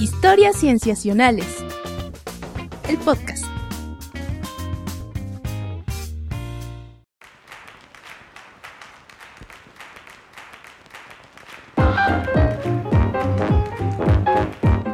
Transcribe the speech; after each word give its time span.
Historias 0.00 0.56
Cienciacionales. 0.58 1.46
El 2.88 2.98
podcast. 2.98 3.44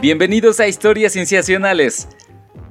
Bienvenidos 0.03 0.61
a 0.61 0.69
Historias 0.69 1.15
Cienciacionales. 1.15 2.07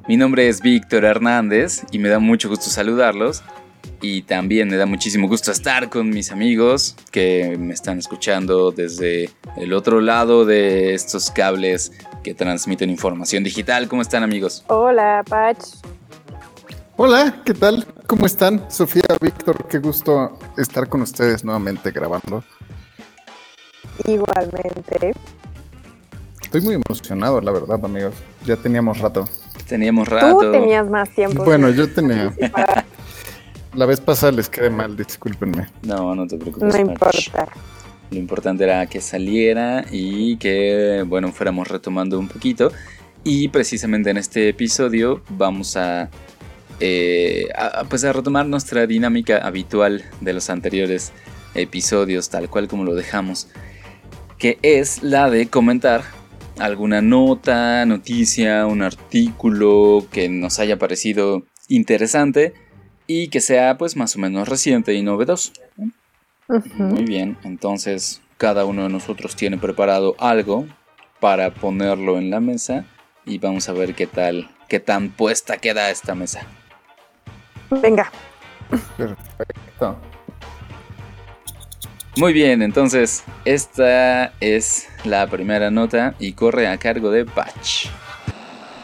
Mi 0.07 0.15
nombre 0.15 0.47
es 0.47 0.61
Víctor 0.61 1.05
Hernández 1.05 1.81
y 1.91 1.97
me 1.97 2.09
da 2.09 2.19
mucho 2.19 2.47
gusto 2.47 2.69
saludarlos. 2.69 3.43
Y 4.01 4.21
también 4.21 4.69
me 4.69 4.77
da 4.77 4.85
muchísimo 4.85 5.27
gusto 5.27 5.51
estar 5.51 5.89
con 5.89 6.09
mis 6.09 6.31
amigos 6.31 6.95
que 7.11 7.57
me 7.59 7.73
están 7.73 7.97
escuchando 7.97 8.71
desde 8.71 9.31
el 9.57 9.73
otro 9.73 9.99
lado 9.99 10.45
de 10.45 10.93
estos 10.93 11.31
cables 11.31 11.91
que 12.23 12.33
transmiten 12.33 12.89
información 12.89 13.43
digital. 13.43 13.87
¿Cómo 13.87 14.01
están 14.01 14.23
amigos? 14.23 14.63
Hola, 14.67 15.23
Pach. 15.27 15.57
Hola, 16.97 17.41
¿qué 17.45 17.53
tal? 17.53 17.85
¿Cómo 18.07 18.25
están? 18.25 18.69
Sofía, 18.69 19.03
Víctor, 19.21 19.67
qué 19.67 19.79
gusto 19.79 20.37
estar 20.57 20.89
con 20.89 21.01
ustedes 21.01 21.45
nuevamente 21.45 21.91
grabando. 21.91 22.43
Igualmente. 24.05 25.13
Estoy 26.41 26.61
muy 26.61 26.75
emocionado, 26.75 27.39
la 27.39 27.51
verdad, 27.51 27.79
amigos. 27.83 28.15
Ya 28.45 28.57
teníamos 28.57 28.97
rato. 28.97 29.25
Teníamos 29.67 30.07
rato. 30.07 30.39
Tú 30.39 30.51
tenías 30.51 30.89
más 30.89 31.09
tiempo. 31.11 31.43
Bueno, 31.43 31.69
yo 31.69 31.89
tenía. 31.93 32.33
La 33.75 33.85
vez 33.85 34.01
pasada 34.01 34.31
les 34.31 34.49
quedé 34.49 34.69
mal, 34.69 34.97
discúlpenme. 34.97 35.67
No, 35.83 36.15
no 36.15 36.27
te 36.27 36.37
preocupes. 36.37 36.73
No 36.73 36.81
importa. 36.81 37.47
Lo 38.11 38.17
importante 38.17 38.63
era 38.63 38.85
que 38.87 39.01
saliera 39.01 39.85
y 39.91 40.37
que, 40.37 41.03
bueno, 41.05 41.31
fuéramos 41.31 41.67
retomando 41.67 42.17
un 42.19 42.27
poquito. 42.27 42.71
Y 43.23 43.49
precisamente 43.49 44.09
en 44.09 44.17
este 44.17 44.49
episodio 44.49 45.21
vamos 45.29 45.75
a, 45.77 46.09
eh, 46.79 47.49
a, 47.55 47.83
pues 47.83 48.03
a 48.03 48.13
retomar 48.13 48.47
nuestra 48.47 48.87
dinámica 48.87 49.37
habitual 49.37 50.03
de 50.21 50.33
los 50.33 50.49
anteriores 50.49 51.11
episodios, 51.53 52.29
tal 52.29 52.49
cual 52.49 52.67
como 52.67 52.83
lo 52.83 52.95
dejamos, 52.95 53.47
que 54.37 54.57
es 54.61 55.03
la 55.03 55.29
de 55.29 55.47
comentar 55.47 56.03
alguna 56.59 57.01
nota, 57.01 57.85
noticia, 57.85 58.65
un 58.65 58.81
artículo 58.81 60.05
que 60.11 60.29
nos 60.29 60.59
haya 60.59 60.77
parecido 60.77 61.43
interesante 61.67 62.53
y 63.07 63.29
que 63.29 63.41
sea 63.41 63.77
pues 63.77 63.95
más 63.95 64.15
o 64.15 64.19
menos 64.19 64.47
reciente 64.47 64.93
y 64.93 65.01
novedoso. 65.01 65.51
Muy 66.49 67.05
bien, 67.05 67.37
entonces 67.43 68.23
cada 68.37 68.65
uno 68.65 68.81
de 68.83 68.89
nosotros 68.89 69.35
tiene 69.35 69.59
preparado 69.59 70.15
algo 70.17 70.65
para 71.19 71.53
ponerlo 71.53 72.17
en 72.17 72.31
la 72.31 72.39
mesa 72.39 72.85
y 73.23 73.37
vamos 73.37 73.69
a 73.69 73.73
ver 73.73 73.93
qué 73.93 74.07
tal, 74.07 74.49
qué 74.67 74.79
tan 74.79 75.11
puesta 75.11 75.57
queda 75.57 75.91
esta 75.91 76.15
mesa. 76.15 76.41
Venga. 77.69 78.11
Perfecto. 78.97 79.99
Muy 82.17 82.33
bien, 82.33 82.63
entonces 82.63 83.23
esta 83.45 84.33
es 84.39 84.89
la 85.05 85.27
primera 85.27 85.69
nota 85.69 86.15
y 86.17 86.33
corre 86.33 86.67
a 86.67 86.77
cargo 86.79 87.11
de 87.11 87.25
Patch. 87.25 87.85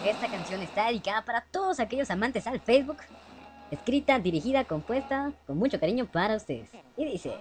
Esta 0.05 0.27
canción 0.27 0.61
está 0.61 0.88
dedicada 0.89 1.25
para 1.25 1.41
todos 1.41 1.79
aquellos 1.79 2.11
amantes 2.11 2.45
al 2.45 2.59
Facebook. 2.59 2.97
Escrita, 3.72 4.19
dirigida, 4.19 4.66
compuesta, 4.66 5.31
con 5.47 5.57
mucho 5.57 5.79
cariño 5.79 6.05
para 6.05 6.35
ustedes. 6.35 6.69
Y 6.95 7.05
dice... 7.05 7.33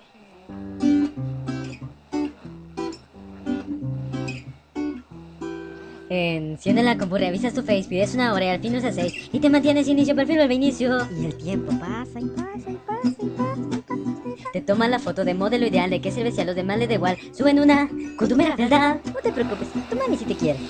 Enciende 6.16 6.82
la 6.82 6.96
compu, 6.96 7.16
revisas 7.16 7.54
tu 7.54 7.62
face, 7.62 7.88
pides 7.88 8.14
una 8.14 8.32
hora 8.32 8.44
y 8.44 8.48
al 8.48 8.60
fin 8.60 8.76
usas 8.76 8.94
seis 8.94 9.28
y 9.32 9.40
te 9.40 9.50
mantienes 9.50 9.88
inicio, 9.88 10.14
perfil, 10.14 10.36
vuelve 10.36 10.54
inicio 10.54 10.98
y 11.20 11.24
el 11.26 11.36
tiempo 11.36 11.72
pasa 11.80 12.20
y 12.20 12.26
pasa 12.26 12.70
y 12.70 12.76
pasa 12.86 13.08
y 13.08 13.26
pasa 13.30 13.60
y 13.74 13.80
pasa. 13.80 14.50
Te 14.52 14.60
toman 14.60 14.92
la 14.92 15.00
foto 15.00 15.24
de 15.24 15.34
modelo 15.34 15.66
ideal 15.66 15.90
de 15.90 16.00
que 16.00 16.12
sirve 16.12 16.30
si 16.30 16.40
a 16.40 16.44
los 16.44 16.54
demás 16.54 16.78
les 16.78 16.88
da 16.88 16.94
igual. 16.94 17.16
Suben 17.36 17.58
una 17.58 17.88
con 18.16 18.28
tu 18.28 18.36
mera 18.36 18.54
verdad. 18.54 19.00
No 19.04 19.20
te 19.20 19.32
preocupes, 19.32 19.66
tu 19.90 19.96
mami 19.96 20.16
si 20.16 20.24
te 20.24 20.36
quiere. 20.36 20.60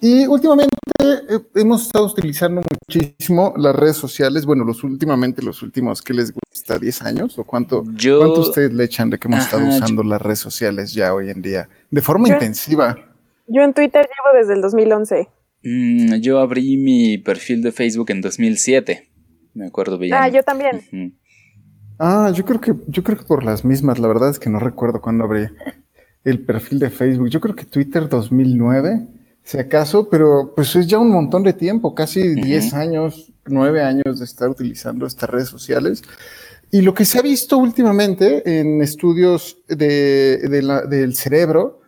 Y 0.00 0.26
últimamente 0.26 0.74
eh, 0.98 1.40
hemos 1.54 1.82
estado 1.82 2.06
utilizando 2.06 2.60
muchísimo 2.88 3.54
las 3.56 3.76
redes 3.76 3.96
sociales. 3.96 4.44
Bueno, 4.44 4.64
los 4.64 4.82
últimamente, 4.82 5.42
los 5.42 5.62
últimos, 5.62 6.02
¿qué 6.02 6.12
les 6.12 6.32
gusta? 6.64 6.78
¿10 6.78 7.02
años? 7.06 7.38
¿O 7.38 7.44
cuánto, 7.44 7.84
Yo- 7.94 8.18
cuánto 8.18 8.40
ustedes 8.40 8.72
le 8.72 8.84
echan 8.84 9.10
de 9.10 9.18
que 9.18 9.28
hemos 9.28 9.40
Ajá, 9.40 9.46
estado 9.56 9.70
yo- 9.70 9.76
usando 9.76 10.02
las 10.02 10.20
redes 10.20 10.38
sociales 10.38 10.92
ya 10.92 11.14
hoy 11.14 11.30
en 11.30 11.42
día? 11.42 11.68
De 11.90 12.00
forma 12.00 12.28
Yo- 12.28 12.34
intensiva. 12.34 12.96
Yo 13.46 13.62
en 13.62 13.74
Twitter 13.74 14.02
llevo 14.06 14.38
desde 14.38 14.54
el 14.54 14.62
2011. 14.62 15.28
Mm, 15.62 16.14
yo 16.16 16.38
abrí 16.40 16.76
mi 16.76 17.18
perfil 17.18 17.62
de 17.62 17.72
Facebook 17.72 18.10
en 18.10 18.20
2007. 18.20 19.08
Me 19.54 19.66
acuerdo 19.66 19.98
bien. 19.98 20.14
Ah, 20.14 20.28
yo 20.28 20.42
también. 20.42 20.82
Ah, 21.98 22.32
yo 22.34 22.44
creo 22.44 22.60
que, 22.60 22.74
yo 22.88 23.02
creo 23.04 23.18
que 23.18 23.24
por 23.24 23.44
las 23.44 23.64
mismas, 23.64 23.98
la 23.98 24.08
verdad 24.08 24.30
es 24.30 24.38
que 24.38 24.50
no 24.50 24.58
recuerdo 24.58 25.00
cuándo 25.00 25.24
abrí 25.24 25.46
el 26.24 26.40
perfil 26.44 26.78
de 26.80 26.90
Facebook. 26.90 27.28
Yo 27.28 27.40
creo 27.40 27.54
que 27.54 27.64
Twitter 27.64 28.08
2009, 28.08 29.06
si 29.42 29.58
acaso, 29.58 30.08
pero 30.08 30.52
pues 30.56 30.74
es 30.74 30.86
ya 30.86 30.98
un 30.98 31.10
montón 31.10 31.42
de 31.44 31.52
tiempo, 31.52 31.94
casi 31.94 32.34
10 32.34 32.74
años, 32.74 33.32
9 33.46 33.82
años 33.82 34.18
de 34.18 34.24
estar 34.24 34.48
utilizando 34.48 35.06
estas 35.06 35.30
redes 35.30 35.48
sociales. 35.48 36.02
Y 36.74 36.82
lo 36.82 36.92
que 36.92 37.04
se 37.04 37.20
ha 37.20 37.22
visto 37.22 37.56
últimamente 37.56 38.42
en 38.58 38.82
estudios 38.82 39.58
de, 39.68 40.38
de 40.38 40.60
la- 40.60 40.82
del 40.82 41.14
cerebro 41.14 41.82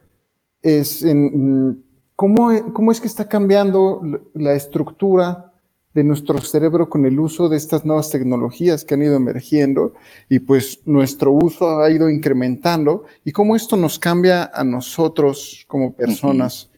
es 0.62 1.02
en 1.02 1.24
mm, 1.70 1.82
cómo, 2.14 2.72
cómo 2.72 2.92
es 2.92 3.00
que 3.00 3.08
está 3.08 3.28
cambiando 3.28 4.00
la- 4.04 4.20
la 4.34 4.52
estructura 4.54 5.52
de 5.92 6.04
nuestro 6.04 6.38
cerebro 6.38 6.88
con 6.88 7.04
el 7.04 7.18
uso 7.18 7.48
de 7.48 7.56
estas 7.56 7.84
nuevas 7.84 8.10
tecnologías 8.10 8.84
que 8.84 8.94
han 8.94 9.02
ido 9.02 9.16
emergiendo 9.16 9.94
y 10.28 10.38
pues 10.38 10.78
nuestro 10.84 11.32
uso 11.32 11.80
ha 11.80 11.90
ido 11.90 12.08
incrementando 12.08 13.06
y 13.24 13.32
cómo 13.32 13.56
esto 13.56 13.76
nos 13.76 13.98
cambia 13.98 14.52
a 14.54 14.62
nosotros 14.62 15.64
como 15.66 15.96
personas, 15.96 16.70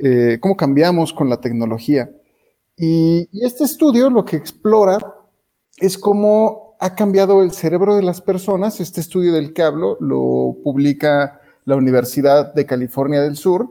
eh, 0.00 0.38
cómo 0.40 0.56
cambiamos 0.56 1.12
con 1.12 1.28
la 1.28 1.40
tecnología. 1.40 2.10
Y, 2.76 3.28
y 3.30 3.44
este 3.44 3.62
estudio 3.62 4.10
lo 4.10 4.24
que 4.24 4.34
explora 4.34 4.98
es 5.78 5.96
cómo 5.96 6.71
ha 6.82 6.96
cambiado 6.96 7.44
el 7.44 7.52
cerebro 7.52 7.94
de 7.94 8.02
las 8.02 8.20
personas. 8.20 8.80
Este 8.80 9.00
estudio 9.00 9.32
del 9.32 9.52
que 9.52 9.62
hablo 9.62 9.96
lo 10.00 10.56
publica 10.64 11.40
la 11.64 11.76
Universidad 11.76 12.52
de 12.54 12.66
California 12.66 13.22
del 13.22 13.36
Sur 13.36 13.70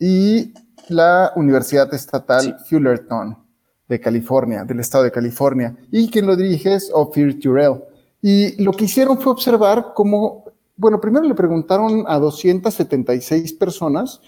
y 0.00 0.54
la 0.88 1.32
Universidad 1.36 1.92
Estatal 1.92 2.56
Fullerton 2.66 3.36
de 3.86 4.00
California, 4.00 4.64
del 4.64 4.80
estado 4.80 5.04
de 5.04 5.12
California. 5.12 5.76
Y 5.90 6.08
quien 6.08 6.26
lo 6.26 6.34
dirige 6.34 6.72
es 6.72 6.90
Ophir 6.94 7.38
Turrell. 7.38 7.82
Y 8.22 8.62
lo 8.62 8.72
que 8.72 8.86
hicieron 8.86 9.18
fue 9.18 9.32
observar 9.32 9.92
cómo, 9.94 10.44
bueno, 10.78 10.98
primero 10.98 11.26
le 11.26 11.34
preguntaron 11.34 12.04
a 12.08 12.18
276 12.18 13.52
personas 13.52 14.22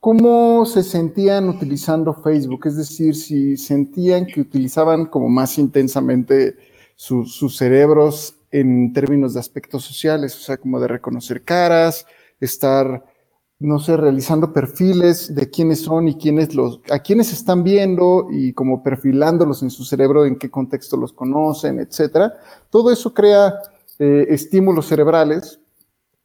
cómo 0.00 0.64
se 0.64 0.82
sentían 0.82 1.50
utilizando 1.50 2.14
Facebook, 2.14 2.66
es 2.66 2.78
decir, 2.78 3.14
si 3.14 3.58
sentían 3.58 4.24
que 4.24 4.40
utilizaban 4.40 5.04
como 5.04 5.28
más 5.28 5.58
intensamente 5.58 6.71
su- 7.02 7.24
sus 7.26 7.56
cerebros 7.56 8.36
en 8.52 8.92
términos 8.92 9.34
de 9.34 9.40
aspectos 9.40 9.82
sociales, 9.82 10.36
o 10.36 10.40
sea, 10.40 10.56
como 10.56 10.78
de 10.78 10.86
reconocer 10.86 11.42
caras, 11.42 12.06
estar, 12.38 13.04
no 13.58 13.80
sé, 13.80 13.96
realizando 13.96 14.52
perfiles 14.52 15.34
de 15.34 15.50
quiénes 15.50 15.80
son 15.80 16.06
y 16.06 16.14
quiénes 16.14 16.54
los, 16.54 16.80
a 16.92 17.00
quiénes 17.00 17.32
están 17.32 17.64
viendo 17.64 18.28
y 18.30 18.52
como 18.52 18.84
perfilándolos 18.84 19.64
en 19.64 19.70
su 19.70 19.84
cerebro, 19.84 20.24
en 20.26 20.36
qué 20.36 20.48
contexto 20.48 20.96
los 20.96 21.12
conocen, 21.12 21.80
etcétera. 21.80 22.34
Todo 22.70 22.92
eso 22.92 23.12
crea 23.12 23.54
eh, 23.98 24.26
estímulos 24.28 24.86
cerebrales, 24.86 25.58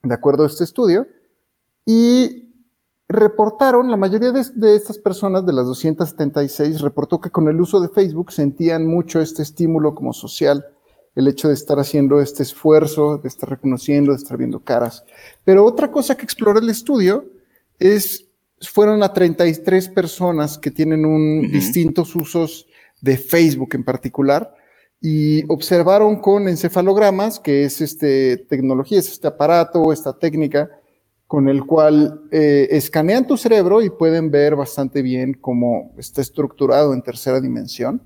de 0.04 0.14
acuerdo 0.14 0.44
a 0.44 0.48
este 0.48 0.64
estudio, 0.64 1.08
y 1.88 2.44
reportaron, 3.10 3.90
la 3.90 3.98
mayoría 3.98 4.32
de, 4.32 4.44
de, 4.54 4.76
estas 4.76 4.98
personas, 4.98 5.46
de 5.46 5.54
las 5.54 5.66
276, 5.66 6.82
reportó 6.82 7.22
que 7.22 7.30
con 7.32 7.48
el 7.48 7.60
uso 7.62 7.80
de 7.80 7.90
Facebook 7.90 8.32
sentían 8.32 8.86
mucho 8.86 9.22
este 9.22 9.44
estímulo 9.44 9.96
como 9.96 10.12
social, 10.14 10.66
el 11.18 11.28
hecho 11.28 11.48
de 11.48 11.56
estar 11.56 11.80
haciendo 11.80 12.22
este 12.22 12.44
esfuerzo, 12.44 13.18
de 13.18 13.28
estar 13.28 13.50
reconociendo, 13.50 14.12
de 14.12 14.18
estar 14.18 14.38
viendo 14.38 14.60
caras. 14.60 15.04
Pero 15.44 15.66
otra 15.66 15.92
cosa 15.92 16.16
que 16.16 16.24
exploró 16.24 16.60
el 16.60 16.70
estudio 16.70 17.26
es, 17.80 18.28
fueron 18.62 19.02
a 19.02 19.12
33 19.12 19.90
personas 19.90 20.60
que 20.60 20.70
tienen 20.70 21.06
un, 21.06 21.40
uh 21.40 21.42
-huh. 21.42 21.52
distintos 21.52 22.16
usos 22.16 22.68
de 23.02 23.18
Facebook 23.18 23.70
en 23.74 23.84
particular, 23.84 24.54
y 25.02 25.44
observaron 25.52 26.20
con 26.22 26.48
encefalogramas, 26.48 27.40
que 27.40 27.64
es 27.64 27.82
este 27.82 28.38
tecnología, 28.38 29.00
es 29.00 29.12
este 29.12 29.28
aparato, 29.28 29.92
esta 29.92 30.18
técnica, 30.18 30.70
con 31.26 31.50
el 31.50 31.66
cual 31.66 32.22
eh, 32.32 32.68
escanean 32.72 33.26
tu 33.26 33.38
cerebro 33.38 33.82
y 33.82 33.90
pueden 33.90 34.30
ver 34.30 34.56
bastante 34.56 35.02
bien 35.02 35.34
cómo 35.34 35.94
está 35.98 36.22
estructurado 36.22 36.94
en 36.94 37.02
tercera 37.02 37.42
dimensión. 37.42 38.02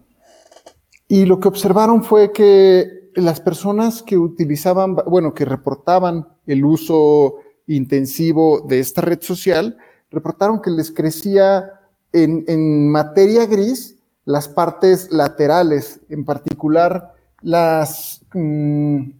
Y 1.07 1.25
lo 1.25 1.41
que 1.41 1.49
observaron 1.49 2.03
fue 2.03 2.31
que 2.31 3.00
las 3.15 3.41
personas 3.41 4.03
que 4.03 4.17
utilizaban, 4.17 4.95
bueno, 4.95 5.33
que 5.33 5.45
reportaban 5.45 6.27
el 6.45 6.65
uso 6.65 7.35
intensivo 7.67 8.61
de 8.61 8.79
esta 8.79 9.01
red 9.01 9.21
social, 9.21 9.77
reportaron 10.09 10.61
que 10.61 10.71
les 10.71 10.91
crecía 10.91 11.79
en, 12.13 12.43
en 12.47 12.89
materia 12.89 13.45
gris 13.45 13.97
las 14.25 14.47
partes 14.47 15.11
laterales, 15.11 16.01
en 16.09 16.25
particular 16.25 17.13
las, 17.41 18.23
mm, 18.33 19.11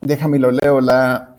déjame 0.00 0.38
lo 0.38 0.50
leo, 0.50 0.80
la, 0.80 1.36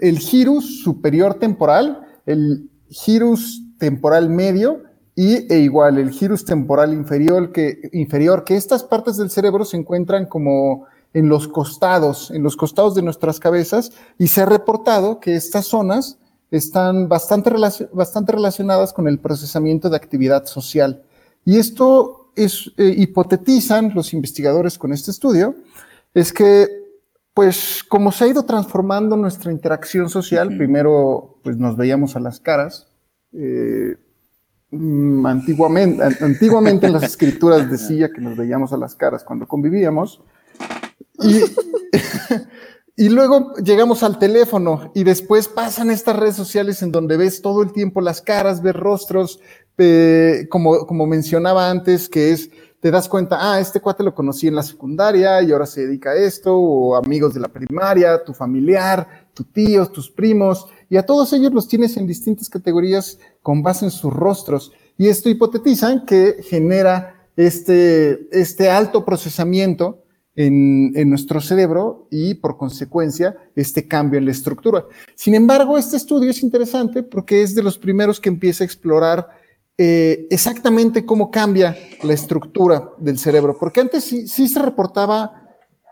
el 0.00 0.18
girus 0.18 0.82
superior 0.82 1.34
temporal, 1.34 2.06
el 2.26 2.70
girus 2.88 3.62
temporal 3.78 4.30
medio 4.30 4.82
y 5.16 5.52
e 5.52 5.58
igual 5.58 5.98
el 5.98 6.10
girus 6.10 6.44
temporal 6.44 6.92
inferior 6.92 7.52
que, 7.52 7.88
inferior, 7.92 8.44
que 8.44 8.56
estas 8.56 8.82
partes 8.82 9.16
del 9.16 9.30
cerebro 9.30 9.64
se 9.64 9.76
encuentran 9.76 10.26
como 10.26 10.86
en 11.14 11.28
los 11.28 11.48
costados, 11.48 12.30
en 12.32 12.42
los 12.42 12.56
costados 12.56 12.94
de 12.94 13.02
nuestras 13.02 13.40
cabezas, 13.40 13.92
y 14.18 14.28
se 14.28 14.42
ha 14.42 14.46
reportado 14.46 15.20
que 15.20 15.36
estas 15.36 15.66
zonas 15.66 16.18
están 16.50 17.08
bastante, 17.08 17.50
bastante 17.92 18.32
relacionadas 18.32 18.92
con 18.92 19.08
el 19.08 19.18
procesamiento 19.18 19.88
de 19.88 19.96
actividad 19.96 20.44
social. 20.46 21.04
Y 21.44 21.58
esto 21.58 22.32
es, 22.36 22.72
eh, 22.76 22.94
hipotetizan 22.96 23.92
los 23.94 24.12
investigadores 24.12 24.76
con 24.76 24.92
este 24.92 25.12
estudio, 25.12 25.54
es 26.12 26.32
que, 26.32 26.68
pues, 27.32 27.84
como 27.88 28.10
se 28.10 28.24
ha 28.24 28.28
ido 28.28 28.44
transformando 28.44 29.16
nuestra 29.16 29.52
interacción 29.52 30.08
social, 30.08 30.56
primero, 30.56 31.38
pues, 31.44 31.56
nos 31.56 31.76
veíamos 31.76 32.16
a 32.16 32.20
las 32.20 32.40
caras, 32.40 32.88
eh, 33.32 33.96
mm, 34.70 35.26
antiguamente, 35.26 36.02
antiguamente 36.20 36.86
en 36.86 36.92
las 36.92 37.04
escrituras 37.04 37.70
decía 37.70 38.10
que 38.12 38.20
nos 38.20 38.36
veíamos 38.36 38.72
a 38.72 38.76
las 38.76 38.94
caras 38.94 39.24
cuando 39.24 39.46
convivíamos, 39.46 40.20
y, 42.96 43.08
luego 43.08 43.54
llegamos 43.54 44.02
al 44.02 44.18
teléfono 44.18 44.90
y 44.94 45.04
después 45.04 45.48
pasan 45.48 45.90
estas 45.90 46.16
redes 46.16 46.36
sociales 46.36 46.82
en 46.82 46.92
donde 46.92 47.16
ves 47.16 47.40
todo 47.42 47.62
el 47.62 47.72
tiempo 47.72 48.00
las 48.00 48.20
caras, 48.20 48.62
ves 48.62 48.74
rostros, 48.74 49.40
eh, 49.78 50.46
como, 50.50 50.86
como 50.86 51.06
mencionaba 51.06 51.70
antes, 51.70 52.08
que 52.08 52.32
es, 52.32 52.50
te 52.80 52.90
das 52.90 53.08
cuenta, 53.08 53.38
ah, 53.40 53.60
este 53.60 53.80
cuate 53.80 54.02
lo 54.02 54.14
conocí 54.14 54.46
en 54.46 54.56
la 54.56 54.62
secundaria 54.62 55.40
y 55.42 55.52
ahora 55.52 55.66
se 55.66 55.86
dedica 55.86 56.10
a 56.10 56.16
esto, 56.16 56.54
o 56.56 56.96
amigos 56.96 57.32
de 57.34 57.40
la 57.40 57.48
primaria, 57.48 58.22
tu 58.22 58.34
familiar, 58.34 59.28
tu 59.32 59.44
tío, 59.44 59.86
tus 59.86 60.10
primos, 60.10 60.66
y 60.90 60.96
a 60.96 61.06
todos 61.06 61.32
ellos 61.32 61.52
los 61.52 61.66
tienes 61.66 61.96
en 61.96 62.06
distintas 62.06 62.48
categorías 62.48 63.18
con 63.42 63.62
base 63.62 63.86
en 63.86 63.90
sus 63.90 64.12
rostros. 64.12 64.72
Y 64.96 65.08
esto 65.08 65.28
hipotetizan 65.28 66.04
que 66.04 66.42
genera 66.42 67.26
este, 67.36 68.28
este 68.30 68.70
alto 68.70 69.04
procesamiento 69.04 70.03
en, 70.36 70.92
en, 70.96 71.10
nuestro 71.10 71.40
cerebro 71.40 72.08
y 72.10 72.34
por 72.34 72.56
consecuencia 72.56 73.36
este 73.54 73.86
cambio 73.86 74.18
en 74.18 74.24
la 74.24 74.32
estructura. 74.32 74.84
Sin 75.14 75.34
embargo, 75.34 75.78
este 75.78 75.96
estudio 75.96 76.30
es 76.30 76.42
interesante 76.42 77.02
porque 77.02 77.42
es 77.42 77.54
de 77.54 77.62
los 77.62 77.78
primeros 77.78 78.20
que 78.20 78.28
empieza 78.28 78.64
a 78.64 78.66
explorar 78.66 79.28
eh, 79.76 80.28
exactamente 80.30 81.04
cómo 81.04 81.32
cambia 81.32 81.76
la 82.04 82.12
estructura 82.12 82.90
del 82.98 83.18
cerebro, 83.18 83.56
porque 83.58 83.80
antes 83.80 84.04
sí, 84.04 84.28
sí 84.28 84.46
se 84.46 84.62
reportaba, 84.62 85.48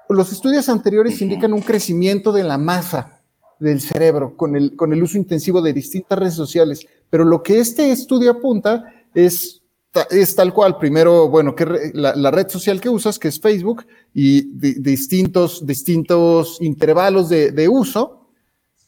los 0.08 0.30
estudios 0.30 0.68
anteriores 0.68 1.20
indican 1.20 1.52
un 1.52 1.62
crecimiento 1.62 2.32
de 2.32 2.44
la 2.44 2.58
masa 2.58 3.22
del 3.58 3.80
cerebro 3.80 4.36
con 4.36 4.54
el, 4.54 4.76
con 4.76 4.92
el 4.92 5.02
uso 5.02 5.18
intensivo 5.18 5.60
de 5.60 5.72
distintas 5.72 6.16
redes 6.16 6.34
sociales, 6.34 6.86
pero 7.10 7.24
lo 7.24 7.42
que 7.42 7.58
este 7.58 7.90
estudio 7.90 8.30
apunta 8.30 8.84
es 9.14 9.61
es 10.10 10.34
tal 10.34 10.52
cual. 10.52 10.78
Primero, 10.78 11.28
bueno, 11.28 11.54
que 11.54 11.90
la, 11.94 12.14
la, 12.14 12.30
red 12.30 12.48
social 12.48 12.80
que 12.80 12.88
usas, 12.88 13.18
que 13.18 13.28
es 13.28 13.40
Facebook, 13.40 13.86
y 14.14 14.42
distintos, 14.80 15.66
distintos 15.66 16.58
intervalos 16.60 17.28
de, 17.28 17.50
de, 17.52 17.68
uso, 17.68 18.28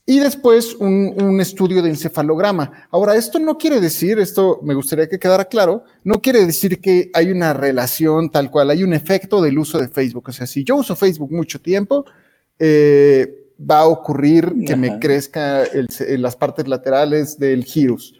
y 0.06 0.18
después 0.18 0.74
un, 0.74 1.14
un, 1.22 1.40
estudio 1.40 1.82
de 1.82 1.90
encefalograma. 1.90 2.88
Ahora, 2.90 3.16
esto 3.16 3.38
no 3.38 3.56
quiere 3.56 3.80
decir, 3.80 4.18
esto 4.18 4.60
me 4.62 4.74
gustaría 4.74 5.08
que 5.08 5.18
quedara 5.18 5.46
claro, 5.46 5.84
no 6.02 6.20
quiere 6.20 6.44
decir 6.44 6.80
que 6.80 7.10
hay 7.14 7.30
una 7.30 7.52
relación 7.54 8.30
tal 8.30 8.50
cual, 8.50 8.70
hay 8.70 8.82
un 8.82 8.92
efecto 8.92 9.40
del 9.40 9.58
uso 9.58 9.78
de 9.78 9.88
Facebook. 9.88 10.28
O 10.28 10.32
sea, 10.32 10.46
si 10.46 10.64
yo 10.64 10.76
uso 10.76 10.94
Facebook 10.96 11.32
mucho 11.32 11.60
tiempo, 11.60 12.04
eh, 12.58 13.50
va 13.58 13.80
a 13.80 13.86
ocurrir 13.86 14.52
que 14.66 14.72
Ajá. 14.72 14.80
me 14.80 14.98
crezca 14.98 15.64
el, 15.64 15.86
las 16.20 16.36
partes 16.36 16.68
laterales 16.68 17.38
del 17.38 17.64
girus 17.64 18.14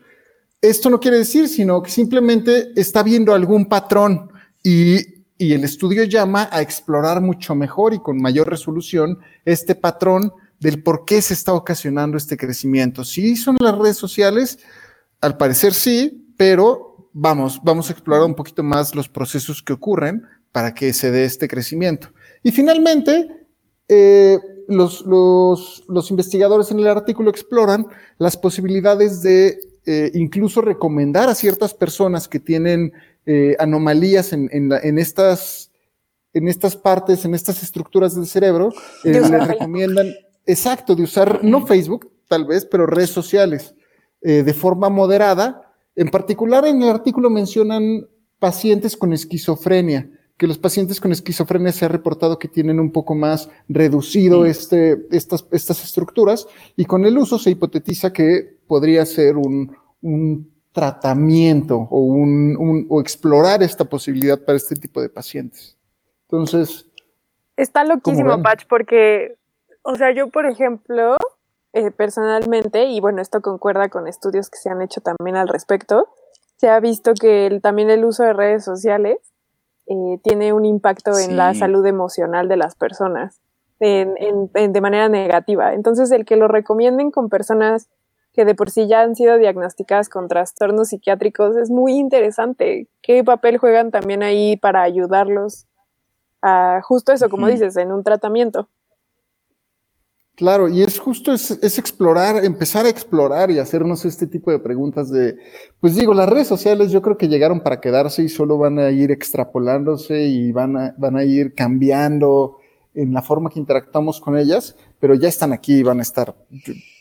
esto 0.71 0.89
no 0.91 0.99
quiere 0.99 1.19
decir, 1.19 1.49
sino 1.49 1.83
que 1.83 1.91
simplemente 1.91 2.73
está 2.77 3.03
viendo 3.03 3.35
algún 3.35 3.67
patrón 3.67 4.31
y, 4.63 4.97
y, 5.37 5.53
el 5.53 5.63
estudio 5.65 6.05
llama 6.05 6.49
a 6.51 6.63
explorar 6.63 7.21
mucho 7.21 7.55
mejor 7.55 7.93
y 7.93 7.99
con 7.99 8.17
mayor 8.17 8.49
resolución 8.49 9.19
este 9.45 9.75
patrón 9.75 10.33
del 10.61 10.83
por 10.83 11.05
qué 11.05 11.21
se 11.21 11.35
está 11.35 11.53
ocasionando 11.53 12.17
este 12.17 12.37
crecimiento. 12.37 13.05
Si 13.05 13.37
son 13.37 13.57
las 13.61 13.77
redes 13.77 13.99
sociales, 13.99 14.59
al 15.21 15.37
parecer 15.37 15.75
sí, 15.75 16.33
pero 16.39 17.11
vamos, 17.13 17.61
vamos 17.63 17.91
a 17.91 17.93
explorar 17.93 18.25
un 18.25 18.35
poquito 18.35 18.63
más 18.63 18.95
los 18.95 19.09
procesos 19.09 19.63
que 19.63 19.75
ocurren 19.75 20.23
para 20.51 20.73
que 20.73 20.93
se 20.93 21.11
dé 21.11 21.25
este 21.25 21.47
crecimiento. 21.47 22.09
Y 22.43 22.53
finalmente, 22.53 23.29
eh, 23.89 24.39
los, 24.69 25.03
los, 25.03 25.85
los 25.89 26.11
investigadores 26.11 26.71
en 26.71 26.79
el 26.79 26.87
artículo 26.87 27.29
exploran 27.29 27.87
las 28.17 28.37
posibilidades 28.37 29.21
de 29.21 29.59
eh, 29.87 30.11
incluso 30.15 30.61
recomendar 30.61 31.29
a 31.29 31.35
ciertas 31.35 31.75
personas 31.75 32.29
que 32.29 32.41
tienen 32.41 32.93
eh, 33.27 33.57
anomalías 33.59 34.33
en, 34.33 34.49
en, 34.53 34.69
la, 34.69 34.79
en, 34.79 34.99
estas, 34.99 35.71
en 36.33 36.49
estas 36.49 36.77
partes, 36.77 37.25
en 37.25 37.35
estas 37.35 37.63
estructuras 37.63 38.15
del 38.15 38.27
cerebro, 38.27 38.71
eh, 39.05 39.11
les 39.13 39.47
recomiendan, 39.47 40.15
exacto, 40.47 40.95
de 40.95 41.03
usar 41.03 41.45
no 41.45 41.67
Facebook, 41.67 42.11
tal 42.29 42.47
vez, 42.47 42.65
pero 42.65 42.87
redes 42.87 43.11
sociales 43.11 43.75
de 44.23 44.55
forma 44.55 44.89
moderada. 44.89 45.71
En 45.97 46.09
particular, 46.09 46.65
en 46.65 46.81
el 46.81 46.89
artículo 46.89 47.29
mencionan 47.29 48.09
pacientes 48.39 48.97
con 48.97 49.13
esquizofrenia, 49.13 50.09
que 50.37 50.47
los 50.47 50.59
pacientes 50.59 51.01
con 51.01 51.13
esquizofrenia 51.13 51.73
se 51.73 51.85
ha 51.85 51.89
reportado 51.89 52.39
que 52.39 52.49
tienen 52.49 52.81
un 52.81 52.91
poco 52.91 53.15
más 53.15 53.49
reducido 53.69 54.47
este, 54.47 55.07
estas, 55.11 55.47
estas 55.53 55.85
estructuras 55.85 56.47
y 56.77 56.87
con 56.87 57.05
el 57.05 57.17
uso 57.17 57.39
se 57.39 57.51
hipotetiza 57.51 58.13
que 58.13 58.59
podría 58.67 59.07
ser 59.07 59.37
un, 59.37 59.77
un 60.03 60.53
tratamiento 60.73 61.87
o, 61.91 62.01
un, 62.01 62.57
un, 62.57 62.87
o 62.91 63.01
explorar 63.01 63.63
esta 63.63 63.85
posibilidad 63.85 64.39
para 64.45 64.57
este 64.57 64.75
tipo 64.75 65.01
de 65.01 65.09
pacientes. 65.09 65.79
Entonces... 66.23 66.87
Está 67.57 67.85
loquísimo, 67.85 68.43
Patch, 68.43 68.65
porque, 68.69 69.37
o 69.83 69.95
sea, 69.95 70.13
yo, 70.13 70.29
por 70.31 70.47
ejemplo, 70.47 71.17
eh, 71.73 71.93
personalmente, 71.93 72.87
y 72.87 73.01
bueno, 73.01 73.23
esto 73.23 73.41
concuerda 73.41 73.89
con 73.89 74.09
estudios 74.09 74.51
que 74.51 74.59
se 74.59 74.69
han 74.69 74.83
hecho 74.83 75.01
también 75.01 75.37
al 75.37 75.47
respecto, 75.47 76.09
se 76.57 76.69
ha 76.69 76.81
visto 76.81 77.15
que 77.15 77.47
el, 77.47 77.63
también 77.63 77.91
el 77.91 78.05
uso 78.05 78.25
de 78.25 78.33
redes 78.33 78.65
sociales 78.65 79.19
eh, 79.87 80.19
tiene 80.23 80.53
un 80.53 80.65
impacto 80.65 81.15
sí. 81.15 81.31
en 81.31 81.37
la 81.37 81.55
salud 81.55 81.85
emocional 81.87 82.49
de 82.49 82.57
las 82.57 82.75
personas 82.75 83.41
en, 83.81 84.15
en, 84.19 84.51
en, 84.55 84.73
de 84.73 84.81
manera 84.81 85.09
negativa. 85.09 85.75
Entonces, 85.75 86.11
el 86.11 86.25
que 86.25 86.37
lo 86.37 86.49
recomienden 86.49 87.11
con 87.11 87.29
personas 87.29 87.89
que 88.33 88.45
de 88.45 88.55
por 88.55 88.71
sí 88.71 88.89
ya 88.89 89.03
han 89.03 89.15
sido 89.15 89.39
diagnosticadas 89.39 90.09
con 90.09 90.27
trastornos 90.27 90.89
psiquiátricos 90.89 91.57
es 91.57 91.71
muy 91.71 91.95
interesante. 91.95 92.89
¿Qué 93.01 93.23
papel 93.23 93.59
juegan 93.59 93.91
también 93.91 94.23
ahí 94.23 94.57
para 94.57 94.83
ayudarlos 94.83 95.67
a 96.43 96.81
justo 96.83 97.13
eso, 97.13 97.29
como 97.31 97.47
dices, 97.47 97.77
en 97.77 97.93
un 97.93 98.03
tratamiento? 98.03 98.69
Claro, 100.37 100.69
y 100.69 100.83
es 100.83 100.99
justo 100.99 101.33
es, 101.33 101.53
es, 101.63 101.79
explorar, 101.79 102.45
empezar 102.45 102.87
a 102.87 102.89
explorar 102.89 103.53
y 103.53 103.61
hacernos 103.61 104.05
este 104.05 104.27
tipo 104.27 104.51
de 104.51 104.59
preguntas 104.59 105.09
de, 105.09 105.37
pues 105.79 105.95
digo, 105.95 106.13
las 106.13 106.29
redes 106.29 106.49
sociales 106.49 106.91
yo 106.91 107.03
creo 107.03 107.17
que 107.17 107.29
llegaron 107.29 107.61
para 107.61 107.81
quedarse 107.81 108.25
y 108.25 108.29
solo 108.29 108.59
van 108.59 108.81
a 108.81 108.91
ir 108.91 109.13
extrapolándose 109.13 110.25
y 110.25 110.51
van 110.51 110.77
a, 110.77 110.95
van 110.99 111.17
a 111.17 111.25
ir 111.25 111.55
cambiando 111.55 112.59
en 112.95 113.13
la 113.13 113.23
forma 113.23 113.49
que 113.49 113.61
interactuamos 113.61 114.21
con 114.21 114.37
ellas, 114.37 114.77
pero 114.99 115.15
ya 115.15 115.29
están 115.29 115.53
aquí 115.53 115.75
y 115.75 115.83
van 115.85 116.01
a 116.01 116.03
estar. 116.03 116.35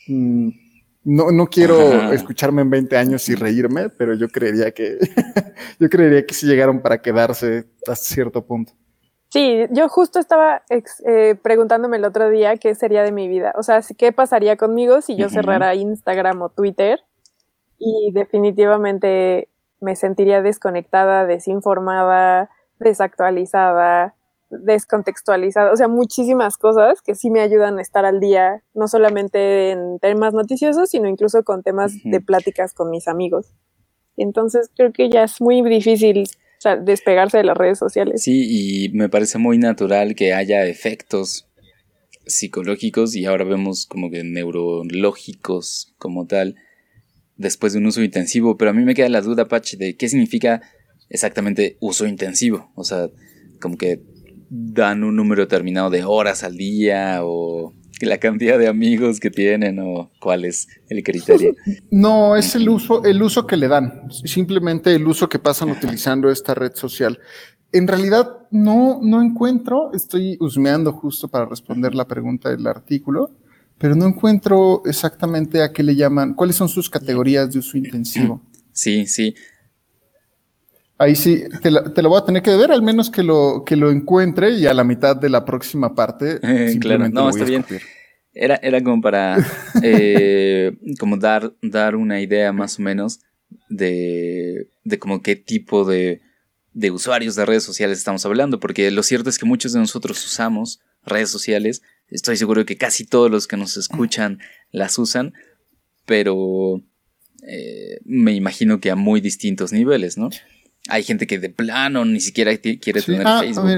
Mm, 0.07 0.49
no, 1.03 1.31
no 1.31 1.47
quiero 1.47 1.79
Ajá. 1.79 2.13
escucharme 2.13 2.61
en 2.61 2.69
20 2.69 2.97
años 2.97 3.27
y 3.29 3.35
reírme, 3.35 3.89
pero 3.89 4.13
yo 4.13 4.27
creería 4.29 4.71
que, 4.71 4.99
yo 5.79 5.89
creería 5.89 6.23
que 6.25 6.35
sí 6.35 6.45
llegaron 6.45 6.81
para 6.81 7.01
quedarse 7.01 7.65
hasta 7.87 8.13
cierto 8.13 8.45
punto. 8.45 8.73
Sí, 9.33 9.65
yo 9.71 9.89
justo 9.89 10.19
estaba 10.19 10.61
eh, 10.69 11.35
preguntándome 11.41 11.97
el 11.97 12.05
otro 12.05 12.29
día 12.29 12.55
qué 12.57 12.75
sería 12.75 13.01
de 13.01 13.11
mi 13.11 13.27
vida. 13.27 13.51
O 13.57 13.63
sea, 13.63 13.81
qué 13.97 14.11
pasaría 14.11 14.57
conmigo 14.57 15.01
si 15.01 15.15
yo 15.15 15.25
uh 15.25 15.29
-huh. 15.29 15.33
cerrara 15.33 15.73
Instagram 15.73 16.39
o 16.43 16.49
Twitter. 16.49 16.99
Y 17.79 18.11
definitivamente 18.13 19.49
me 19.81 19.95
sentiría 19.95 20.43
desconectada, 20.43 21.25
desinformada, 21.25 22.51
desactualizada, 22.77 24.13
descontextualizada. 24.51 25.71
O 25.71 25.77
sea, 25.77 25.87
muchísimas 25.87 26.55
cosas 26.57 27.01
que 27.01 27.15
sí 27.15 27.31
me 27.31 27.41
ayudan 27.41 27.79
a 27.79 27.81
estar 27.81 28.05
al 28.05 28.19
día, 28.19 28.61
no 28.75 28.87
solamente 28.87 29.71
en 29.71 29.97
temas 29.97 30.35
noticiosos, 30.35 30.91
sino 30.91 31.07
incluso 31.09 31.41
con 31.43 31.63
temas 31.63 31.91
uh 31.93 31.95
-huh. 31.95 32.11
de 32.11 32.21
pláticas 32.21 32.75
con 32.75 32.91
mis 32.91 33.07
amigos. 33.07 33.51
Entonces 34.15 34.69
creo 34.75 34.93
que 34.93 35.09
ya 35.09 35.23
es 35.23 35.41
muy 35.41 35.63
difícil 35.63 36.29
sea, 36.63 36.77
despegarse 36.77 37.37
de 37.37 37.43
las 37.43 37.57
redes 37.57 37.77
sociales. 37.77 38.23
Sí, 38.23 38.85
y 38.85 38.89
me 38.89 39.09
parece 39.09 39.37
muy 39.37 39.57
natural 39.57 40.15
que 40.15 40.33
haya 40.33 40.65
efectos 40.65 41.47
psicológicos 42.25 43.15
y 43.15 43.25
ahora 43.25 43.43
vemos 43.43 43.85
como 43.85 44.09
que 44.09 44.23
neurológicos 44.23 45.93
como 45.97 46.25
tal 46.25 46.55
después 47.35 47.73
de 47.73 47.79
un 47.79 47.87
uso 47.87 48.01
intensivo, 48.01 48.57
pero 48.57 48.71
a 48.71 48.73
mí 48.73 48.83
me 48.83 48.95
queda 48.95 49.09
la 49.09 49.21
duda, 49.21 49.47
Patch, 49.47 49.75
de 49.75 49.95
qué 49.95 50.07
significa 50.07 50.61
exactamente 51.09 51.77
uso 51.79 52.05
intensivo. 52.07 52.71
O 52.75 52.83
sea, 52.83 53.09
como 53.59 53.77
que 53.77 54.01
dan 54.49 55.03
un 55.03 55.15
número 55.15 55.43
determinado 55.43 55.89
de 55.89 56.03
horas 56.03 56.43
al 56.43 56.57
día 56.57 57.19
o 57.23 57.73
la 58.05 58.17
cantidad 58.17 58.57
de 58.57 58.67
amigos 58.67 59.19
que 59.19 59.29
tienen 59.29 59.79
o 59.79 60.11
cuál 60.19 60.45
es 60.45 60.67
el 60.89 61.03
criterio. 61.03 61.55
No, 61.91 62.35
es 62.35 62.55
el 62.55 62.69
uso, 62.69 63.03
el 63.03 63.21
uso 63.21 63.45
que 63.45 63.55
le 63.55 63.67
dan, 63.67 64.09
simplemente 64.11 64.93
el 64.93 65.07
uso 65.07 65.29
que 65.29 65.39
pasan 65.39 65.69
utilizando 65.69 66.29
esta 66.29 66.53
red 66.53 66.73
social. 66.75 67.19
En 67.71 67.87
realidad 67.87 68.29
no, 68.51 68.99
no 69.01 69.21
encuentro, 69.21 69.91
estoy 69.93 70.37
husmeando 70.39 70.91
justo 70.91 71.27
para 71.27 71.45
responder 71.45 71.95
la 71.95 72.07
pregunta 72.07 72.49
del 72.49 72.67
artículo, 72.67 73.31
pero 73.77 73.95
no 73.95 74.05
encuentro 74.05 74.81
exactamente 74.85 75.61
a 75.61 75.71
qué 75.71 75.83
le 75.83 75.95
llaman, 75.95 76.33
cuáles 76.33 76.55
son 76.55 76.69
sus 76.69 76.89
categorías 76.89 77.51
de 77.51 77.59
uso 77.59 77.77
intensivo. 77.77 78.41
Sí, 78.71 79.05
sí. 79.05 79.35
Ahí 80.97 81.15
sí, 81.15 81.43
te, 81.61 81.71
lo 81.71 82.09
voy 82.09 82.21
a 82.21 82.25
tener 82.25 82.43
que 82.43 82.55
ver, 82.55 82.71
al 82.71 82.81
menos 82.81 83.09
que 83.09 83.23
lo, 83.23 83.63
que 83.65 83.75
lo 83.75 83.91
encuentre 83.91 84.51
y 84.51 84.67
a 84.67 84.73
la 84.73 84.83
mitad 84.83 85.15
de 85.15 85.29
la 85.29 85.43
próxima 85.43 85.95
parte. 85.95 86.39
claro, 86.79 87.09
no, 87.09 87.29
está 87.29 87.45
bien. 87.45 87.65
Era, 88.33 88.55
era 88.63 88.83
como 88.83 89.01
para 89.01 89.37
eh, 89.83 90.71
como 90.99 91.17
dar, 91.17 91.53
dar 91.61 91.95
una 91.95 92.21
idea 92.21 92.51
más 92.51 92.79
o 92.79 92.81
menos 92.81 93.19
de, 93.69 94.67
de 94.83 94.99
como 94.99 95.21
qué 95.21 95.35
tipo 95.35 95.85
de, 95.85 96.21
de 96.73 96.91
usuarios 96.91 97.35
de 97.35 97.45
redes 97.45 97.63
sociales 97.63 97.97
estamos 97.97 98.25
hablando, 98.25 98.59
porque 98.59 98.89
lo 98.91 99.03
cierto 99.03 99.29
es 99.29 99.37
que 99.37 99.45
muchos 99.45 99.73
de 99.73 99.79
nosotros 99.79 100.23
usamos 100.25 100.79
redes 101.05 101.29
sociales, 101.29 101.81
estoy 102.09 102.37
seguro 102.37 102.65
que 102.65 102.77
casi 102.77 103.05
todos 103.05 103.29
los 103.29 103.47
que 103.47 103.57
nos 103.57 103.77
escuchan 103.77 104.39
las 104.71 104.97
usan, 104.97 105.33
pero 106.05 106.81
eh, 107.47 107.99
me 108.05 108.33
imagino 108.33 108.79
que 108.79 108.89
a 108.89 108.95
muy 108.95 109.21
distintos 109.21 109.71
niveles, 109.71 110.17
¿no? 110.17 110.29
Hay 110.89 111.03
gente 111.03 111.27
que 111.27 111.39
de 111.39 111.49
plano 111.49 112.03
ni 112.05 112.19
siquiera 112.19 112.55
quiere 112.57 113.01
tener 113.01 113.25
ah, 113.25 113.39
Facebook 113.39 113.69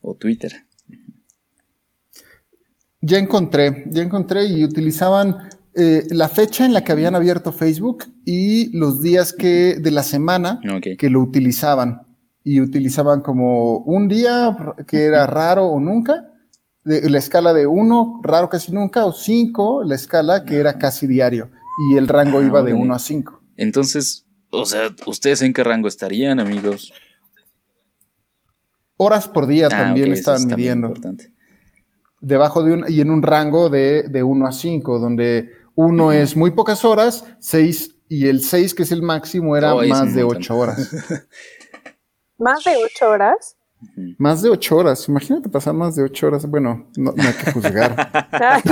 o 0.00 0.14
Twitter. 0.14 0.64
Ya 3.00 3.18
encontré, 3.18 3.84
ya 3.90 4.02
encontré 4.02 4.46
y 4.46 4.64
utilizaban 4.64 5.48
eh, 5.74 6.04
la 6.10 6.28
fecha 6.28 6.66
en 6.66 6.72
la 6.72 6.82
que 6.82 6.92
habían 6.92 7.14
abierto 7.14 7.52
Facebook 7.52 8.04
y 8.24 8.76
los 8.76 9.00
días 9.00 9.32
que 9.32 9.76
de 9.80 9.90
la 9.90 10.02
semana 10.02 10.60
que 10.98 11.10
lo 11.10 11.20
utilizaban. 11.20 12.02
Y 12.42 12.60
utilizaban 12.60 13.20
como 13.20 13.78
un 13.78 14.08
día 14.08 14.56
que 14.86 15.04
era 15.04 15.26
raro 15.26 15.66
o 15.66 15.78
nunca, 15.78 16.30
de, 16.84 17.08
la 17.08 17.18
escala 17.18 17.52
de 17.52 17.66
uno, 17.66 18.20
raro 18.22 18.48
casi 18.48 18.72
nunca, 18.72 19.04
o 19.04 19.12
cinco, 19.12 19.84
la 19.84 19.94
escala 19.94 20.44
que 20.44 20.56
era 20.56 20.78
casi 20.78 21.06
diario. 21.06 21.50
Y 21.90 21.96
el 21.96 22.08
rango 22.08 22.38
ah, 22.38 22.44
iba 22.44 22.62
de 22.62 22.74
uno 22.74 22.94
a 22.94 22.98
cinco. 22.98 23.42
Entonces, 23.56 24.26
o 24.50 24.64
sea, 24.64 24.94
¿ustedes 25.06 25.42
en 25.42 25.52
qué 25.52 25.64
rango 25.64 25.88
estarían, 25.88 26.40
amigos? 26.40 26.92
Horas 28.96 29.28
por 29.28 29.46
día 29.46 29.66
ah, 29.66 29.70
también 29.70 30.12
estaban 30.12 30.46
midiendo 30.46 30.92
debajo 32.20 32.62
de 32.62 32.74
un, 32.74 32.84
y 32.88 33.00
en 33.00 33.10
un 33.10 33.22
rango 33.22 33.70
de, 33.70 34.04
de 34.04 34.22
1 34.22 34.46
a 34.46 34.52
5, 34.52 34.98
donde 34.98 35.50
uno 35.74 36.12
es 36.12 36.36
muy 36.36 36.50
pocas 36.50 36.84
horas, 36.84 37.24
6 37.40 37.96
y 38.08 38.26
el 38.26 38.42
6, 38.42 38.74
que 38.74 38.82
es 38.82 38.92
el 38.92 39.02
máximo, 39.02 39.56
era 39.56 39.74
oh, 39.74 39.82
más 39.86 40.14
de 40.14 40.22
8 40.22 40.56
horas. 40.56 40.90
¿Más 42.38 42.64
de 42.64 42.76
8 42.76 43.08
horas? 43.08 43.56
Más 44.18 44.42
de 44.42 44.50
8 44.50 44.76
horas. 44.76 45.08
Imagínate 45.08 45.48
pasar 45.48 45.72
más 45.72 45.96
de 45.96 46.02
8 46.02 46.26
horas. 46.26 46.46
Bueno, 46.46 46.90
no, 46.96 47.14
hay 47.16 47.32
que 47.32 47.52
juzgar. 47.52 48.10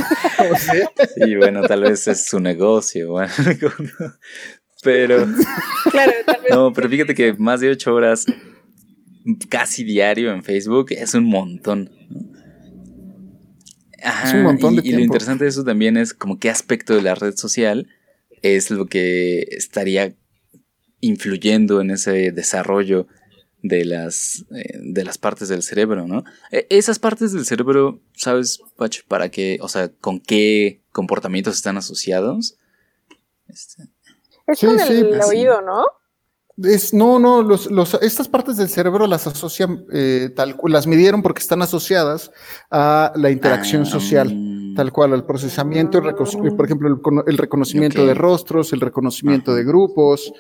sí, 1.15 1.37
bueno, 1.37 1.63
tal 1.63 1.83
vez 1.83 2.07
es 2.09 2.27
su 2.27 2.41
negocio. 2.41 3.15
Pero. 4.83 5.27
Claro, 5.91 6.13
tal 6.27 6.43
vez. 6.43 6.51
No, 6.51 6.73
pero 6.75 6.89
fíjate 6.91 7.15
que 7.15 7.33
más 7.33 7.61
de 7.61 7.71
8 7.71 7.95
horas 7.95 8.27
casi 9.49 9.85
diario 9.85 10.33
en 10.33 10.43
Facebook 10.43 10.89
es 10.91 11.15
un 11.15 11.25
montón 11.25 11.91
es 13.99 14.33
un 14.33 14.43
montón 14.43 14.77
de 14.77 14.81
y, 14.81 14.83
tiempo. 14.83 14.97
Y 14.97 15.01
lo 15.01 15.07
interesante 15.07 15.45
de 15.45 15.51
eso 15.51 15.65
también 15.65 15.97
es 15.97 16.15
como 16.15 16.39
qué 16.39 16.51
aspecto 16.51 16.95
de 16.95 17.03
la 17.03 17.15
red 17.15 17.35
social 17.37 17.89
es 18.43 18.71
lo 18.71 18.87
que 18.87 19.41
estaría 19.51 20.15
influyendo 21.01 21.81
en 21.81 21.91
ese 21.91 22.31
desarrollo 22.33 23.07
de 23.63 23.85
las, 23.85 24.45
eh, 24.55 24.79
de 24.81 25.05
las 25.05 25.19
partes 25.19 25.49
del 25.49 25.63
cerebro, 25.63 26.07
¿no? 26.07 26.25
E, 26.53 26.67
esas 26.71 26.99
partes 27.01 27.33
del 27.33 27.45
cerebro, 27.45 28.01
¿sabes, 28.15 28.61
Pach, 28.77 29.03
para 29.09 29.31
qué, 29.31 29.59
o 29.61 29.69
sea, 29.69 29.89
con 29.89 30.21
qué 30.21 30.81
comportamientos 30.93 31.57
están 31.57 31.77
asociados? 31.77 32.57
Este. 33.49 33.89
Es 34.49 34.61
con 34.61 34.81
el 34.81 35.09
pues 35.09 35.28
oído, 35.28 35.61
¿no? 35.62 35.85
no, 36.93 37.19
no, 37.21 37.43
los, 37.43 37.71
los, 37.71 37.95
estas 38.02 38.26
partes 38.26 38.57
del 38.57 38.69
cerebro 38.69 39.07
las 39.07 39.26
asocian, 39.26 39.85
eh, 39.93 40.31
tal, 40.35 40.57
las 40.64 40.87
midieron 40.88 41.23
porque 41.23 41.40
están 41.40 41.62
asociadas 41.62 42.33
a 42.71 43.12
la 43.14 43.31
interacción 43.31 43.83
ah, 43.83 43.87
social, 43.87 44.73
tal 44.75 44.90
cual, 44.90 45.12
al 45.12 45.25
procesamiento, 45.25 46.02
por 46.02 46.64
ejemplo, 46.64 47.00
el, 47.26 47.38
reconocimiento 47.38 48.05
de 48.05 48.14
rostros, 48.14 48.73
el 48.73 48.81
reconocimiento 48.81 49.55
de 49.55 49.62
grupos, 49.62 50.33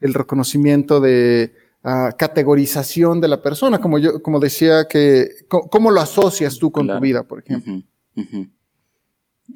el 0.00 0.12
reconocimiento 0.12 1.00
de 1.00 1.54
uh, 1.84 2.14
categorización 2.18 3.20
de 3.20 3.28
la 3.28 3.40
persona, 3.40 3.80
como 3.80 3.98
yo, 3.98 4.20
como 4.22 4.40
decía 4.40 4.86
que, 4.86 5.46
¿cómo 5.48 5.90
lo 5.90 6.02
asocias 6.02 6.58
tú 6.58 6.70
con 6.70 6.86
tu 6.86 7.00
vida, 7.00 7.22
por 7.22 7.38
ejemplo? 7.38 7.80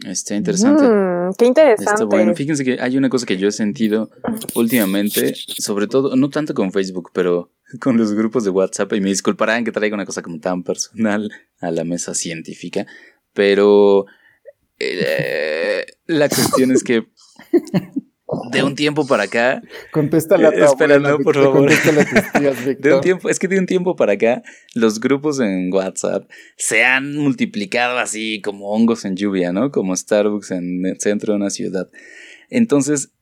Está 0.04 0.34
interesante. 0.34 0.84
Mm, 0.84 1.34
qué 1.38 1.46
interesante. 1.46 2.04
bueno. 2.04 2.34
Fíjense 2.34 2.64
que 2.64 2.78
hay 2.80 2.96
una 2.96 3.08
cosa 3.08 3.26
que 3.26 3.38
yo 3.38 3.48
he 3.48 3.52
sentido 3.52 4.10
últimamente, 4.54 5.34
sobre 5.34 5.86
todo, 5.86 6.16
no 6.16 6.28
tanto 6.30 6.54
con 6.54 6.72
Facebook, 6.72 7.10
pero 7.12 7.52
con 7.80 7.96
los 7.96 8.12
grupos 8.12 8.44
de 8.44 8.50
WhatsApp. 8.50 8.92
Y 8.94 9.00
me 9.00 9.08
disculparán 9.08 9.64
que 9.64 9.72
traiga 9.72 9.94
una 9.94 10.06
cosa 10.06 10.22
como 10.22 10.38
tan 10.38 10.62
personal 10.62 11.30
a 11.60 11.70
la 11.70 11.84
mesa 11.84 12.14
científica, 12.14 12.86
pero 13.32 14.06
eh, 14.78 15.86
la 16.06 16.28
cuestión 16.28 16.72
es 16.72 16.84
que 16.84 17.06
de 18.50 18.62
un 18.62 18.74
tiempo 18.74 19.06
para 19.06 19.24
acá. 19.24 19.62
Contéstale 19.92 20.46
a 20.46 20.52
tu 20.52 20.64
Espera, 20.64 20.98
no, 20.98 21.18
por 21.18 21.34
favor. 21.34 21.70
de 22.80 22.94
un 22.94 23.00
tiempo, 23.00 23.28
es 23.28 23.38
que 23.38 23.48
de 23.48 23.58
un 23.58 23.66
tiempo 23.66 23.94
para 23.96 24.14
acá, 24.14 24.42
los 24.74 25.00
grupos 25.00 25.40
en 25.40 25.72
WhatsApp 25.72 26.28
se 26.56 26.84
han 26.84 27.16
multiplicado 27.16 27.98
así 27.98 28.40
como 28.40 28.70
hongos 28.70 29.04
en 29.04 29.16
lluvia, 29.16 29.52
¿no? 29.52 29.70
Como 29.70 29.96
Starbucks 29.96 30.50
en 30.50 30.86
el 30.86 31.00
centro 31.00 31.32
de 31.32 31.36
una 31.38 31.50
ciudad. 31.50 31.88
Entonces, 32.50 33.12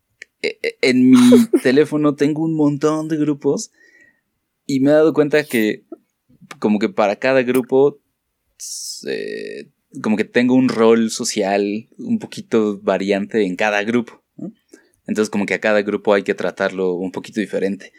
e, 0.42 0.58
e, 0.62 0.76
en 0.80 1.10
mi 1.10 1.16
teléfono 1.62 2.14
tengo 2.14 2.42
un 2.42 2.54
montón 2.54 3.08
de 3.08 3.16
grupos 3.16 3.72
y 4.66 4.80
me 4.80 4.90
he 4.90 4.94
dado 4.94 5.12
cuenta 5.12 5.44
que 5.44 5.84
como 6.58 6.78
que 6.78 6.88
para 6.88 7.16
cada 7.16 7.42
grupo 7.42 8.00
como 10.02 10.16
que 10.16 10.24
tengo 10.24 10.54
un 10.54 10.68
rol 10.68 11.10
social 11.10 11.88
un 11.98 12.18
poquito 12.18 12.80
variante 12.82 13.44
en 13.44 13.56
cada 13.56 13.82
grupo. 13.84 14.22
Entonces 15.06 15.30
como 15.30 15.46
que 15.46 15.54
a 15.54 15.60
cada 15.60 15.82
grupo 15.82 16.14
hay 16.14 16.22
que 16.22 16.34
tratarlo 16.34 16.94
un 16.94 17.12
poquito 17.12 17.40
diferente. 17.40 17.92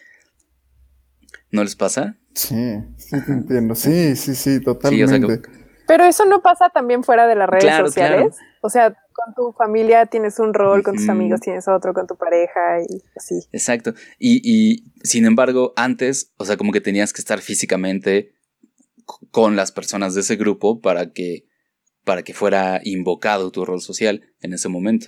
¿No 1.52 1.64
les 1.64 1.76
pasa? 1.76 2.18
Sí, 2.34 2.56
sí 2.98 3.16
te 3.26 3.32
entiendo. 3.32 3.76
Sí, 3.76 4.16
sí, 4.16 4.36
sí, 4.36 4.62
totalmente. 4.62 5.42
Pero 5.88 6.04
eso 6.04 6.26
no 6.26 6.42
pasa 6.42 6.70
también 6.70 7.04
fuera 7.04 7.28
de 7.28 7.36
las 7.36 7.48
redes 7.48 7.76
sociales. 7.78 8.36
O 8.62 8.70
sea, 8.70 8.90
con 9.14 9.36
tu 9.36 9.54
familia 9.54 10.08
tienes 10.08 10.40
un 10.40 10.54
rol, 10.54 10.82
con 10.82 10.96
tus 10.96 11.08
amigos 11.08 11.40
tienes 11.40 11.68
otro, 11.68 11.94
con 11.94 12.08
tu 12.08 12.18
pareja 12.18 12.82
y 12.82 13.04
así. 13.16 13.48
Exacto. 13.52 13.94
Y, 14.18 14.42
y 14.44 14.92
sin 15.04 15.26
embargo, 15.26 15.74
antes, 15.76 16.34
o 16.38 16.46
sea, 16.46 16.58
como 16.58 16.72
que 16.72 16.82
tenías 16.82 17.14
que 17.14 17.22
estar 17.22 17.40
físicamente 17.40 18.34
con 19.32 19.56
las 19.56 19.72
personas 19.72 20.16
de 20.16 20.22
ese 20.22 20.36
grupo 20.36 20.82
para 20.82 21.14
que, 21.14 21.46
para 22.04 22.24
que 22.24 22.34
fuera 22.34 22.82
invocado 22.84 23.52
tu 23.52 23.64
rol 23.64 23.82
social 23.82 24.24
en 24.42 24.54
ese 24.54 24.70
momento. 24.70 25.08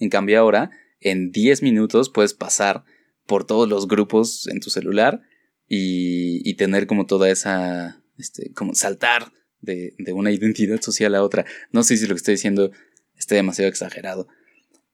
En 0.00 0.08
cambio 0.08 0.40
ahora 0.40 0.70
en 1.00 1.30
10 1.30 1.62
minutos 1.62 2.10
puedes 2.10 2.34
pasar 2.34 2.84
por 3.26 3.46
todos 3.46 3.68
los 3.68 3.88
grupos 3.88 4.48
en 4.48 4.60
tu 4.60 4.70
celular 4.70 5.22
y, 5.68 6.54
tener 6.54 6.86
como 6.86 7.06
toda 7.06 7.30
esa, 7.30 8.02
este, 8.16 8.52
como 8.54 8.74
saltar 8.74 9.32
de, 9.60 9.94
una 10.14 10.30
identidad 10.32 10.80
social 10.80 11.14
a 11.14 11.22
otra. 11.22 11.44
No 11.70 11.82
sé 11.82 11.96
si 11.96 12.06
lo 12.06 12.14
que 12.14 12.18
estoy 12.18 12.34
diciendo 12.34 12.72
está 13.16 13.34
demasiado 13.34 13.68
exagerado, 13.68 14.28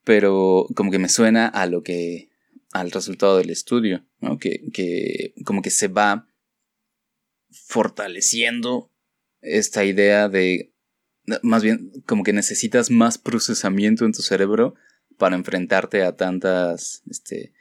pero 0.03 0.67
como 0.75 0.91
que 0.91 0.99
me 0.99 1.09
suena 1.09 1.47
a 1.47 1.65
lo 1.65 1.81
que, 1.81 2.29
al 2.71 2.91
resultado 2.91 3.37
del 3.37 3.49
estudio, 3.49 4.05
¿no? 4.19 4.37
Que, 4.37 4.69
que 4.73 5.33
como 5.45 5.61
que 5.61 5.69
se 5.69 5.87
va 5.87 6.29
fortaleciendo 7.51 8.91
esta 9.41 9.85
idea 9.85 10.27
de, 10.27 10.73
más 11.41 11.63
bien, 11.63 11.91
como 12.05 12.23
que 12.23 12.33
necesitas 12.33 12.91
más 12.91 13.17
procesamiento 13.17 14.05
en 14.05 14.11
tu 14.11 14.21
cerebro 14.21 14.75
para 15.17 15.35
enfrentarte 15.35 16.03
a 16.03 16.15
tantas, 16.15 17.03
este, 17.09 17.53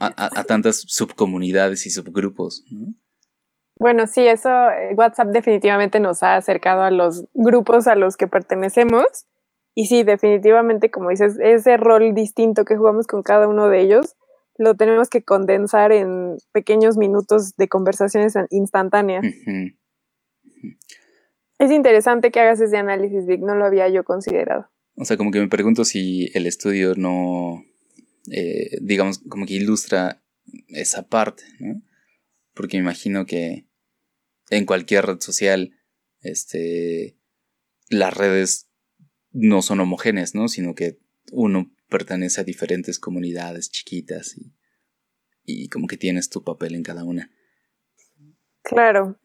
a, 0.00 0.44
tantas 0.44 0.84
subcomunidades 0.86 1.86
y 1.86 1.90
subgrupos. 1.90 2.64
Bueno, 3.78 4.06
sí, 4.06 4.26
eso 4.26 4.48
eh, 4.70 4.94
WhatsApp 4.94 5.28
definitivamente 5.28 6.00
nos 6.00 6.22
ha 6.22 6.36
acercado 6.36 6.82
a 6.82 6.90
los 6.90 7.24
grupos 7.34 7.86
a 7.86 7.94
los 7.94 8.16
que 8.16 8.28
pertenecemos 8.28 9.26
y 9.74 9.86
sí, 9.86 10.02
definitivamente, 10.02 10.90
como 10.90 11.10
dices, 11.10 11.38
ese 11.40 11.76
rol 11.76 12.14
distinto 12.14 12.64
que 12.64 12.76
jugamos 12.76 13.06
con 13.06 13.22
cada 13.22 13.48
uno 13.48 13.68
de 13.68 13.80
ellos, 13.80 14.16
lo 14.58 14.74
tenemos 14.74 15.08
que 15.08 15.24
condensar 15.24 15.92
en 15.92 16.36
pequeños 16.52 16.98
minutos 16.98 17.56
de 17.56 17.68
conversaciones 17.68 18.34
instantáneas. 18.50 19.24
Es 21.58 21.70
interesante 21.70 22.30
que 22.30 22.40
hagas 22.40 22.60
ese 22.60 22.76
análisis, 22.76 23.24
Vic, 23.26 23.40
no 23.40 23.54
lo 23.54 23.64
había 23.64 23.88
yo 23.88 24.04
considerado. 24.04 24.68
O 25.02 25.04
sea, 25.04 25.16
como 25.16 25.32
que 25.32 25.40
me 25.40 25.48
pregunto 25.48 25.84
si 25.84 26.30
el 26.32 26.46
estudio 26.46 26.94
no, 26.94 27.64
eh, 28.30 28.78
digamos, 28.80 29.18
como 29.28 29.46
que 29.46 29.54
ilustra 29.54 30.22
esa 30.68 31.08
parte, 31.08 31.42
¿no? 31.58 31.82
Porque 32.54 32.76
me 32.76 32.84
imagino 32.84 33.26
que 33.26 33.66
en 34.50 34.64
cualquier 34.64 35.06
red 35.06 35.18
social, 35.18 35.72
este, 36.20 37.18
las 37.88 38.16
redes 38.16 38.70
no 39.32 39.60
son 39.60 39.80
homogéneas, 39.80 40.36
¿no? 40.36 40.46
Sino 40.46 40.76
que 40.76 41.00
uno 41.32 41.74
pertenece 41.88 42.40
a 42.40 42.44
diferentes 42.44 43.00
comunidades 43.00 43.72
chiquitas 43.72 44.38
y, 44.38 44.54
y 45.42 45.68
como 45.68 45.88
que 45.88 45.96
tienes 45.96 46.30
tu 46.30 46.44
papel 46.44 46.76
en 46.76 46.84
cada 46.84 47.02
una. 47.02 47.28
Claro. 48.62 49.18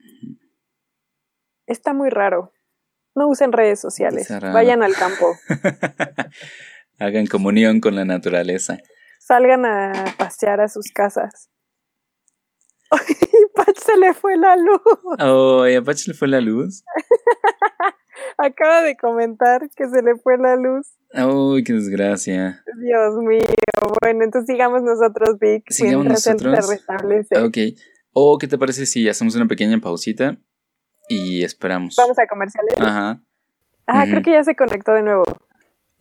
Está 1.67 1.93
muy 1.93 2.09
raro. 2.09 2.51
No 3.17 3.27
usen 3.29 3.51
redes 3.51 3.79
sociales. 3.79 4.27
Vayan 4.29 4.83
al 4.83 4.93
campo. 4.93 5.35
Hagan 6.99 7.25
comunión 7.25 7.79
con 7.79 7.95
la 7.95 8.05
naturaleza. 8.05 8.77
Salgan 9.17 9.65
a 9.65 9.91
pasear 10.19 10.61
a 10.61 10.67
sus 10.67 10.91
casas. 10.91 11.49
Pach 13.55 13.75
se 13.75 13.97
le 13.97 14.13
fue 14.13 14.37
la 14.37 14.55
luz. 14.55 14.81
Oh, 15.19 15.67
¿y 15.67 15.73
a 15.73 15.81
Pach 15.81 15.97
se 15.97 16.11
le 16.11 16.13
fue 16.13 16.27
la 16.27 16.41
luz? 16.41 16.83
Acaba 18.37 18.83
de 18.83 18.95
comentar 18.95 19.67
que 19.75 19.89
se 19.89 20.03
le 20.03 20.15
fue 20.17 20.37
la 20.37 20.55
luz. 20.55 20.87
Uy, 21.15 21.63
qué 21.63 21.73
desgracia. 21.73 22.63
Dios 22.79 23.15
mío. 23.15 23.41
Bueno, 23.99 24.25
entonces 24.25 24.45
sigamos 24.45 24.83
nosotros, 24.83 25.39
Vic. 25.39 25.63
Sigamos 25.71 26.05
nosotros. 26.05 26.67
Se 27.27 27.43
Ok. 27.43 27.57
¿O 28.13 28.37
qué 28.37 28.47
te 28.47 28.59
parece 28.59 28.85
si 28.85 29.09
hacemos 29.09 29.35
una 29.35 29.47
pequeña 29.47 29.79
pausita 29.79 30.37
y 31.07 31.43
esperamos? 31.43 31.95
Vamos 31.95 32.17
a 32.19 32.27
comerciales. 32.27 32.75
Ajá. 32.79 33.21
Ah, 33.85 34.05
creo 34.05 34.21
que 34.21 34.31
ya 34.31 34.43
se 34.43 34.55
conectó 34.55 34.93
de 34.93 35.03
nuevo. 35.03 35.23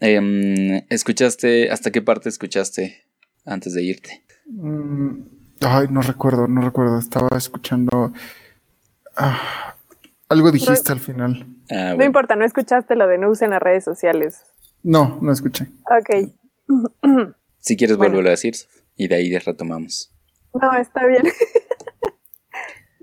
Em, 0.00 0.82
¿Escuchaste? 0.90 1.70
¿Hasta 1.70 1.90
qué 1.90 2.02
parte 2.02 2.28
escuchaste 2.28 3.06
antes 3.44 3.74
de 3.74 3.82
irte? 3.82 4.24
Mm, 4.46 5.22
ay, 5.60 5.86
no 5.90 6.02
recuerdo, 6.02 6.48
no 6.48 6.60
recuerdo. 6.60 6.98
Estaba 6.98 7.36
escuchando. 7.36 8.12
Ah, 9.16 9.76
algo 10.28 10.50
dijiste 10.50 10.92
al 10.92 11.00
final. 11.00 11.46
Ah, 11.70 11.94
no 11.96 12.04
importa, 12.04 12.36
no 12.36 12.44
escuchaste 12.44 12.96
lo 12.96 13.06
de 13.06 13.18
no 13.18 13.30
usen 13.30 13.50
las 13.50 13.62
redes 13.62 13.84
sociales. 13.84 14.42
No, 14.82 15.18
no 15.22 15.32
escuché. 15.32 15.66
Ok. 15.84 16.30
si 17.58 17.76
quieres, 17.76 17.96
vuelvo 17.96 18.18
a 18.20 18.30
decir 18.30 18.54
y 18.96 19.08
de 19.08 19.14
ahí 19.14 19.38
retomamos. 19.38 20.12
No, 20.52 20.72
está 20.76 21.06
bien. 21.06 21.22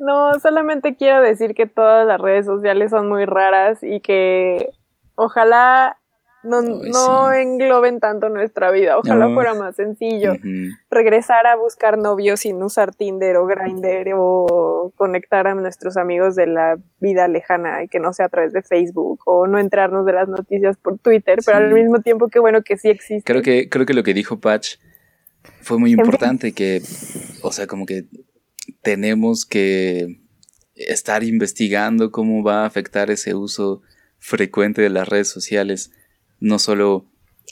no, 0.03 0.39
solamente 0.39 0.95
quiero 0.95 1.21
decir 1.21 1.53
que 1.55 1.65
todas 1.65 2.05
las 2.05 2.19
redes 2.19 2.45
sociales 2.45 2.91
son 2.91 3.07
muy 3.09 3.25
raras 3.25 3.79
y 3.81 3.99
que 4.01 4.69
ojalá 5.15 5.97
no, 6.43 6.61
no 6.61 7.31
engloben 7.31 7.99
tanto 7.99 8.27
nuestra 8.29 8.69
vida. 8.71 8.97
Ojalá 8.97 9.33
fuera 9.33 9.53
más 9.53 9.75
sencillo. 9.75 10.33
Regresar 10.91 11.47
a 11.47 11.55
buscar 11.55 11.97
novios 11.97 12.41
sin 12.41 12.61
usar 12.61 12.93
Tinder 12.93 13.37
o 13.37 13.45
Grindr 13.45 14.11
o 14.15 14.91
conectar 14.97 15.47
a 15.47 15.55
nuestros 15.55 15.95
amigos 15.95 16.35
de 16.35 16.47
la 16.47 16.77
vida 16.99 17.27
lejana 17.29 17.83
y 17.83 17.87
que 17.87 17.99
no 17.99 18.11
sea 18.11 18.25
a 18.25 18.29
través 18.29 18.51
de 18.51 18.61
Facebook 18.61 19.21
o 19.25 19.47
no 19.47 19.57
entrarnos 19.57 20.05
de 20.05 20.13
las 20.13 20.27
noticias 20.27 20.75
por 20.77 20.99
Twitter, 20.99 21.39
pero 21.45 21.57
al 21.57 21.73
mismo 21.73 22.01
tiempo 22.01 22.27
que 22.27 22.39
bueno 22.39 22.61
que 22.61 22.77
sí 22.77 22.89
existe. 22.89 23.23
Creo 23.23 23.41
que, 23.41 23.69
creo 23.69 23.85
que 23.85 23.93
lo 23.93 24.03
que 24.03 24.13
dijo 24.13 24.39
Patch 24.39 24.75
fue 25.61 25.79
muy 25.79 25.91
importante, 25.91 26.53
que, 26.53 26.81
o 27.41 27.51
sea, 27.51 27.67
como 27.67 27.85
que 27.85 28.05
tenemos 28.83 29.45
que 29.45 30.19
estar 30.75 31.23
investigando 31.23 32.11
cómo 32.11 32.43
va 32.43 32.63
a 32.63 32.65
afectar 32.67 33.09
ese 33.09 33.33
uso 33.33 33.81
frecuente 34.19 34.81
de 34.81 34.89
las 34.89 35.07
redes 35.07 35.29
sociales 35.29 35.91
no 36.39 36.59
solo 36.59 37.05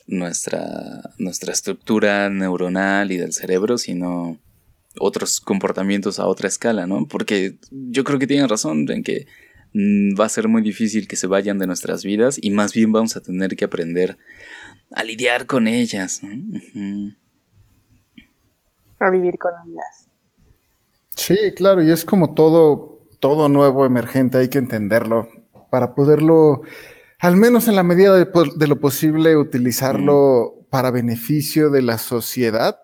nuestra, 0.07 1.13
nuestra 1.17 1.53
estructura 1.53 2.29
neuronal 2.29 3.11
y 3.11 3.17
del 3.17 3.33
cerebro, 3.33 3.77
sino 3.77 4.37
otros 4.99 5.39
comportamientos 5.39 6.19
a 6.19 6.27
otra 6.27 6.47
escala, 6.49 6.85
¿no? 6.85 7.07
Porque 7.07 7.57
yo 7.71 8.03
creo 8.03 8.19
que 8.19 8.27
tienen 8.27 8.49
razón 8.49 8.85
en 8.91 9.03
que 9.03 9.27
mm, 9.73 10.19
va 10.19 10.25
a 10.25 10.29
ser 10.29 10.49
muy 10.49 10.61
difícil 10.61 11.07
que 11.07 11.15
se 11.15 11.27
vayan 11.27 11.59
de 11.59 11.67
nuestras 11.67 12.03
vidas 12.03 12.37
y 12.41 12.49
más 12.51 12.73
bien 12.73 12.91
vamos 12.91 13.15
a 13.15 13.21
tener 13.21 13.55
que 13.55 13.65
aprender 13.65 14.17
a 14.91 15.03
lidiar 15.05 15.45
con 15.45 15.67
ellas. 15.67 16.21
A 18.99 19.09
vivir 19.09 19.37
con 19.37 19.53
ellas. 19.65 20.00
Sí, 21.15 21.37
claro, 21.55 21.83
y 21.83 21.91
es 21.91 22.05
como 22.05 22.33
todo, 22.33 23.07
todo 23.19 23.49
nuevo 23.49 23.85
emergente, 23.85 24.37
hay 24.37 24.49
que 24.49 24.57
entenderlo 24.57 25.27
para 25.69 25.93
poderlo 25.95 26.61
al 27.21 27.37
menos 27.37 27.67
en 27.67 27.75
la 27.75 27.83
medida 27.83 28.15
de, 28.15 28.67
lo 28.67 28.79
posible, 28.79 29.37
utilizarlo 29.37 30.65
para 30.71 30.89
beneficio 30.89 31.69
de 31.69 31.83
la 31.83 31.99
sociedad, 31.99 32.79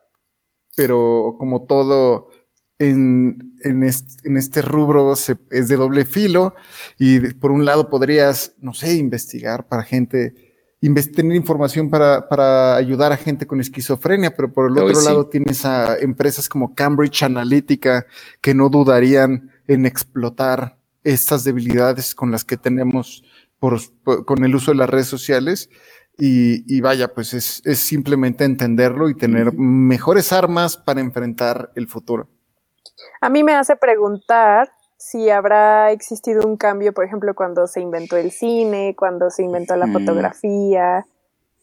pero 0.75 1.35
como 1.39 1.65
todo 1.65 2.29
en, 2.77 3.55
este, 3.63 4.61
rubro 4.61 5.13
es 5.13 5.67
de 5.67 5.75
doble 5.75 6.05
filo 6.05 6.53
y 6.99 7.33
por 7.33 7.49
un 7.51 7.65
lado 7.65 7.89
podrías, 7.89 8.53
no 8.59 8.75
sé, 8.75 8.95
investigar 8.97 9.67
para 9.67 9.81
gente, 9.81 10.46
tener 10.79 11.35
información 11.35 11.89
para, 11.89 12.75
ayudar 12.75 13.11
a 13.11 13.17
gente 13.17 13.47
con 13.47 13.59
esquizofrenia, 13.59 14.35
pero 14.35 14.51
por 14.51 14.69
el 14.69 14.77
otro 14.77 15.01
lado 15.01 15.27
tienes 15.27 15.65
a 15.65 15.97
empresas 15.97 16.47
como 16.47 16.75
Cambridge 16.75 17.23
Analytica 17.23 18.05
que 18.41 18.53
no 18.53 18.69
dudarían 18.69 19.51
en 19.67 19.85
explotar 19.85 20.77
estas 21.03 21.43
debilidades 21.43 22.13
con 22.13 22.31
las 22.31 22.43
que 22.43 22.57
tenemos 22.57 23.23
por, 23.59 23.79
con 24.25 24.43
el 24.43 24.55
uso 24.55 24.71
de 24.71 24.77
las 24.77 24.89
redes 24.89 25.07
sociales. 25.07 25.69
Y, 26.19 26.81
vaya, 26.81 27.13
pues 27.13 27.35
es, 27.35 27.61
es, 27.63 27.77
simplemente 27.77 28.43
entenderlo 28.43 29.07
y 29.07 29.15
tener 29.15 29.53
mejores 29.53 30.33
armas 30.33 30.75
para 30.75 30.99
enfrentar 30.99 31.71
el 31.75 31.87
futuro. 31.87 32.27
A 33.21 33.29
mí 33.29 33.43
me 33.43 33.53
hace 33.53 33.75
preguntar 33.75 34.71
si 34.97 35.29
habrá 35.29 35.91
existido 35.91 36.47
un 36.47 36.57
cambio, 36.57 36.93
por 36.93 37.05
ejemplo, 37.05 37.36
cuando 37.36 37.67
se 37.67 37.81
inventó 37.81 38.17
el 38.17 38.31
cine, 38.31 38.95
cuando 38.97 39.29
se 39.29 39.43
inventó 39.43 39.75
la 39.75 39.88
fotografía, 39.88 41.05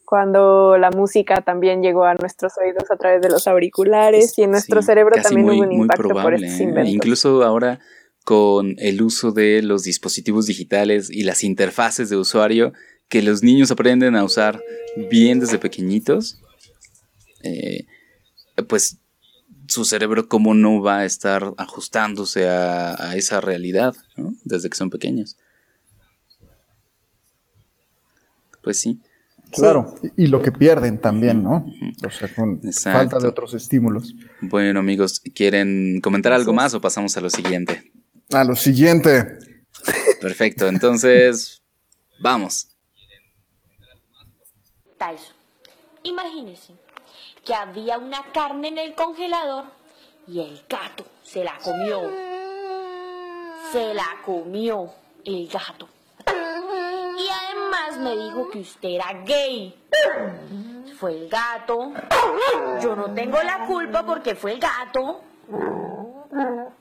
cuando 0.05 0.77
la 0.77 0.91
música 0.91 1.41
también 1.41 1.81
llegó 1.81 2.05
a 2.05 2.13
nuestros 2.13 2.53
oídos 2.57 2.89
a 2.89 2.95
través 2.95 3.21
de 3.21 3.29
los 3.29 3.47
auriculares 3.47 4.37
y 4.37 4.43
en 4.43 4.51
nuestro 4.51 4.81
cerebro 4.81 5.15
también 5.21 5.49
hubo 5.49 5.63
un 5.63 5.71
impacto 5.71 6.09
por 6.09 6.35
estos 6.35 6.59
¿eh? 6.59 6.63
inventos. 6.63 6.93
Incluso 6.93 7.43
ahora 7.43 7.79
con 8.23 8.75
el 8.79 9.01
uso 9.01 9.31
de 9.31 9.61
los 9.61 9.83
dispositivos 9.83 10.45
digitales 10.45 11.09
y 11.11 11.23
las 11.23 11.43
interfaces 11.43 12.09
de 12.09 12.17
usuario 12.17 12.73
que 13.09 13.21
los 13.21 13.43
niños 13.43 13.69
aprenden 13.69 14.15
a 14.15 14.23
usar 14.23 14.63
bien 15.09 15.39
desde 15.39 15.59
pequeñitos, 15.59 16.41
eh, 17.43 17.85
pues 18.67 18.99
su 19.67 19.85
cerebro 19.85 20.27
cómo 20.27 20.53
no 20.53 20.81
va 20.81 20.99
a 20.99 21.05
estar 21.05 21.53
ajustándose 21.57 22.47
a, 22.47 23.15
esa 23.15 23.41
realidad 23.41 23.95
desde 24.43 24.69
que 24.69 24.77
son 24.77 24.89
pequeños. 24.89 25.37
Pues 28.61 28.79
sí. 28.79 28.99
Claro, 29.51 29.95
y 30.17 30.27
lo 30.27 30.41
que 30.41 30.51
pierden 30.51 30.97
también, 30.97 31.43
¿no? 31.43 31.65
O 32.05 32.09
sea, 32.09 32.27
con 32.33 32.61
falta 32.73 33.19
de 33.19 33.27
otros 33.27 33.53
estímulos. 33.53 34.13
Bueno, 34.41 34.79
amigos, 34.79 35.21
¿quieren 35.33 36.01
comentar 36.01 36.33
algo 36.33 36.51
más 36.51 36.73
o 36.73 36.81
pasamos 36.81 37.15
a 37.15 37.21
lo 37.21 37.29
siguiente? 37.29 37.91
A 38.33 38.43
lo 38.43 38.55
siguiente. 38.55 39.37
Perfecto, 40.19 40.67
entonces 40.67 41.61
vamos. 42.19 42.69
imagínese 46.03 46.73
que 47.45 47.53
había 47.53 47.97
una 47.97 48.23
carne 48.33 48.69
en 48.69 48.77
el 48.79 48.95
congelador 48.95 49.65
y 50.27 50.39
el 50.39 50.61
gato 50.67 51.05
se 51.23 51.43
la 51.43 51.57
comió. 51.63 52.01
Se 53.71 53.93
la 53.93 54.07
comió 54.25 54.91
el 55.23 55.47
gato. 55.47 55.87
Y 56.27 57.27
además 57.29 57.99
me 57.99 58.11
dijo 58.11 58.49
que 58.49 58.59
usted 58.59 58.89
era 58.89 59.13
gay. 59.25 59.75
Fue 60.97 61.11
el 61.11 61.29
gato. 61.29 61.93
Yo 62.81 62.95
no 62.95 63.13
tengo 63.13 63.41
la 63.43 63.65
culpa 63.67 64.05
porque 64.05 64.35
fue 64.35 64.53
el 64.53 64.59
gato. 64.59 65.21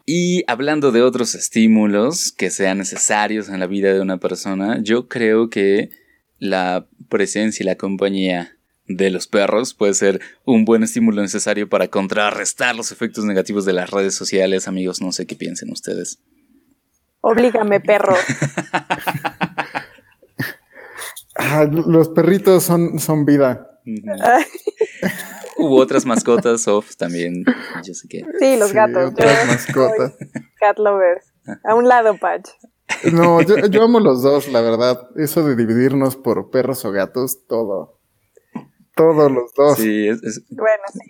Y 0.07 0.44
hablando 0.50 0.92
de 0.92 1.03
otros 1.03 1.35
estímulos 1.35 2.33
que 2.33 2.50
sean 2.50 2.79
necesarios 2.79 3.48
en 3.48 3.61
la 3.61 3.66
vida 3.66 3.92
de 3.92 4.00
una 4.00 4.18
persona, 4.18 4.79
yo 4.83 5.09
creo 5.09 5.50
que 5.50 5.90
la 6.38 6.87
presencia 7.09 7.62
y 7.62 7.66
la 7.66 7.77
compañía 7.77 8.53
de 8.86 9.10
los 9.10 9.26
perros 9.26 9.74
puede 9.74 9.94
ser 9.94 10.20
un 10.44 10.64
buen 10.64 10.82
estímulo 10.82 11.22
necesario 11.22 11.68
para 11.68 11.88
contrarrestar 11.88 12.76
los 12.76 12.92
efectos 12.92 13.24
negativos 13.24 13.64
de 13.64 13.72
las 13.72 13.90
redes 13.90 14.14
sociales, 14.14 14.68
amigos. 14.68 15.00
No 15.00 15.12
sé 15.12 15.26
qué 15.26 15.36
piensen 15.36 15.72
ustedes. 15.72 16.20
Oblígame, 17.20 17.80
perro. 17.80 18.14
Ah, 21.36 21.64
los 21.64 22.10
perritos 22.10 22.62
son, 22.62 23.00
son 23.00 23.24
vida. 23.24 23.68
Hubo 25.56 25.76
otras 25.76 26.06
mascotas, 26.06 26.62
Soft, 26.62 26.96
también. 26.96 27.44
Yo 27.84 27.92
sé 27.92 28.06
que. 28.08 28.24
Sí, 28.38 28.56
los 28.56 28.72
gatos. 28.72 29.10
Otras 29.10 29.46
mascotas. 29.46 30.14
Cat 30.60 30.78
lovers. 30.78 31.26
A 31.64 31.74
un 31.74 31.88
lado, 31.88 32.16
Patch. 32.18 32.50
No, 33.12 33.42
yo, 33.42 33.56
yo 33.66 33.82
amo 33.82 33.98
los 33.98 34.22
dos, 34.22 34.48
la 34.48 34.60
verdad. 34.60 35.08
Eso 35.16 35.44
de 35.44 35.56
dividirnos 35.56 36.16
por 36.16 36.50
perros 36.50 36.84
o 36.84 36.92
gatos, 36.92 37.46
todo. 37.48 37.98
Todos 38.94 39.30
los 39.30 39.52
dos. 39.54 39.78
Sí, 39.78 40.09
es, 40.09 40.42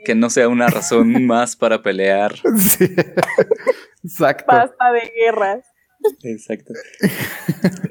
que 0.05 0.14
no 0.14 0.31
sea 0.31 0.49
una 0.49 0.68
razón 0.68 1.12
más 1.27 1.57
para 1.57 1.83
pelear. 1.83 2.35
Sí. 2.59 2.85
Exacto. 4.05 4.47
Basta 4.49 4.92
de 4.92 5.12
guerras. 5.16 5.66
Exacto. 6.23 6.75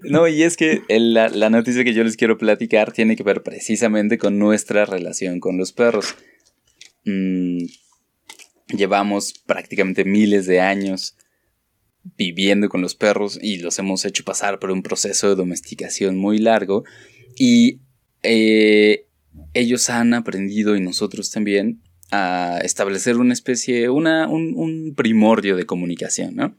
No, 0.04 0.28
y 0.28 0.44
es 0.44 0.56
que 0.56 0.84
la, 0.88 1.30
la, 1.30 1.50
noticia 1.50 1.84
que 1.84 1.96
yo 1.96 2.04
les 2.04 2.16
quiero 2.16 2.38
platicar 2.38 2.92
tiene 2.92 3.16
que 3.16 3.24
ver 3.24 3.42
precisamente 3.42 4.20
con 4.20 4.38
nuestra 4.38 4.86
relación 4.86 5.40
con 5.40 5.58
los 5.58 5.74
perros. 5.74 6.16
Mm, 7.06 7.66
llevamos 8.68 9.34
prácticamente 9.46 10.06
miles 10.06 10.46
de 10.46 10.62
años 10.62 11.18
viviendo 12.18 12.70
con 12.70 12.82
los 12.82 12.96
perros 12.96 13.40
y 13.42 13.58
los 13.58 13.80
hemos 13.80 14.06
hecho 14.06 14.24
pasar 14.24 14.60
por 14.60 14.72
un 14.72 14.84
proceso 14.84 15.30
de 15.30 15.36
domesticación 15.36 16.18
muy 16.18 16.38
largo 16.38 16.84
y 17.36 17.80
eh, 18.24 19.08
ellos 19.54 19.90
han 19.90 20.14
aprendido 20.14 20.76
y 20.76 20.82
nosotros 20.82 21.32
también 21.32 21.82
a 22.12 22.60
establecer 22.64 23.18
una 23.18 23.34
especie, 23.34 23.90
una, 23.90 24.28
un, 24.28 24.54
un 24.56 24.94
primordio 24.96 25.56
de 25.56 25.66
comunicación, 25.66 26.36
¿no? 26.36 26.58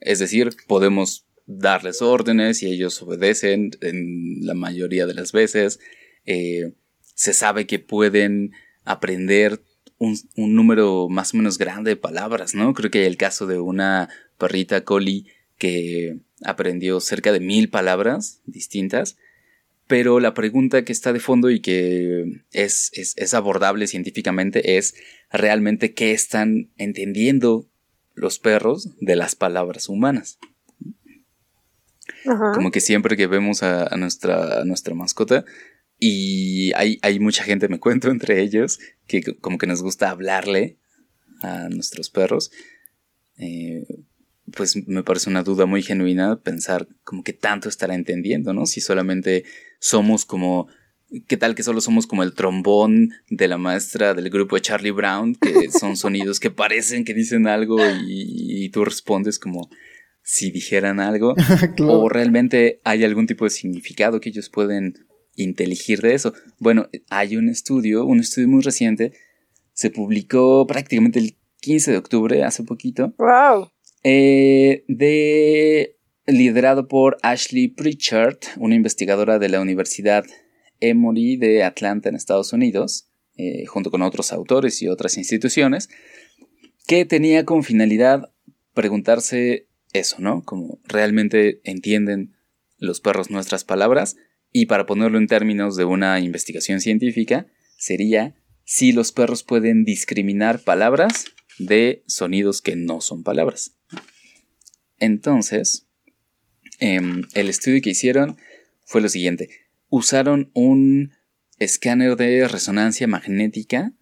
Es 0.00 0.18
decir, 0.18 0.54
podemos 0.66 1.26
darles 1.46 2.02
órdenes 2.02 2.62
y 2.62 2.66
ellos 2.66 3.00
obedecen 3.02 3.70
en 3.80 4.46
la 4.46 4.54
mayoría 4.54 5.06
de 5.06 5.14
las 5.14 5.32
veces. 5.32 5.80
Eh, 6.24 6.72
se 7.14 7.32
sabe 7.32 7.66
que 7.66 7.78
pueden 7.78 8.52
aprender 8.84 9.62
un, 9.98 10.18
número 10.36 11.08
más 11.08 11.32
o 11.32 11.36
menos 11.36 11.58
grande 11.58 11.90
de 11.90 11.96
palabras, 11.96 12.54
¿no? 12.54 12.74
Creo 12.74 12.90
que 12.90 13.00
hay 13.00 13.06
el 13.06 13.16
caso 13.16 13.46
de 13.46 13.58
una 13.58 14.08
perrita 14.38 14.84
collie 14.84 15.26
que 15.58 16.18
aprendió 16.44 17.00
cerca 17.00 17.32
de 17.32 17.40
mil 17.40 17.70
palabras 17.70 18.40
distintas. 18.44 19.16
Pero 19.86 20.18
la 20.18 20.32
pregunta 20.32 20.84
que 20.84 20.92
está 20.92 21.12
de 21.12 21.20
fondo 21.20 21.50
y 21.50 21.60
que 21.60 22.42
es, 22.52 22.90
es 22.94 23.34
abordable 23.34 23.86
científicamente 23.86 24.78
es 24.78 24.94
realmente 25.30 25.92
qué 25.92 26.12
están 26.12 26.70
entendiendo 26.76 27.68
los 28.14 28.38
perros 28.38 28.90
de 29.00 29.16
las 29.16 29.34
palabras 29.34 29.88
humanas. 29.88 30.38
Como 32.24 32.70
que 32.70 32.80
siempre 32.80 33.16
que 33.16 33.26
vemos 33.26 33.62
a, 33.62 33.94
nuestra, 33.96 34.64
nuestra 34.64 34.94
mascota, 34.94 35.44
y 35.98 36.72
hay, 36.74 36.98
hay, 37.02 37.18
mucha 37.18 37.44
gente, 37.44 37.68
me 37.68 37.78
cuento 37.78 38.10
entre 38.10 38.40
ellos, 38.40 38.78
que 39.06 39.22
como 39.40 39.58
que 39.58 39.66
nos 39.66 39.82
gusta 39.82 40.10
hablarle 40.10 40.78
a 41.42 41.68
nuestros 41.68 42.10
perros. 42.10 42.50
Eh, 43.38 43.86
pues 44.52 44.76
me 44.86 45.02
parece 45.02 45.30
una 45.30 45.42
duda 45.42 45.66
muy 45.66 45.82
genuina 45.82 46.40
pensar 46.40 46.86
como 47.02 47.22
que 47.22 47.32
tanto 47.32 47.68
estará 47.68 47.94
entendiendo, 47.94 48.52
¿no? 48.52 48.66
Si 48.66 48.80
solamente 48.80 49.44
somos 49.78 50.24
como 50.24 50.68
¿Qué 51.28 51.36
tal 51.36 51.54
que 51.54 51.62
solo 51.62 51.80
somos 51.80 52.06
como 52.06 52.22
el 52.22 52.34
trombón 52.34 53.10
de 53.30 53.46
la 53.46 53.56
maestra 53.56 54.14
del 54.14 54.30
grupo 54.30 54.56
de 54.56 54.62
Charlie 54.62 54.90
Brown? 54.90 55.36
Que 55.36 55.70
son 55.70 55.96
sonidos 55.96 56.40
que 56.40 56.50
parecen 56.50 57.04
que 57.04 57.14
dicen 57.14 57.46
algo 57.46 57.76
y, 58.06 58.68
tú 58.70 58.84
respondes 58.84 59.38
como 59.38 59.68
si 60.22 60.50
dijeran 60.50 61.00
algo. 61.00 61.34
O 61.80 62.08
realmente 62.08 62.80
hay 62.84 63.04
algún 63.04 63.26
tipo 63.26 63.44
de 63.44 63.50
significado 63.50 64.20
que 64.20 64.30
ellos 64.30 64.48
pueden 64.48 65.06
inteligir 65.36 66.00
de 66.00 66.14
eso. 66.14 66.32
Bueno, 66.58 66.88
hay 67.10 67.36
un 67.36 67.48
estudio, 67.48 68.04
un 68.04 68.20
estudio 68.20 68.48
muy 68.48 68.62
reciente, 68.62 69.12
se 69.72 69.90
publicó 69.90 70.66
prácticamente 70.66 71.18
el 71.18 71.36
15 71.60 71.92
de 71.92 71.98
octubre, 71.98 72.44
hace 72.44 72.64
poquito. 72.64 73.14
¡Wow! 73.18 73.73
Eh, 74.04 74.84
de 74.86 75.98
liderado 76.26 76.88
por 76.88 77.16
Ashley 77.22 77.68
Pritchard, 77.68 78.38
una 78.58 78.74
investigadora 78.74 79.38
de 79.38 79.48
la 79.48 79.60
Universidad 79.60 80.24
Emory 80.80 81.36
de 81.36 81.64
Atlanta 81.64 82.10
en 82.10 82.14
Estados 82.14 82.52
Unidos, 82.52 83.08
eh, 83.36 83.64
junto 83.66 83.90
con 83.90 84.02
otros 84.02 84.32
autores 84.32 84.80
y 84.82 84.88
otras 84.88 85.16
instituciones, 85.16 85.88
que 86.86 87.06
tenía 87.06 87.44
como 87.44 87.62
finalidad 87.62 88.30
preguntarse 88.74 89.68
eso, 89.94 90.16
¿no? 90.18 90.44
Como 90.44 90.80
realmente 90.84 91.60
entienden 91.64 92.36
los 92.76 93.00
perros 93.00 93.30
nuestras 93.30 93.64
palabras 93.64 94.16
y 94.52 94.66
para 94.66 94.84
ponerlo 94.84 95.18
en 95.18 95.26
términos 95.26 95.76
de 95.76 95.84
una 95.84 96.20
investigación 96.20 96.80
científica, 96.80 97.46
sería 97.78 98.34
si 98.64 98.92
los 98.92 99.12
perros 99.12 99.42
pueden 99.42 99.84
discriminar 99.84 100.60
palabras 100.60 101.24
de 101.58 102.02
sonidos 102.06 102.60
que 102.60 102.76
no 102.76 103.00
son 103.00 103.22
palabras. 103.22 103.76
Entonces, 104.98 105.86
em, 106.78 107.22
el 107.34 107.48
estudio 107.48 107.80
que 107.82 107.90
hicieron 107.90 108.36
fue 108.84 109.00
lo 109.00 109.08
siguiente 109.08 109.64
usaron 109.94 110.50
un 110.54 111.12
escáner 111.60 112.16
de 112.16 112.48
resonancia 112.48 113.06
magnética 113.06 113.92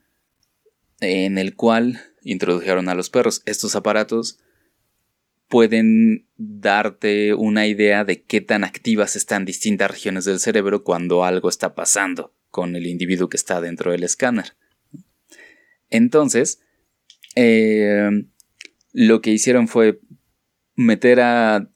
en 1.00 1.36
el 1.36 1.54
cual 1.54 2.00
introdujeron 2.22 2.88
a 2.88 2.94
los 2.94 3.10
perros. 3.10 3.42
Estos 3.44 3.76
aparatos 3.76 4.38
pueden 5.48 6.26
darte 6.38 7.34
una 7.34 7.66
idea 7.66 8.06
de 8.06 8.22
qué 8.22 8.40
tan 8.40 8.64
activas 8.64 9.16
están 9.16 9.44
distintas 9.44 9.90
regiones 9.90 10.24
del 10.24 10.40
cerebro 10.40 10.82
cuando 10.82 11.24
algo 11.24 11.50
está 11.50 11.74
pasando 11.74 12.32
con 12.48 12.74
el 12.74 12.86
individuo 12.86 13.28
que 13.28 13.36
está 13.36 13.60
dentro 13.60 13.92
del 13.92 14.04
escáner. 14.04 14.54
Entonces, 15.90 16.62
eh, 17.34 18.08
lo 18.94 19.20
que 19.20 19.30
hicieron 19.30 19.68
fue 19.68 20.00
meter 20.74 21.20
a, 21.20 21.68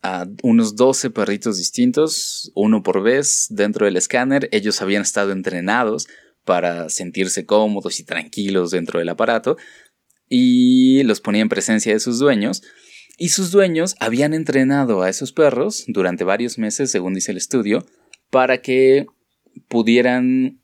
unos 0.42 0.76
12 0.76 1.11
perritos 1.11 1.59
distintos, 1.59 2.50
uno 2.54 2.82
por 2.82 3.02
vez, 3.02 3.46
dentro 3.50 3.87
del 3.87 3.96
escáner. 3.96 4.48
Ellos 4.52 4.80
habían 4.82 5.02
estado 5.02 5.32
entrenados 5.32 6.06
para 6.44 6.88
sentirse 6.88 7.44
cómodos 7.44 8.00
y 8.00 8.04
tranquilos 8.04 8.70
dentro 8.70 8.98
del 8.98 9.09
aparato 9.09 9.56
y 10.28 11.02
los 11.04 11.20
ponía 11.20 11.42
en 11.42 11.48
presencia 11.48 11.92
de 11.92 12.00
sus 12.00 12.18
dueños. 12.18 12.62
Y 13.18 13.30
sus 13.30 13.50
dueños 13.50 13.96
habían 13.98 14.35
entrenado 14.35 15.02
a 15.02 15.09
esos 15.09 15.32
perros 15.32 15.85
durante 15.88 16.24
varios 16.24 16.59
meses, 16.59 16.90
según 16.90 17.14
dice 17.14 17.32
el 17.32 17.38
estudio, 17.38 17.87
para 18.30 18.61
que 18.61 19.06
pudieran 19.68 20.61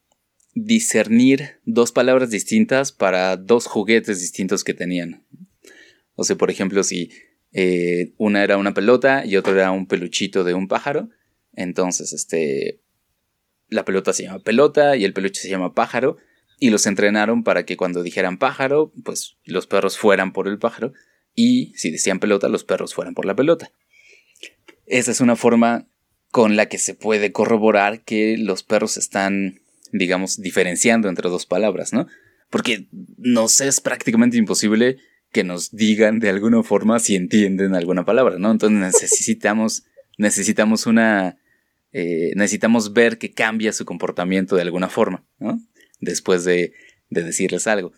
discernir 0.55 1.61
dos 1.65 1.93
palabras 1.93 2.31
distintas 2.31 2.93
para 2.93 3.37
dos 3.39 3.67
juguetes 3.67 4.21
distintos 4.21 4.65
que 4.65 4.75
tenían. 4.75 5.25
O 6.15 6.25
sea, 6.25 6.37
por 6.37 6.51
ejemplo, 6.51 6.85
si 6.85 7.11
eh, 7.53 8.13
una 8.17 8.43
era 8.43 8.57
una 8.57 8.75
pelota 8.75 9.25
y 9.25 9.37
otra 9.37 9.53
era 9.53 9.71
un 9.71 9.87
peluchito 9.87 10.45
de 10.45 10.55
un 10.55 10.69
pájaro. 10.69 11.11
Entonces, 11.55 12.13
este, 12.13 12.81
la 13.69 13.85
pelota 13.85 14.13
se 14.13 14.25
llama 14.25 14.39
pelota 14.41 14.97
y 14.97 15.05
el 15.05 15.13
peluche 15.13 15.41
se 15.41 15.49
llama 15.49 15.75
pájaro. 15.75 16.17
Y 16.59 16.71
los 16.71 16.87
entrenaron 16.87 17.43
para 17.43 17.65
que 17.65 17.77
cuando 17.77 18.03
dijeran 18.03 18.39
pájaro, 18.39 18.93
pues 19.05 19.37
los 19.45 19.67
perros 19.67 19.99
fueran 19.99 20.33
por 20.33 20.47
el 20.47 20.59
pájaro. 20.59 20.93
Y 21.35 21.73
si 21.77 21.91
decían 21.91 22.21
pelota, 22.21 22.49
los 22.49 22.65
perros 22.65 22.95
fueran 22.95 23.15
por 23.15 23.25
la 23.25 23.35
pelota. 23.35 23.73
Esa 24.87 25.11
es 25.11 25.21
una 25.21 25.37
forma 25.37 25.89
con 26.31 26.57
la 26.57 26.67
que 26.67 26.79
se 26.79 26.95
puede 26.95 27.33
corroborar 27.33 28.05
que 28.05 28.37
los 28.39 28.63
perros 28.63 28.97
están, 28.97 29.61
digamos, 29.93 30.41
diferenciando 30.41 31.09
entre 31.09 31.29
dos 31.29 31.47
palabras, 31.47 31.93
¿no? 31.93 32.07
Porque 32.49 32.87
nos 33.19 33.61
es 33.61 33.81
prácticamente 33.81 34.37
imposible 34.37 34.99
que 35.33 35.45
nos 35.45 35.71
digan 35.71 36.21
de 36.21 36.29
alguna 36.29 36.63
forma 36.63 37.01
si 37.01 37.17
entienden 37.17 37.75
alguna 37.75 38.05
palabra, 38.05 38.39
¿no? 38.39 38.51
Entonces 38.51 38.79
necesitamos, 38.79 39.85
necesitamos 40.19 40.87
una, 40.87 41.39
eh, 41.93 42.33
necesitamos 42.37 42.93
ver 42.93 43.19
que 43.19 43.33
cambia 43.33 43.73
su 43.73 43.85
comportamiento 43.85 44.55
de 44.55 44.63
alguna 44.63 44.89
forma, 44.89 45.25
¿no? 45.39 45.59
Después 46.01 46.45
de, 46.45 46.75
de 47.09 47.23
decirles 47.25 47.67
algo. 47.67 47.93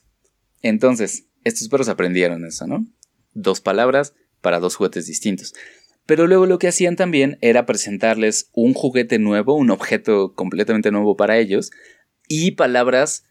Entonces, 0.63 1.27
estos 1.43 1.69
perros 1.69 1.89
aprendieron 1.89 2.47
eso, 2.47 2.67
¿no? 2.67 2.87
Dos 3.33 3.61
palabras 3.61 4.15
para 4.41 4.61
dos 4.61 4.77
juguetes 4.77 5.07
distintos. 5.07 5.55
Pero 6.07 6.27
luego 6.27 6.47
lo 6.47 6.59
que 6.59 6.69
hacían 6.69 6.97
también 6.97 7.39
era 7.41 7.67
presentarles 7.67 8.51
un 8.53 8.75
juguete 8.75 9.19
nuevo, 9.19 9.55
un 9.55 9.71
objeto 9.71 10.35
completamente 10.35 10.91
nuevo 10.91 11.17
para 11.17 11.39
ellos, 11.39 11.71
y 12.29 12.53
palabras 12.53 13.25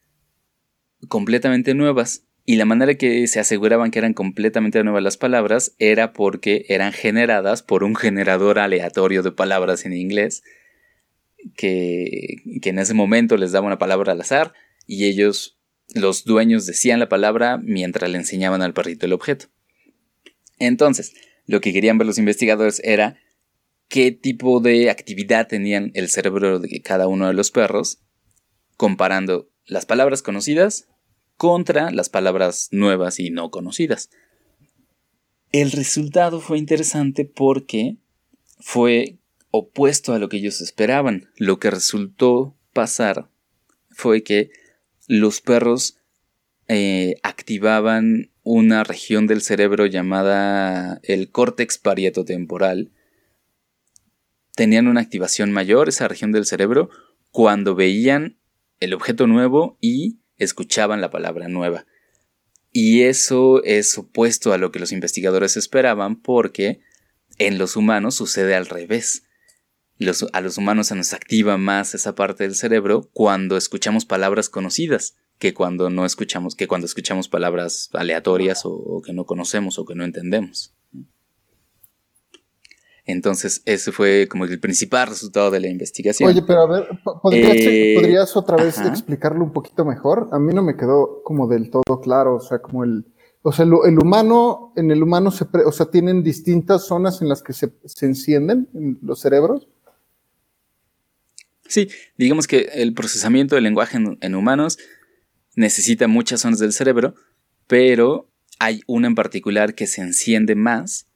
completamente 1.07 1.73
nuevas 1.73 2.25
y 2.45 2.57
la 2.57 2.65
manera 2.65 2.95
que 2.95 3.25
se 3.27 3.39
aseguraban 3.39 3.89
que 3.89 3.99
eran 3.99 4.13
completamente 4.13 4.83
nuevas 4.83 5.03
las 5.03 5.17
palabras 5.17 5.75
era 5.79 6.11
porque 6.11 6.65
eran 6.67 6.91
generadas 6.91 7.63
por 7.63 7.83
un 7.83 7.95
generador 7.95 8.59
aleatorio 8.59 9.23
de 9.23 9.31
palabras 9.31 9.85
en 9.85 9.93
inglés 9.93 10.43
que, 11.55 12.41
que 12.61 12.69
en 12.69 12.79
ese 12.79 12.93
momento 12.93 13.37
les 13.37 13.53
daba 13.53 13.67
una 13.67 13.77
palabra 13.77 14.11
al 14.11 14.21
azar 14.21 14.53
y 14.85 15.05
ellos, 15.05 15.57
los 15.93 16.25
dueños, 16.25 16.65
decían 16.65 16.99
la 16.99 17.07
palabra 17.07 17.57
mientras 17.57 18.09
le 18.09 18.17
enseñaban 18.17 18.61
al 18.61 18.73
perrito 18.73 19.05
el 19.05 19.13
objeto. 19.13 19.45
Entonces, 20.59 21.13
lo 21.45 21.61
que 21.61 21.71
querían 21.71 21.97
ver 21.97 22.07
los 22.07 22.17
investigadores 22.17 22.81
era 22.83 23.17
qué 23.87 24.11
tipo 24.11 24.59
de 24.59 24.89
actividad 24.89 25.47
tenían 25.47 25.91
el 25.93 26.09
cerebro 26.09 26.59
de 26.59 26.81
cada 26.81 27.07
uno 27.07 27.27
de 27.27 27.33
los 27.33 27.51
perros, 27.51 27.99
comparando 28.75 29.49
las 29.65 29.85
palabras 29.85 30.21
conocidas 30.21 30.89
contra 31.37 31.91
las 31.91 32.09
palabras 32.09 32.69
nuevas 32.71 33.19
y 33.19 33.29
no 33.29 33.51
conocidas. 33.51 34.09
El 35.51 35.71
resultado 35.71 36.39
fue 36.39 36.57
interesante 36.57 37.25
porque 37.25 37.97
fue 38.59 39.17
opuesto 39.51 40.13
a 40.13 40.19
lo 40.19 40.29
que 40.29 40.37
ellos 40.37 40.61
esperaban. 40.61 41.29
Lo 41.37 41.59
que 41.59 41.69
resultó 41.69 42.55
pasar 42.73 43.29
fue 43.91 44.23
que 44.23 44.49
los 45.07 45.41
perros 45.41 45.97
eh, 46.67 47.17
activaban 47.21 48.31
una 48.41 48.83
región 48.83 49.27
del 49.27 49.41
cerebro 49.41 49.85
llamada 49.85 50.99
el 51.03 51.29
córtex 51.29 51.77
parietotemporal. 51.77 52.91
Tenían 54.55 54.87
una 54.87 55.01
activación 55.01 55.51
mayor 55.51 55.87
esa 55.89 56.07
región 56.07 56.31
del 56.31 56.45
cerebro 56.45 56.89
cuando 57.31 57.75
veían 57.75 58.37
el 58.79 58.93
objeto 58.93 59.27
nuevo 59.27 59.77
y 59.81 60.19
escuchaban 60.43 61.01
la 61.01 61.09
palabra 61.09 61.47
nueva. 61.47 61.85
Y 62.71 63.03
eso 63.03 63.63
es 63.63 63.97
opuesto 63.97 64.53
a 64.53 64.57
lo 64.57 64.71
que 64.71 64.79
los 64.79 64.91
investigadores 64.91 65.57
esperaban 65.57 66.21
porque 66.21 66.81
en 67.37 67.57
los 67.57 67.75
humanos 67.75 68.15
sucede 68.15 68.55
al 68.55 68.65
revés. 68.65 69.23
a 70.33 70.41
los 70.41 70.57
humanos 70.57 70.87
se 70.87 70.95
nos 70.95 71.13
activa 71.13 71.57
más 71.57 71.95
esa 71.95 72.15
parte 72.15 72.43
del 72.43 72.55
cerebro 72.55 73.09
cuando 73.13 73.57
escuchamos 73.57 74.05
palabras 74.05 74.49
conocidas 74.49 75.15
que 75.39 75.53
cuando 75.53 75.89
no 75.89 76.05
escuchamos, 76.05 76.55
que 76.55 76.67
cuando 76.67 76.85
escuchamos 76.85 77.27
palabras 77.27 77.89
aleatorias 77.93 78.61
o, 78.63 79.01
que 79.05 79.13
no 79.13 79.25
conocemos 79.25 79.77
o 79.77 79.85
que 79.85 79.95
no 79.95 80.03
entendemos. 80.03 80.73
Entonces, 83.05 83.61
ese 83.65 83.91
fue 83.91 84.27
como 84.29 84.45
el 84.45 84.59
principal 84.59 85.07
resultado 85.07 85.51
de 85.51 85.59
la 85.59 85.67
investigación. 85.67 86.29
Oye, 86.29 86.41
pero 86.41 86.61
a 86.61 86.67
ver, 86.67 86.87
eh, 87.33 87.95
¿podrías, 87.95 88.35
otra 88.37 88.55
vez 88.55 88.79
explicarlo 88.79 89.43
un 89.43 89.51
poquito 89.51 89.83
mejor? 89.83 90.29
A 90.31 90.39
mí 90.39 90.53
no 90.53 90.63
me 90.63 90.77
quedó 90.77 91.21
como 91.23 91.47
del 91.47 91.69
todo 91.69 91.99
claro, 92.01 92.35
o 92.35 92.39
sea, 92.39 92.59
como 92.59 92.85
el, 92.85 93.05
o 93.41 93.51
sea, 93.51 93.65
el, 93.65 93.99
humano, 93.99 94.71
en 94.77 94.89
el 94.89 95.03
humano 95.03 95.31
se, 95.31 95.45
o 95.65 95.71
sea, 95.73 95.87
tienen 95.87 96.23
distintas 96.23 96.87
zonas 96.87 97.21
en 97.21 97.27
las 97.27 97.43
que 97.43 97.51
se, 97.51 97.73
encienden 98.01 98.69
los 99.01 99.19
cerebros. 99.19 99.67
Sí, 101.67 101.89
digamos 102.17 102.47
que 102.47 102.69
el 102.73 102.93
procesamiento 102.93 103.55
del 103.55 103.65
lenguaje 103.65 103.97
en 103.97 104.35
humanos 104.35 104.77
necesita 105.55 106.07
muchas 106.07 106.41
zonas 106.41 106.59
del 106.59 106.71
cerebro, 106.71 107.15
pero 107.67 108.29
hay 108.59 108.81
una 108.87 109.07
en 109.07 109.15
particular 109.15 109.75
que 109.75 109.87
se 109.87 110.01
enciende 110.01 110.55
más 110.55 111.07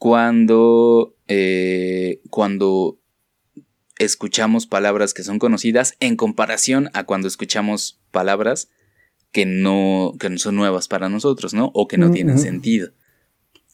cuando, 0.00 1.14
eh, 1.28 2.22
cuando 2.30 2.98
escuchamos 3.98 4.66
palabras 4.66 5.12
que 5.12 5.22
son 5.22 5.38
conocidas 5.38 5.94
en 6.00 6.16
comparación 6.16 6.88
a 6.94 7.04
cuando 7.04 7.28
escuchamos 7.28 8.00
palabras 8.10 8.70
que 9.30 9.44
no, 9.44 10.14
que 10.18 10.30
no 10.30 10.38
son 10.38 10.56
nuevas 10.56 10.88
para 10.88 11.10
nosotros, 11.10 11.52
¿no? 11.52 11.70
O 11.74 11.86
que 11.86 11.98
no 11.98 12.10
tienen 12.10 12.38
sentido. 12.38 12.92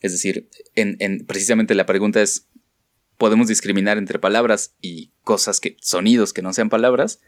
Es 0.01 0.11
decir, 0.11 0.49
en, 0.75 1.25
precisamente 1.27 1.77
la 1.77 1.87
pregunta 1.87 2.21
es, 2.21 2.49
¿podemos 3.19 3.47
discriminar 3.47 3.97
entre 3.97 4.19
palabras 4.19 4.75
y 4.83 5.13
cosas 5.23 5.61
que, 5.61 5.77
sonidos 5.81 6.33
que 6.33 6.43
no 6.43 6.53
sean 6.53 6.71
palabras? 6.71 7.21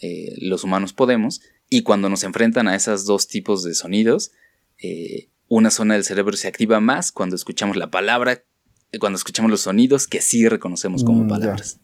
Eh, 0.00 0.36
los 0.38 0.64
humanos 0.64 0.94
podemos, 0.94 1.42
y 1.68 1.82
cuando 1.82 2.08
nos 2.08 2.24
enfrentan 2.24 2.66
a 2.66 2.76
esos 2.76 3.04
dos 3.04 3.28
tipos 3.28 3.62
de 3.62 3.74
sonidos, 3.74 4.32
eh, 4.82 5.28
una 5.56 5.70
zona 5.70 5.94
del 5.94 6.04
cerebro 6.04 6.34
se 6.34 6.48
activa 6.48 6.80
más 6.80 7.12
cuando 7.12 7.36
escuchamos 7.36 7.76
la 7.76 7.90
palabra, 7.90 8.42
cuando 8.98 9.18
escuchamos 9.18 9.50
los 9.50 9.60
sonidos 9.60 10.06
que 10.06 10.22
sí 10.22 10.48
reconocemos 10.48 11.04
como 11.04 11.24
mm, 11.24 11.28
palabras. 11.28 11.78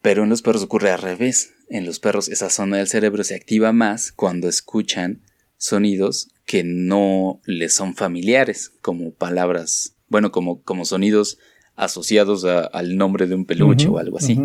Pero 0.00 0.22
en 0.22 0.30
los 0.30 0.40
perros 0.40 0.62
ocurre 0.62 0.90
al 0.90 1.02
revés. 1.02 1.52
En 1.68 1.84
los 1.84 2.00
perros 2.00 2.30
esa 2.30 2.48
zona 2.48 2.78
del 2.78 2.88
cerebro 2.88 3.22
se 3.22 3.34
activa 3.34 3.74
más 3.74 4.12
cuando 4.12 4.48
escuchan 4.48 5.20
sonidos 5.58 6.30
que 6.46 6.64
no 6.64 7.42
les 7.44 7.74
son 7.74 7.94
familiares, 7.94 8.72
como 8.80 9.12
palabras, 9.12 9.94
bueno, 10.08 10.32
como, 10.32 10.62
como 10.62 10.86
sonidos 10.86 11.36
asociados 11.76 12.46
al 12.46 12.96
nombre 12.96 13.26
de 13.26 13.34
un 13.34 13.44
peluche 13.44 13.88
o 13.88 13.98
algo 13.98 14.16
así. 14.16 14.40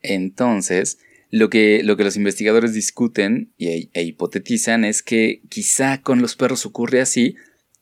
Entonces, 0.00 0.98
lo 1.32 1.48
que, 1.48 1.82
lo 1.82 1.96
que 1.96 2.04
los 2.04 2.16
investigadores 2.16 2.74
discuten 2.74 3.54
e, 3.58 3.88
hipotetizan 3.94 4.84
es 4.84 5.02
que 5.02 5.40
quizá 5.48 6.02
con 6.02 6.20
los 6.20 6.36
perros 6.36 6.66
ocurre 6.66 7.00
así 7.00 7.36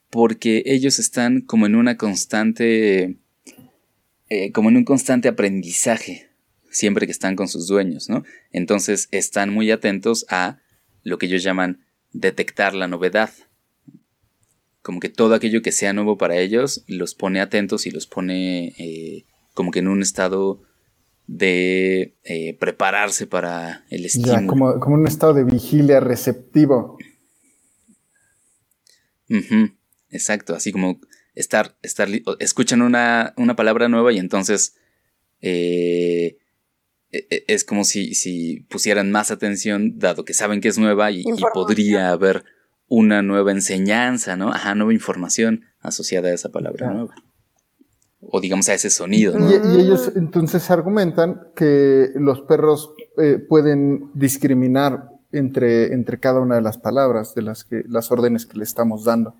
porque 0.08 0.62
ellos 0.66 1.00
están 1.00 1.40
como 1.40 1.66
en 1.66 1.74
una 1.74 1.96
constante, 1.96 3.18
eh, 4.28 4.52
como 4.52 4.68
en 4.68 4.76
un 4.76 4.84
constante 4.84 5.28
aprendizaje 5.28 6.30
siempre 6.70 7.06
que 7.06 7.12
están 7.12 7.34
con 7.34 7.48
sus 7.48 7.66
dueños, 7.66 8.08
¿no? 8.08 8.22
Entonces 8.52 9.08
están 9.10 9.52
muy 9.52 9.72
atentos 9.72 10.24
a 10.28 10.60
lo 11.02 11.18
que 11.18 11.26
ellos 11.26 11.42
llaman 11.42 11.84
detectar 12.12 12.74
la 12.74 12.86
novedad. 12.86 13.30
Como 14.80 15.00
que 15.00 15.08
todo 15.08 15.34
aquello 15.34 15.60
que 15.60 15.72
sea 15.72 15.92
nuevo 15.92 16.16
para 16.16 16.36
ellos 16.36 16.84
los 16.86 17.16
pone 17.16 17.40
atentos 17.40 17.84
y 17.86 17.90
los 17.90 18.06
pone 18.06 18.74
eh, 18.78 19.24
como 19.54 19.72
que 19.72 19.80
en 19.80 19.88
un 19.88 20.02
estado 20.02 20.62
de 21.30 22.16
eh, 22.24 22.56
prepararse 22.58 23.28
para 23.28 23.84
el 23.88 24.04
estímulo. 24.04 24.40
Ya, 24.40 24.46
como, 24.48 24.72
un 24.72 25.06
estado 25.06 25.32
de 25.32 25.44
vigilia 25.44 26.00
receptivo. 26.00 26.98
Exacto, 30.10 30.56
así 30.56 30.72
como 30.72 30.98
estar, 31.36 31.76
estar 31.82 32.08
escuchan 32.40 32.82
una, 32.82 33.32
palabra 33.56 33.88
nueva 33.88 34.12
y 34.12 34.18
entonces 34.18 34.74
eh, 35.40 36.38
e, 37.12 37.26
e, 37.30 37.44
es 37.46 37.62
como 37.62 37.84
si, 37.84 38.14
si, 38.14 38.66
pusieran 38.68 39.12
más 39.12 39.30
atención, 39.30 40.00
dado 40.00 40.24
que 40.24 40.34
saben 40.34 40.60
que 40.60 40.66
es 40.66 40.78
nueva 40.78 41.12
y, 41.12 41.22
podría 41.54 42.10
haber 42.10 42.42
una 42.88 43.22
nueva 43.22 43.52
enseñanza, 43.52 44.34
¿no? 44.36 44.52
Ajá, 44.52 44.74
nueva 44.74 44.92
información 44.92 45.64
asociada 45.78 46.30
a 46.30 46.34
esa 46.34 46.48
palabra 46.48 46.90
nueva 46.90 47.14
o 48.20 48.40
digamos 48.40 48.68
a 48.68 48.74
ese 48.74 48.90
sonido. 48.90 49.34
Y, 49.38 49.80
ellos 49.80 50.12
entonces 50.14 50.70
argumentan 50.70 51.40
que 51.56 52.10
los 52.14 52.42
perros 52.42 52.92
eh, 53.18 53.38
pueden 53.38 54.10
discriminar 54.14 55.08
entre, 55.32 55.92
entre 55.94 56.20
cada 56.20 56.40
una 56.40 56.56
de 56.56 56.62
las 56.62 56.78
palabras, 56.78 57.34
de 57.34 57.42
las, 57.42 57.64
que, 57.64 57.82
las 57.88 58.10
órdenes 58.10 58.46
que 58.46 58.58
le 58.58 58.64
estamos 58.64 59.04
dando. 59.04 59.34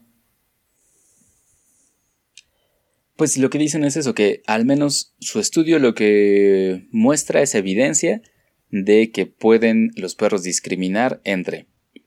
Pues 3.16 3.36
lo 3.36 3.50
que 3.50 3.58
dicen 3.58 3.84
es 3.84 3.96
eso, 3.96 4.14
que 4.14 4.42
al 4.46 4.64
menos 4.64 5.14
su 5.18 5.40
estudio 5.40 5.78
lo 5.78 5.94
que 5.94 6.88
muestra 6.90 7.42
es 7.42 7.54
evidencia 7.54 8.22
de 8.70 9.10
que 9.10 9.26
pueden 9.26 9.90
los 9.96 10.14
perros 10.14 10.42
discriminar 10.42 11.20
entre 11.24 11.66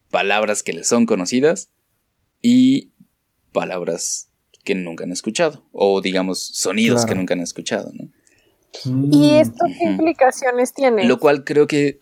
palabras 0.10 0.64
que 0.64 0.74
les 0.74 0.88
son 0.88 1.06
conocidas 1.06 1.70
y 2.42 2.94
palabras 3.52 4.33
que 4.64 4.76
nunca 4.76 5.04
han 5.04 5.12
escuchado, 5.12 5.64
o 5.72 6.02
digamos 6.02 6.40
sonidos 6.40 7.06
que 7.06 7.16
nunca 7.16 7.34
han 7.34 7.42
escuchado, 7.42 7.92
¿no? 7.94 8.10
¿Y 9.12 9.36
esto 9.36 9.66
qué 9.78 9.86
implicaciones 9.86 10.74
tiene? 10.74 11.06
Lo 11.06 11.20
cual 11.20 11.44
creo 11.44 11.68
que... 11.68 12.00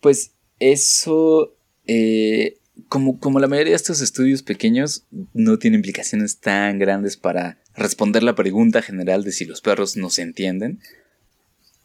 Pues 0.00 0.32
eso, 0.60 1.54
eh, 1.86 2.58
como, 2.88 3.18
como 3.18 3.40
la 3.40 3.48
mayoría 3.48 3.72
de 3.72 3.76
estos 3.76 4.00
estudios 4.00 4.42
pequeños, 4.42 5.04
no 5.32 5.58
tiene 5.58 5.76
implicaciones 5.76 6.38
tan 6.38 6.78
grandes 6.78 7.16
para 7.16 7.58
responder 7.74 8.22
la 8.22 8.34
pregunta 8.34 8.82
general 8.82 9.24
de 9.24 9.32
si 9.32 9.44
los 9.44 9.60
perros 9.60 9.96
nos 9.96 10.18
entienden, 10.18 10.80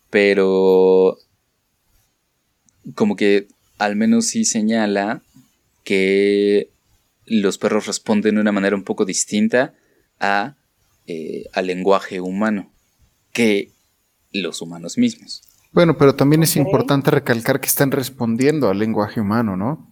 pero 0.09 1.17
como 2.95 3.15
que 3.15 3.47
al 3.77 3.95
menos 3.95 4.27
sí 4.27 4.45
señala 4.45 5.23
que 5.83 6.69
los 7.25 7.57
perros 7.57 7.85
responden 7.85 8.35
de 8.35 8.41
una 8.41 8.51
manera 8.51 8.75
un 8.75 8.83
poco 8.83 9.05
distinta 9.05 9.73
a, 10.19 10.55
eh, 11.07 11.45
al 11.53 11.67
lenguaje 11.67 12.21
humano 12.21 12.71
que 13.31 13.71
los 14.31 14.61
humanos 14.61 14.97
mismos. 14.97 15.41
Bueno, 15.71 15.97
pero 15.97 16.15
también 16.15 16.43
es 16.43 16.55
importante 16.55 17.09
recalcar 17.09 17.59
que 17.59 17.67
están 17.67 17.91
respondiendo 17.91 18.69
al 18.69 18.77
lenguaje 18.77 19.19
humano, 19.19 19.57
¿no? 19.57 19.91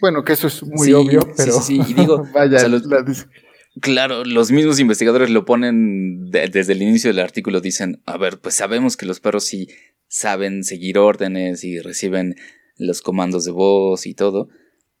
Bueno, 0.00 0.24
que 0.24 0.32
eso 0.32 0.46
es 0.46 0.62
muy 0.62 0.92
obvio, 0.92 1.20
pero. 1.36 1.60
Sí, 1.60 1.82
sí, 1.82 1.90
Y 1.90 1.94
digo, 1.94 2.24
claro, 3.80 4.24
los 4.24 4.50
mismos 4.50 4.80
investigadores 4.80 5.28
lo 5.28 5.44
ponen 5.44 6.30
desde 6.30 6.72
el 6.72 6.82
inicio 6.82 7.10
del 7.10 7.18
artículo, 7.18 7.60
dicen, 7.60 8.00
a 8.06 8.16
ver, 8.16 8.38
pues 8.38 8.54
sabemos 8.54 8.96
que 8.96 9.06
los 9.06 9.20
perros 9.20 9.44
sí 9.44 9.68
saben 10.06 10.64
seguir 10.64 10.98
órdenes 10.98 11.64
y 11.64 11.78
reciben 11.80 12.36
los 12.76 13.02
comandos 13.02 13.44
de 13.44 13.50
voz 13.50 14.06
y 14.06 14.14
todo, 14.14 14.48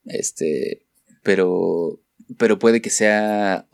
este, 0.08 0.86
pero, 1.22 2.00
pero 2.36 2.58
puede 2.58 2.80
que 2.80 2.90
sea, 2.90 3.66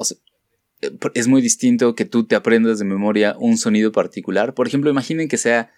es 1.15 1.29
muy 1.29 1.43
distinto 1.43 1.95
que 1.95 2.05
tú 2.05 2.27
te 2.27 2.37
aprendas 2.37 2.79
de 2.79 2.85
memoria 2.85 3.37
un 3.39 3.57
sonido 3.59 3.93
particular. 3.93 4.55
Por 4.55 4.67
ejemplo, 4.67 4.91
imaginen 4.91 5.29
que 5.29 5.39
sea 5.39 5.73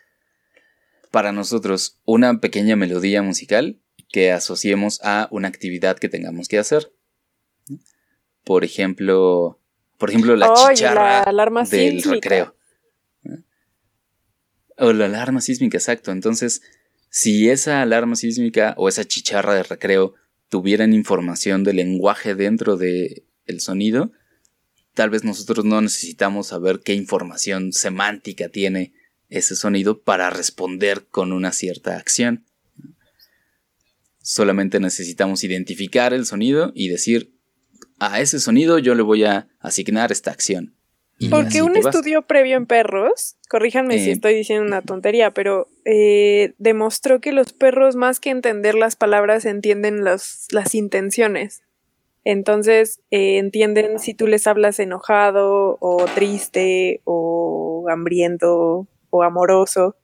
para 1.11 1.33
nosotros 1.33 2.01
una 2.05 2.41
pequeña 2.41 2.77
melodía 2.77 3.23
musical 3.23 3.79
que 4.11 4.33
asociemos 4.33 5.01
a 5.03 5.29
una 5.31 5.49
actividad 5.49 5.99
que 5.99 6.09
tengamos 6.09 6.49
que 6.49 6.59
hacer. 6.59 6.93
Por 8.45 8.65
ejemplo, 8.65 9.61
por 9.99 10.11
ejemplo, 10.11 10.37
la 10.37 10.53
chicharra 10.55 11.25
del 11.71 12.03
recreo. 12.03 12.55
O 14.79 14.93
la 14.93 15.07
alarma 15.07 15.41
sísmica, 15.41 15.79
exacto. 15.79 16.13
Entonces, 16.13 16.63
si 17.09 17.49
esa 17.49 17.81
alarma 17.81 18.15
sísmica 18.15 18.75
o 18.77 18.89
esa 18.89 19.05
chicharra 19.05 19.55
de 19.55 19.63
recreo 19.63 20.15
tuvieran 20.49 20.93
información 20.93 21.65
de 21.65 21.73
lenguaje 21.73 22.35
dentro 22.35 22.77
del 22.77 23.25
el 23.47 23.61
sonido, 23.61 24.13
tal 24.95 25.11
vez 25.11 25.25
nosotros 25.25 25.65
no 25.65 25.81
necesitamos 25.81 26.49
saber 26.49 26.81
qué 26.81 26.95
información 26.95 27.73
semántica 27.73 28.49
tiene 28.49 28.93
ese 29.29 29.57
sonido 29.57 30.03
para 30.03 30.31
responder 30.31 31.07
con 31.07 31.33
una 31.33 31.53
cierta 31.53 31.97
acción. 31.97 32.45
Solamente 34.23 34.81
necesitamos 34.81 35.45
identificar 35.45 36.13
el 36.13 36.27
sonido 36.27 36.73
y 36.75 36.89
decir, 36.89 37.33
a 37.99 38.21
ese 38.21 38.41
sonido 38.41 38.79
yo 38.79 38.95
le 38.95 39.03
voy 39.03 39.25
a 39.25 39.49
asignar 39.61 40.11
esta 40.13 40.31
acción. 40.31 40.75
Porque 41.31 41.63
un 41.63 41.77
estudio 41.77 42.23
previo 42.23 42.57
en 42.57 42.67
perros, 42.67 43.37
corríjanme 43.49 43.99
si 43.99 44.11
eh, 44.11 44.13
estoy 44.13 44.35
diciendo 44.35 44.67
una 44.67 44.83
tontería, 44.83 45.31
pero 45.31 45.67
eh, 45.85 46.55
demostró 46.59 47.21
que 47.21 47.33
los 47.33 47.55
perros 47.55 47.97
más 47.97 48.21
que 48.21 48.31
entender 48.31 48.75
las 48.75 48.97
palabras 48.97 49.47
entienden 49.47 50.05
las 50.05 50.75
intenciones. 50.75 51.63
Entonces 52.27 53.01
eh, 53.13 53.39
entienden 53.39 54.01
si 54.01 54.13
tú 54.13 54.27
les 54.27 54.49
hablas 54.49 54.81
enojado 54.81 55.79
o 55.81 56.05
triste 56.17 57.01
o 57.05 57.87
hambriento 57.89 58.89
o 59.11 59.23
amoroso. 59.23 59.95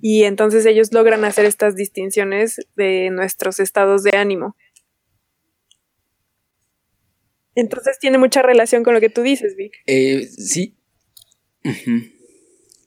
Y 0.00 0.22
entonces 0.22 0.64
ellos 0.64 0.92
logran 0.92 1.24
hacer 1.24 1.44
estas 1.44 1.74
distinciones 1.74 2.60
de 2.76 3.10
nuestros 3.10 3.58
estados 3.58 4.04
de 4.04 4.16
ánimo. 4.16 4.56
Entonces 7.54 7.98
tiene 7.98 8.18
mucha 8.18 8.42
relación 8.42 8.82
con 8.82 8.94
lo 8.94 9.00
que 9.00 9.10
tú 9.10 9.22
dices, 9.22 9.56
Vic. 9.56 9.72
Eh, 9.86 10.26
sí. 10.26 10.76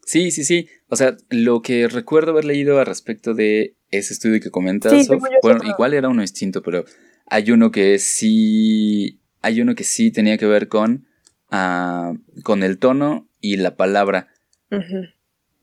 Sí, 0.06 0.32
sí, 0.32 0.44
sí. 0.44 0.68
O 0.90 0.96
sea, 0.96 1.18
lo 1.30 1.62
que 1.62 1.88
recuerdo 1.88 2.32
haber 2.32 2.46
leído 2.46 2.80
al 2.80 2.86
respecto 2.86 3.34
de 3.34 3.76
ese 3.90 4.14
estudio 4.14 4.40
que 4.40 4.52
comentas, 4.52 5.08
bueno, 5.42 5.62
igual 5.64 5.94
era 5.94 6.10
uno 6.10 6.22
distinto, 6.22 6.62
pero 6.62 6.86
hay 7.26 7.52
uno 7.52 7.72
que 7.72 7.98
sí, 8.00 9.20
hay 9.42 9.62
uno 9.62 9.76
que 9.76 9.84
sí 9.84 10.12
tenía 10.12 10.38
que 10.38 10.46
ver 10.46 10.68
con, 10.68 11.08
ah, 11.50 12.14
con 12.44 12.64
el 12.64 12.78
tono 12.78 13.28
y 13.42 13.58
la 13.58 13.76
palabra 13.76 14.30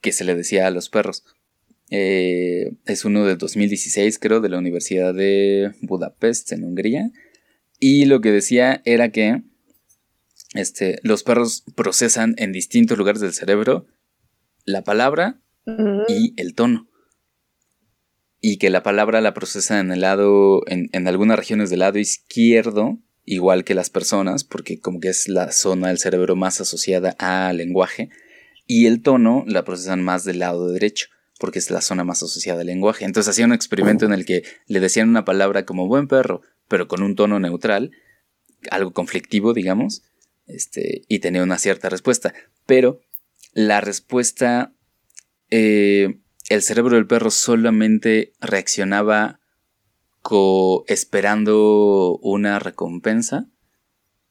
que 0.00 0.12
se 0.12 0.24
le 0.24 0.34
decía 0.34 0.66
a 0.66 0.70
los 0.70 0.88
perros. 0.88 1.24
Eh, 1.90 2.72
es 2.86 3.04
uno 3.04 3.24
de 3.26 3.36
2016, 3.36 4.18
creo, 4.18 4.40
de 4.40 4.48
la 4.48 4.58
Universidad 4.58 5.12
de 5.14 5.72
Budapest, 5.82 6.52
en 6.52 6.64
Hungría. 6.64 7.10
Y 7.84 8.04
lo 8.04 8.20
que 8.20 8.30
decía 8.30 8.80
era 8.84 9.08
que 9.08 9.42
este, 10.54 11.00
los 11.02 11.24
perros 11.24 11.64
procesan 11.74 12.36
en 12.38 12.52
distintos 12.52 12.96
lugares 12.96 13.20
del 13.20 13.32
cerebro 13.32 13.88
la 14.64 14.84
palabra 14.84 15.40
y 16.06 16.32
el 16.40 16.54
tono. 16.54 16.88
Y 18.40 18.58
que 18.58 18.70
la 18.70 18.84
palabra 18.84 19.20
la 19.20 19.34
procesan 19.34 19.86
en 19.86 19.92
el 19.94 20.02
lado, 20.02 20.62
en, 20.68 20.90
en, 20.92 21.08
algunas 21.08 21.36
regiones 21.36 21.70
del 21.70 21.80
lado 21.80 21.98
izquierdo, 21.98 23.00
igual 23.24 23.64
que 23.64 23.74
las 23.74 23.90
personas, 23.90 24.44
porque 24.44 24.78
como 24.78 25.00
que 25.00 25.08
es 25.08 25.28
la 25.28 25.50
zona 25.50 25.88
del 25.88 25.98
cerebro 25.98 26.36
más 26.36 26.60
asociada 26.60 27.16
al 27.18 27.56
lenguaje. 27.56 28.10
Y 28.64 28.86
el 28.86 29.02
tono 29.02 29.42
la 29.48 29.64
procesan 29.64 30.04
más 30.04 30.22
del 30.22 30.38
lado 30.38 30.68
derecho, 30.68 31.08
porque 31.42 31.58
es 31.58 31.72
la 31.72 31.80
zona 31.80 32.04
más 32.04 32.22
asociada 32.22 32.60
al 32.60 32.68
lenguaje. 32.68 33.04
Entonces 33.04 33.28
hacía 33.28 33.46
un 33.46 33.52
experimento 33.52 34.06
en 34.06 34.12
el 34.12 34.24
que 34.24 34.44
le 34.68 34.78
decían 34.78 35.08
una 35.08 35.24
palabra 35.24 35.66
como 35.66 35.88
buen 35.88 36.06
perro, 36.06 36.42
pero 36.68 36.86
con 36.86 37.02
un 37.02 37.16
tono 37.16 37.40
neutral, 37.40 37.90
algo 38.70 38.92
conflictivo, 38.92 39.52
digamos, 39.52 40.04
este, 40.46 41.02
y 41.08 41.18
tenía 41.18 41.42
una 41.42 41.58
cierta 41.58 41.88
respuesta. 41.88 42.32
Pero 42.64 43.00
la 43.54 43.80
respuesta, 43.80 44.72
eh, 45.50 46.20
el 46.48 46.62
cerebro 46.62 46.94
del 46.94 47.08
perro 47.08 47.32
solamente 47.32 48.34
reaccionaba 48.38 49.40
esperando 50.86 52.18
una 52.22 52.60
recompensa, 52.60 53.48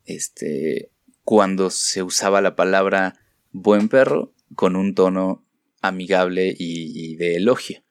este, 0.06 0.93
cuando 1.26 1.71
se 1.71 2.04
usaba 2.04 2.39
la 2.39 2.56
palabra 2.56 3.19
buen 3.52 3.89
perro 3.89 4.34
con 4.56 4.78
un 4.78 4.95
tono 4.95 5.43
amigable 5.82 6.56
y, 6.58 7.15
de 7.15 7.36
elogio. 7.36 7.84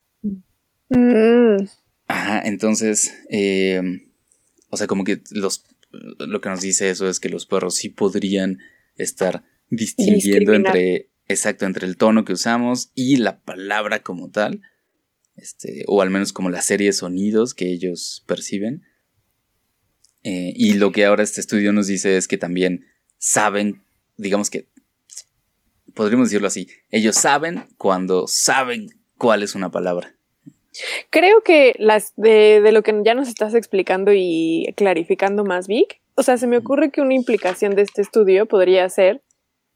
Mm. 0.89 1.65
Ajá, 2.07 2.43
entonces, 2.45 3.15
eh, 3.29 3.81
o 4.71 4.77
sea, 4.77 4.87
como 4.87 5.05
que 5.05 5.21
los, 5.31 5.65
lo 5.91 6.41
que 6.41 6.49
nos 6.49 6.61
dice 6.61 6.91
eso 6.91 7.09
es 7.09 7.21
que 7.21 7.29
los 7.29 7.47
perros 7.47 7.75
sí 7.75 7.89
podrían 7.89 8.59
estar 8.97 9.45
distinguiendo 9.69 10.55
entre, 10.55 11.11
exacto, 11.29 11.67
entre 11.67 11.87
el 11.87 11.97
tono 11.97 12.25
que 12.25 12.33
usamos 12.33 12.91
y 12.95 13.17
la 13.17 13.41
palabra 13.41 14.03
como 14.03 14.31
tal, 14.31 14.63
este, 15.37 15.85
o 15.87 16.03
al 16.03 16.11
menos 16.11 16.33
como 16.33 16.51
la 16.51 16.63
serie 16.63 16.89
de 16.89 16.93
sonidos 16.93 17.55
que 17.55 17.71
ellos 17.71 18.25
perciben. 18.27 18.83
Eh, 20.23 20.53
y 20.55 20.75
lo 20.75 20.93
que 20.93 21.07
ahora 21.07 21.23
este 21.23 21.41
estudio 21.41 21.73
nos 21.73 21.87
dice 21.87 22.17
es 22.17 22.29
que 22.29 22.37
también 22.37 22.85
saben, 23.17 23.83
digamos 24.17 24.51
que, 24.51 24.69
podríamos 25.95 26.29
decirlo 26.29 26.49
así, 26.49 26.69
ellos 26.91 27.17
saben 27.17 27.65
cuando 27.77 28.27
saben 28.27 28.89
cuál 29.19 29.43
es 29.43 29.55
una 29.55 29.71
palabra. 29.71 30.15
Creo 31.11 31.43
que 31.43 31.75
las 31.79 32.13
de, 32.17 32.61
de, 32.61 32.73
lo 32.73 32.83
que 32.83 32.95
ya 33.05 33.15
nos 33.15 33.29
estás 33.29 33.55
explicando 33.55 34.13
y 34.15 34.73
clarificando 34.77 35.45
más, 35.45 35.67
Vic, 35.67 36.01
o 36.15 36.23
sea, 36.23 36.37
se 36.39 36.47
me 36.47 36.57
ocurre 36.57 36.91
que 36.91 37.01
una 37.01 37.15
implicación 37.15 37.75
de 37.75 37.83
este 37.83 38.03
estudio 38.03 38.47
podría 38.47 38.89
ser 38.89 39.23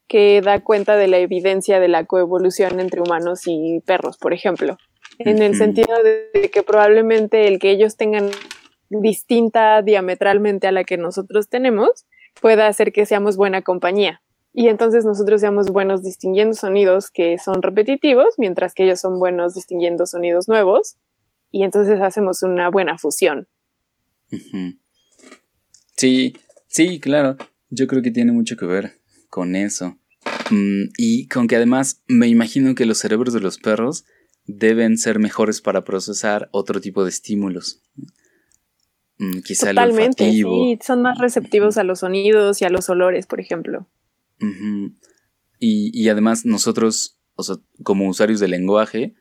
que 0.07 0.41
da 0.43 0.61
cuenta 0.61 0.97
de 0.97 1.09
la 1.09 1.19
evidencia 1.19 1.81
de 1.81 1.89
la 1.89 2.05
coevolución 2.05 2.81
entre 2.81 3.01
humanos 3.01 3.43
y 3.47 3.81
perros, 3.87 4.19
por 4.19 4.35
ejemplo, 4.35 4.77
en 5.19 5.43
el 5.43 5.57
sentido 5.57 5.95
de 6.03 6.51
que 6.51 6.63
probablemente 6.63 7.49
el 7.49 7.59
que 7.59 7.71
ellos 7.71 7.97
tengan 7.97 8.31
distinta 8.91 9.83
diametralmente 9.83 10.67
a 10.67 10.73
la 10.73 10.85
que 10.85 10.99
nosotros 10.99 11.49
tenemos 11.49 12.07
pueda 12.41 12.67
hacer 12.67 12.93
que 12.93 13.07
seamos 13.07 13.37
buena 13.37 13.63
compañía 13.63 14.21
y 14.57 14.69
entonces 14.69 15.05
nosotros 15.05 15.41
seamos 15.41 15.71
buenos 15.71 16.05
distinguiendo 16.05 16.55
sonidos 16.55 17.11
que 17.11 17.39
son 17.39 17.61
repetitivos, 17.61 18.35
mientras 18.39 18.73
que 18.73 18.85
ellos 18.85 19.01
son 19.01 19.19
buenos 19.19 19.55
distinguiendo 19.55 20.07
sonidos 20.07 20.47
nuevos, 20.47 20.97
y 21.51 21.65
entonces 21.65 22.01
hacemos 22.01 22.45
una 22.45 22.71
buena 22.71 22.97
fusión. 22.97 23.49
Sí, 25.97 26.37
sí, 26.69 27.01
claro, 27.01 27.37
yo 27.69 27.89
creo 27.89 28.01
que 28.01 28.13
tiene 28.13 28.31
mucho 28.31 28.57
que 28.57 28.65
ver 28.65 28.93
con 29.29 29.57
eso. 29.57 29.99
Mm, 30.51 30.85
y 30.99 31.27
con 31.27 31.49
que 31.49 31.57
además 31.57 32.05
me 32.07 32.29
imagino 32.29 32.77
que 32.77 32.87
los 32.87 32.99
cerebros 32.99 33.35
de 33.35 33.41
los 33.41 33.59
perros 33.59 34.05
deben 34.47 34.99
ser 34.99 35.19
mejores 35.19 35.63
para 35.63 35.83
procesar 35.83 36.49
otro 36.53 36.81
tipo 36.81 37.03
de 37.03 37.11
estímulos. 37.11 37.83
Mm, 39.19 39.41
quizá 39.41 39.71
Totalmente, 39.71 40.31
sí, 40.31 40.79
son 40.81 41.03
más 41.03 41.19
receptivos 41.19 41.77
a 41.77 41.83
los 41.83 42.01
sonidos 42.01 42.63
y 42.63 42.65
a 42.65 42.71
los 42.71 42.89
olores, 42.89 43.27
por 43.27 43.41
ejemplo 43.41 43.89
y, 45.59 46.09
además 46.09 46.45
nosotros, 46.45 47.19
o 47.35 47.43
sea, 47.43 47.57
como 47.83 48.09
usuarios 48.09 48.41
del 48.41 48.53
lenguaje, 48.53 49.15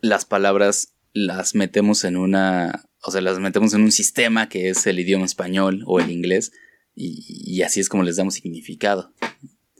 las 0.00 0.24
palabras 0.24 0.94
las 1.12 1.54
metemos 1.54 2.04
en 2.04 2.16
una, 2.16 2.88
o 3.02 3.10
sea, 3.10 3.20
las 3.20 3.38
metemos 3.38 3.74
en 3.74 3.82
un 3.82 3.92
sistema 3.92 4.48
que 4.48 4.70
es 4.70 4.86
el 4.86 4.98
idioma 4.98 5.26
español 5.26 5.82
o 5.86 6.00
el 6.00 6.10
inglés 6.10 6.52
y, 6.94 7.62
así 7.62 7.80
es 7.80 7.88
como 7.88 8.02
les 8.02 8.16
damos 8.16 8.34
significado. 8.34 9.12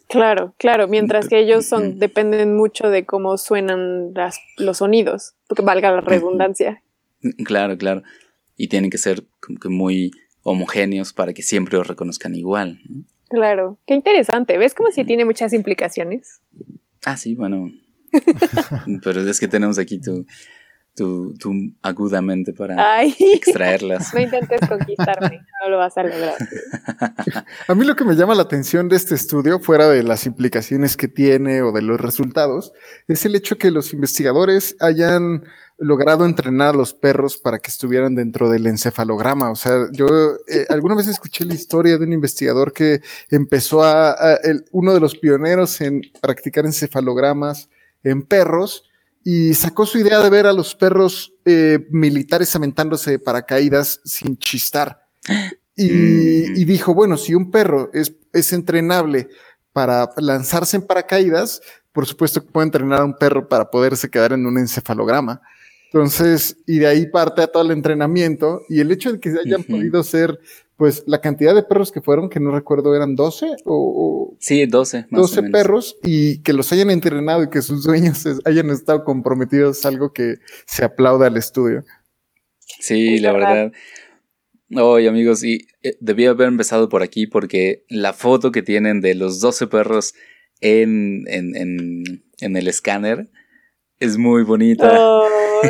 Claro, 0.09 0.55
claro, 0.59 0.89
mientras 0.89 1.29
que 1.29 1.39
ellos 1.39 1.65
son, 1.65 1.99
dependen 1.99 2.55
mucho 2.55 2.89
de 2.89 3.07
cómo 3.07 3.39
suenan 3.39 4.13
los 4.59 4.79
sonidos, 4.79 5.35
porque 5.49 5.63
valga 5.63 5.91
la 5.91 6.03
redundancia. 6.03 6.83
Claro, 7.45 7.79
claro. 7.79 8.03
Y 8.57 8.69
tienen 8.69 8.91
que 8.91 8.99
ser 8.99 9.25
como 9.41 9.59
que 9.59 9.69
muy 9.69 10.11
homogéneos 10.43 11.13
para 11.13 11.33
que 11.33 11.43
siempre 11.43 11.79
los 11.79 11.87
reconozcan 11.87 12.35
igual. 12.35 12.81
Claro, 13.33 13.79
qué 13.87 13.95
interesante. 13.95 14.59
¿Ves 14.59 14.75
como 14.75 14.91
si 14.91 15.05
tiene 15.05 15.25
muchas 15.25 15.55
implicaciones? 15.55 16.43
Ah, 17.07 17.17
sí, 17.17 17.35
bueno. 17.35 17.73
Pero 19.03 19.23
es 19.23 19.41
que 19.41 19.49
tenemos 19.49 19.79
aquí 19.79 19.99
tu, 19.99 20.27
tu, 20.95 21.35
tu 21.35 21.53
agudamente 21.83 22.53
para 22.53 23.03
extraerlas. 23.05 24.13
No 24.13 24.21
intentes 24.21 24.61
conquistarme, 24.69 25.41
no 25.63 25.71
lo 25.71 25.79
vas 25.79 25.97
a 25.97 26.03
lograr. 26.03 26.35
a 27.69 27.75
mí 27.75 27.85
lo 27.85 27.97
que 27.97 28.05
me 28.05 28.15
llama 28.15 28.35
la 28.35 28.43
atención 28.43 28.89
de 28.89 28.97
este 28.97 29.15
estudio, 29.15 29.61
fuera 29.61 29.89
de 29.89 30.03
las 30.03 30.27
implicaciones 30.27 30.97
que 30.97 31.09
tiene 31.09 31.63
o 31.63 31.73
de 31.73 31.83
los 31.83 32.01
resultados, 32.01 32.73
es 33.09 33.25
el 33.25 33.35
hecho 33.35 33.57
que 33.57 33.71
los 33.71 33.93
investigadores 33.93 34.77
hayan 34.81 35.45
logrado 35.79 36.25
entrenar 36.25 36.75
a 36.75 36.77
los 36.77 36.95
perros 36.95 37.37
para 37.37 37.59
que 37.59 37.71
estuvieran 37.71 38.15
dentro 38.15 38.49
del 38.49 38.67
encefalograma. 38.67 39.51
O 39.51 39.57
sea, 39.57 39.89
yo 39.93 40.07
eh, 40.47 40.67
alguna 40.71 40.95
vez 40.95 41.09
escuché 41.09 41.45
la 41.45 41.55
historia 41.55 41.99
de 41.99 42.05
un 42.05 42.13
investigador 42.13 42.73
que 42.73 43.01
empezó 43.31 43.83
a, 43.83 44.17
uno 44.71 44.95
de 44.95 45.01
los 45.01 45.17
pioneros 45.17 45.81
en 45.81 46.03
practicar 46.21 46.67
encefalogramas 46.67 47.69
en 48.05 48.23
perros 48.23 48.85
y 49.25 49.55
sacó 49.55 49.87
su 49.87 49.99
idea 49.99 50.21
de 50.21 50.31
ver 50.31 50.47
a 50.47 50.53
los 50.53 50.75
perros 50.75 51.33
eh, 51.45 51.87
militares 51.91 52.55
aventándose 52.57 53.13
de 53.13 53.19
paracaídas 53.19 54.01
sin 54.05 54.37
chistar. 54.37 55.07
Y, 55.77 55.91
mm. 55.91 56.57
y, 56.57 56.65
dijo, 56.65 56.95
bueno, 56.95 57.17
si 57.17 57.35
un 57.35 57.51
perro 57.51 57.91
es, 57.93 58.15
es 58.33 58.53
entrenable 58.53 59.29
para 59.73 60.11
lanzarse 60.17 60.77
en 60.77 60.83
paracaídas, 60.83 61.61
por 61.93 62.07
supuesto 62.07 62.43
que 62.43 62.51
puede 62.51 62.67
entrenar 62.67 63.01
a 63.01 63.05
un 63.05 63.17
perro 63.17 63.49
para 63.49 63.71
poderse 63.71 64.11
quedar 64.11 64.33
en 64.33 64.47
un 64.47 64.59
encefalograma. 64.59 65.41
Entonces, 65.93 66.57
y 66.67 66.79
de 66.79 66.87
ahí 66.87 67.07
parte 67.07 67.43
a 67.43 67.47
todo 67.47 67.63
el 67.63 67.71
entrenamiento 67.71 68.63
y 68.69 68.81
el 68.81 68.91
hecho 68.91 69.13
de 69.13 69.21
que 69.21 69.31
se 69.31 69.41
hayan 69.41 69.63
podido 69.63 70.03
ser, 70.03 70.41
pues, 70.83 71.05
la 71.07 71.21
cantidad 71.21 71.55
de 71.55 71.63
perros 71.63 71.93
que 71.93 72.01
fueron, 72.01 72.29
que 72.29 72.41
no 72.41 72.51
recuerdo, 72.51 72.93
eran 72.97 73.15
12 73.15 73.55
o... 73.67 74.37
sí, 74.41 74.67
12. 74.67 75.07
12 75.13 75.43
perros 75.45 75.97
y 76.03 76.43
que 76.43 76.53
los 76.53 76.73
hayan 76.73 76.91
entrenado 76.91 77.45
y 77.45 77.51
que 77.51 77.63
sus 77.63 77.85
dueños 77.85 78.27
hayan 78.45 78.69
estado 78.71 79.05
comprometidos 79.05 79.79
es 79.79 79.87
algo 79.87 80.13
que 80.13 80.39
se 80.67 80.85
aplauda 80.85 81.29
al 81.29 81.37
estudio. 81.37 81.85
Sí, 82.81 83.21
la 83.21 83.31
verdad. 83.31 83.73
Oye, 84.75 85.09
amigos, 85.09 85.45
y 85.45 85.69
eh, 85.85 85.97
debía 86.01 86.31
haber 86.31 86.49
empezado 86.49 86.89
por 86.89 87.05
aquí 87.05 87.29
porque 87.29 87.85
la 87.89 88.13
foto 88.13 88.51
que 88.51 88.63
tienen 88.63 89.01
de 89.01 89.15
los 89.15 89.39
12 89.39 89.69
perros 89.69 90.15
en, 90.61 91.23
en, 91.29 91.55
en, 91.55 92.25
en 92.41 92.57
el 92.57 92.67
escáner 92.67 93.31
es 94.01 94.19
muy 94.19 94.43
bonita. 94.43 94.99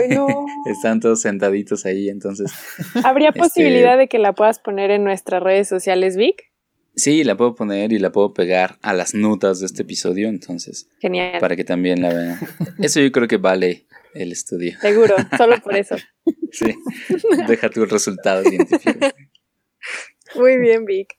No. 0.08 0.46
Están 0.66 1.00
todos 1.00 1.20
sentaditos 1.20 1.86
ahí, 1.86 2.08
entonces. 2.08 2.52
¿Habría 3.04 3.28
este, 3.28 3.40
posibilidad 3.40 3.98
de 3.98 4.08
que 4.08 4.18
la 4.18 4.32
puedas 4.34 4.58
poner 4.58 4.90
en 4.90 5.04
nuestras 5.04 5.42
redes 5.42 5.68
sociales, 5.68 6.16
Vic? 6.16 6.52
Sí, 6.94 7.24
la 7.24 7.36
puedo 7.36 7.54
poner 7.54 7.92
y 7.92 7.98
la 7.98 8.12
puedo 8.12 8.34
pegar 8.34 8.78
a 8.82 8.92
las 8.92 9.14
notas 9.14 9.60
de 9.60 9.66
este 9.66 9.82
episodio, 9.82 10.28
entonces. 10.28 10.88
Genial. 11.00 11.38
Para 11.40 11.56
que 11.56 11.64
también 11.64 12.02
la 12.02 12.12
vean. 12.12 12.38
Eso 12.82 13.00
yo 13.00 13.10
creo 13.10 13.28
que 13.28 13.38
vale 13.38 13.86
el 14.14 14.30
estudio. 14.30 14.78
Seguro, 14.80 15.16
solo 15.38 15.58
por 15.62 15.74
eso. 15.74 15.96
sí. 16.50 16.74
Deja 17.48 17.70
tu 17.70 17.86
resultado 17.86 18.44
científico. 18.44 19.06
Muy 20.34 20.58
bien, 20.58 20.84
Vic. 20.84 21.14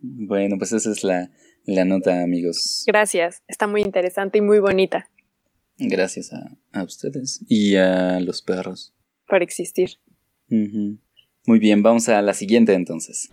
Bueno, 0.00 0.56
pues 0.58 0.72
esa 0.72 0.90
es 0.90 1.02
la, 1.02 1.30
la 1.64 1.86
nota, 1.86 2.22
amigos. 2.22 2.84
Gracias. 2.86 3.42
Está 3.48 3.66
muy 3.66 3.80
interesante 3.80 4.36
y 4.38 4.42
muy 4.42 4.58
bonita. 4.58 5.08
Gracias 5.78 6.32
a, 6.32 6.82
ustedes 6.82 7.40
y 7.48 7.76
a 7.76 8.18
los 8.20 8.42
perros. 8.42 8.94
Por 9.28 9.42
existir. 9.42 9.98
Muy 10.48 11.58
bien, 11.58 11.82
vamos 11.82 12.08
a 12.08 12.22
la 12.22 12.34
siguiente 12.34 12.74
entonces. 12.74 13.30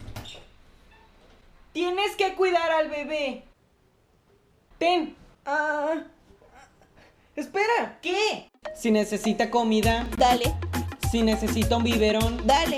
Tienes 1.72 2.16
que 2.18 2.36
cuidar 2.36 2.72
al 2.72 2.90
bebé. 2.90 3.44
Ten. 4.78 5.16
Ah, 5.46 6.04
espera. 7.36 8.00
¿Qué? 8.02 8.50
Si 8.76 8.92
necesita 8.92 9.50
comida. 9.50 10.08
Dale. 10.18 10.54
Si 11.12 11.24
necesita 11.24 11.78
un 11.78 11.84
biberón. 11.84 12.46
Dale. 12.46 12.78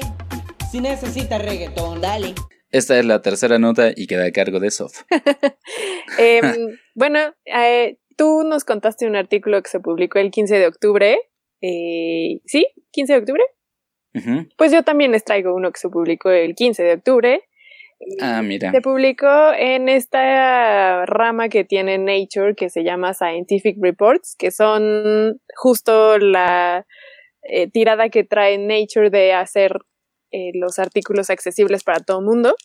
Si 0.71 0.79
necesita 0.79 1.37
reggaetón. 1.37 2.01
Dale. 2.01 2.35
Esta 2.71 2.99
es 2.99 3.05
la 3.05 3.21
tercera 3.21 3.57
nota 3.59 3.91
y 3.95 4.07
queda 4.07 4.25
a 4.25 4.31
cargo 4.31 4.59
de 4.59 4.71
Sof. 4.71 5.03
Em, 6.17 6.77
bueno, 6.93 7.19
eh, 7.45 7.97
tú 8.15 8.43
nos 8.43 8.63
contaste 8.63 9.07
un 9.07 9.15
artículo 9.15 9.61
que 9.61 9.69
se 9.69 9.79
publicó 9.79 10.19
el 10.19 10.31
15 10.31 10.57
de 10.57 10.67
octubre. 10.67 11.19
Eh, 11.61 12.41
¿Sí? 12.45 12.67
¿15 12.95 13.07
de 13.07 13.17
octubre? 13.17 13.43
Pues 14.57 14.71
yo 14.71 14.83
también 14.83 15.11
les 15.11 15.25
traigo 15.25 15.53
uno 15.53 15.71
que 15.71 15.79
se 15.79 15.89
publicó 15.89 16.29
el 16.29 16.55
15 16.55 16.83
de 16.83 16.93
octubre. 16.93 17.43
Ah, 18.21 18.41
mira. 18.41 18.71
Se 18.71 18.81
publicó 18.81 19.51
en 19.57 19.89
esta 19.89 21.05
rama 21.05 21.49
que 21.49 21.65
tiene 21.65 21.97
Nature 21.97 22.55
que 22.55 22.69
se 22.69 22.83
llama 22.83 23.13
Scientific 23.13 23.77
Reports, 23.81 24.35
que 24.37 24.51
son 24.51 25.41
justo 25.55 26.17
la 26.17 26.85
eh, 27.43 27.69
tirada 27.69 28.09
que 28.09 28.23
trae 28.23 28.57
Nature 28.57 29.09
de 29.09 29.33
hacer 29.33 29.79
eh, 30.31 30.51
los 30.53 30.79
artículos 30.79 31.29
accesibles 31.29 31.83
para 31.83 31.99
todo 31.99 32.19
el 32.19 32.25
mundo. 32.25 32.55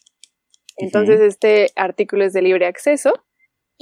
Entonces, 0.77 1.21
este 1.21 1.71
artículo 1.77 2.25
es 2.25 2.33
de 2.33 2.43
libre 2.43 2.67
acceso. 2.67 3.13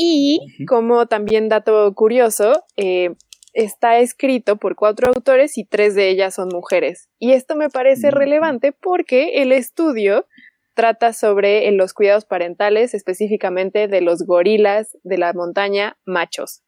Y 0.01 0.65
como 0.67 1.07
también 1.07 1.49
dato 1.49 1.93
curioso, 1.93 2.65
eh, 2.77 3.17
está 3.53 3.99
escrito 3.99 4.57
por 4.57 4.77
cuatro 4.77 5.09
autores 5.13 5.59
y 5.59 5.65
tres 5.65 5.97
de 5.97 6.09
ellas 6.09 6.37
son 6.37 6.51
mujeres. 6.53 7.09
Y 7.19 7.33
esto 7.33 7.57
me 7.57 7.69
parece 7.69 8.13
relevante 8.13 8.71
porque 8.71 9.43
el 9.43 9.51
estudio 9.51 10.27
trata 10.75 11.13
sobre 11.13 11.69
los 11.73 11.95
cuidados 11.95 12.25
parentales, 12.25 12.95
específicamente 12.95 13.89
de 13.89 14.01
los 14.01 14.23
gorilas 14.23 14.97
de 15.03 15.19
la 15.19 15.33
montaña 15.33 15.99
machos. 16.07 16.63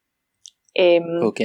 Em, 0.75 1.23
ok. 1.23 1.41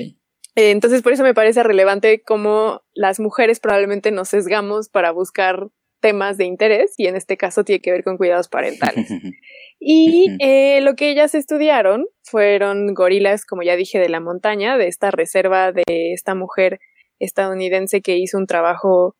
entonces, 0.56 1.04
por 1.04 1.14
eso 1.14 1.22
me 1.22 1.36
parece 1.36 1.62
relevante 1.62 2.24
cómo 2.24 2.82
las 2.96 3.20
mujeres 3.20 3.60
probablemente 3.60 4.10
nos 4.10 4.30
sesgamos 4.30 4.90
para 4.90 5.12
buscar 5.12 5.70
temas 6.06 6.38
de 6.38 6.46
interés 6.46 6.94
y 6.98 7.08
en 7.08 7.16
este 7.16 7.36
caso 7.36 7.64
tiene 7.64 7.82
que 7.82 7.92
ver 7.92 8.04
con 8.04 8.18
cuidados 8.18 8.48
parentales. 8.48 9.10
Y 9.78 10.38
eh, 10.40 10.80
lo 10.82 10.96
que 10.96 11.12
ellas 11.12 11.36
estudiaron 11.36 12.08
fueron 12.24 12.94
gorilas, 12.94 13.46
como 13.46 13.62
ya 13.62 13.76
dije, 13.76 14.00
de 14.00 14.08
la 14.08 14.22
montaña, 14.22 14.78
de 14.78 14.88
esta 14.88 15.12
reserva 15.12 15.74
de 15.74 15.84
esta 16.14 16.34
mujer 16.34 16.80
estadounidense 17.20 18.02
que 18.02 18.18
hizo 18.18 18.38
un 18.38 18.48
trabajo 18.48 19.16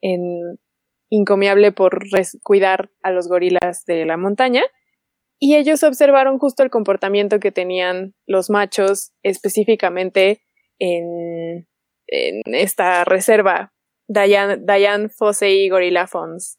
en, 0.00 0.58
encomiable 1.10 1.72
por 1.72 2.00
cuidar 2.42 2.90
a 3.02 3.12
los 3.12 3.28
gorilas 3.28 3.84
de 3.86 4.06
la 4.06 4.16
montaña. 4.16 4.62
Y 5.38 5.56
ellos 5.56 5.84
observaron 5.84 6.38
justo 6.38 6.62
el 6.62 6.70
comportamiento 6.70 7.38
que 7.38 7.52
tenían 7.52 8.14
los 8.26 8.48
machos 8.48 9.12
específicamente 9.22 10.40
en, 10.80 11.68
en 12.06 12.42
esta 12.46 13.04
reserva 13.04 13.72
Diane, 14.08 14.58
Diane 14.58 15.08
Fossey 15.08 15.68
Gorilla 15.68 16.06
Fons, 16.06 16.58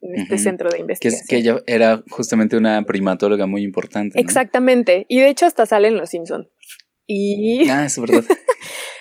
en 0.00 0.16
este 0.16 0.38
centro 0.38 0.68
de 0.68 0.80
investigación. 0.80 1.26
Que, 1.28 1.36
ella 1.36 1.62
era 1.66 2.02
justamente 2.10 2.56
una 2.56 2.82
primatóloga 2.82 3.46
muy 3.46 3.62
importante. 3.62 4.20
Exactamente, 4.20 5.06
y 5.08 5.20
de 5.20 5.28
hecho 5.28 5.46
hasta 5.46 5.64
salen 5.66 5.96
Los 5.96 6.10
Simpson. 6.10 6.48
Y... 7.06 7.68
Ah, 7.70 7.86
es 7.86 7.98
verdad. 7.98 8.24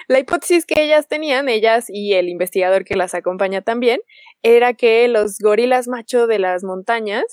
la 0.08 0.20
hipótesis 0.20 0.66
que 0.66 0.84
ellas 0.84 1.08
tenían, 1.08 1.50
ellas 1.50 1.86
y 1.90 2.14
el 2.14 2.30
investigador 2.30 2.86
que 2.86 2.96
las 2.96 3.16
acompaña 3.16 3.62
también, 3.62 4.00
era 4.44 4.74
que 4.74 5.08
los 5.08 5.40
gorilas 5.40 5.88
macho 5.88 6.28
de 6.28 6.40
las 6.40 6.64
montañas 6.64 7.24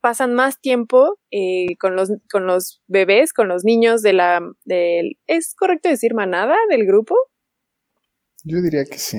pasan 0.00 0.34
más 0.34 0.60
tiempo 0.60 1.18
eh, 1.30 1.76
con, 1.78 1.96
los, 1.96 2.12
con 2.30 2.46
los 2.46 2.82
bebés, 2.86 3.32
con 3.32 3.48
los 3.48 3.64
niños 3.64 4.02
de 4.02 4.12
la... 4.12 4.40
¿Es 5.26 5.54
correcto 5.54 5.88
decir 5.88 6.14
manada 6.14 6.56
del 6.68 6.86
grupo? 6.86 7.16
Yo 8.44 8.60
diría 8.60 8.84
que 8.84 8.98
sí. 8.98 9.18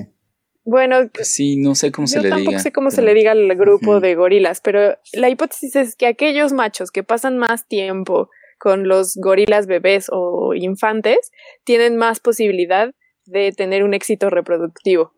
Bueno, 0.70 1.10
pues 1.12 1.34
sí, 1.34 1.58
no 1.58 1.74
sé 1.74 1.92
cómo 1.92 2.06
se 2.06 2.22
le 2.22 2.28
diga. 2.28 2.36
Tampoco 2.36 2.60
sé 2.60 2.72
cómo 2.72 2.92
se 2.92 3.02
le 3.02 3.16
diga 3.16 3.32
al 3.32 3.56
grupo 3.56 4.00
de 4.00 4.14
gorilas, 4.14 4.62
pero 4.62 4.96
la 5.14 5.28
hipótesis 5.28 5.76
es 5.76 5.96
que 5.96 6.06
aquellos 6.06 6.54
machos 6.54 6.92
que 6.92 7.02
pasan 7.04 7.40
más 7.40 7.68
tiempo 7.68 8.30
con 8.60 8.88
los 8.88 9.16
gorilas 9.16 9.66
bebés 9.66 10.10
o 10.12 10.54
infantes 10.54 11.32
tienen 11.64 11.98
más 11.98 12.20
posibilidad 12.20 12.92
de 13.26 13.52
tener 13.52 13.84
un 13.84 13.96
éxito 13.96 14.30
reproductivo. 14.30 15.14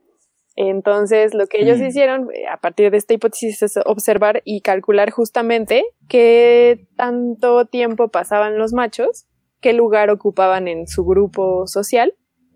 Entonces, 0.55 1.33
lo 1.33 1.47
que 1.47 1.61
ellos 1.61 1.79
mm. 1.79 1.85
hicieron 1.85 2.27
eh, 2.33 2.47
a 2.47 2.55
partir 2.55 2.89
de 2.89 2.97
esta 2.97 3.13
hipótesis 3.13 3.61
es 3.61 3.77
observar 3.85 4.41
y 4.45 4.61
calcular 4.61 5.11
justamente 5.11 5.83
qué 6.07 6.87
tanto 6.95 7.65
tiempo 7.65 8.07
pasaban 8.07 8.57
los 8.57 8.71
machos, 8.71 9.27
qué 9.59 9.73
lugar 9.73 10.11
ocupaban 10.11 10.69
en 10.69 10.87
su 10.87 11.03
grupo 11.03 11.67
social 11.67 12.13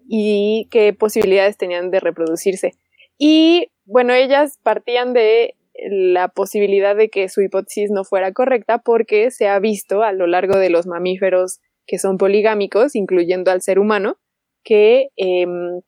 y 0.08 0.70
qué 0.72 0.94
posibilidades 0.94 1.58
tenían 1.58 1.92
de 1.92 2.00
reproducirse. 2.00 2.78
Y 3.18 3.72
bueno, 3.86 4.14
ellas 4.14 4.60
partían 4.64 5.14
de 5.14 5.56
la 5.90 6.30
posibilidad 6.30 6.96
de 6.96 7.10
que 7.10 7.30
su 7.30 7.42
hipótesis 7.42 7.92
no 7.92 8.04
fuera 8.04 8.32
correcta 8.32 8.80
porque 8.80 9.32
se 9.32 9.48
ha 9.48 9.60
visto 9.60 10.04
a 10.04 10.14
lo 10.14 10.28
largo 10.28 10.58
de 10.58 10.70
los 10.70 10.88
mamíferos 10.88 11.60
que 11.86 12.00
son 12.00 12.18
poligámicos, 12.18 12.96
incluyendo 12.96 13.52
al 13.52 13.62
ser 13.62 13.80
humano, 13.80 14.18
que 14.64 15.10
em, 15.18 15.82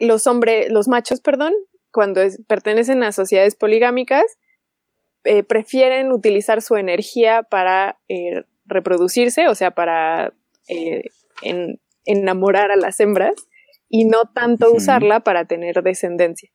los 0.00 0.26
hombres, 0.26 0.70
los 0.70 0.88
machos, 0.88 1.20
perdón, 1.20 1.54
cuando 1.90 2.20
pertenecen 2.46 3.02
a 3.02 3.12
sociedades 3.12 3.56
poligámicas, 3.56 4.24
eh, 5.24 5.42
prefieren 5.42 6.12
utilizar 6.12 6.62
su 6.62 6.76
energía 6.76 7.42
para 7.42 7.98
eh, 8.08 8.44
reproducirse, 8.66 9.48
o 9.48 9.54
sea, 9.54 9.72
para 9.72 10.32
eh, 10.68 11.04
enamorar 12.04 12.70
a 12.70 12.76
las 12.76 13.00
hembras, 13.00 13.34
y 13.88 14.04
no 14.04 14.24
tanto 14.34 14.72
usarla 14.72 15.20
para 15.20 15.46
tener 15.46 15.82
descendencia. 15.82 16.50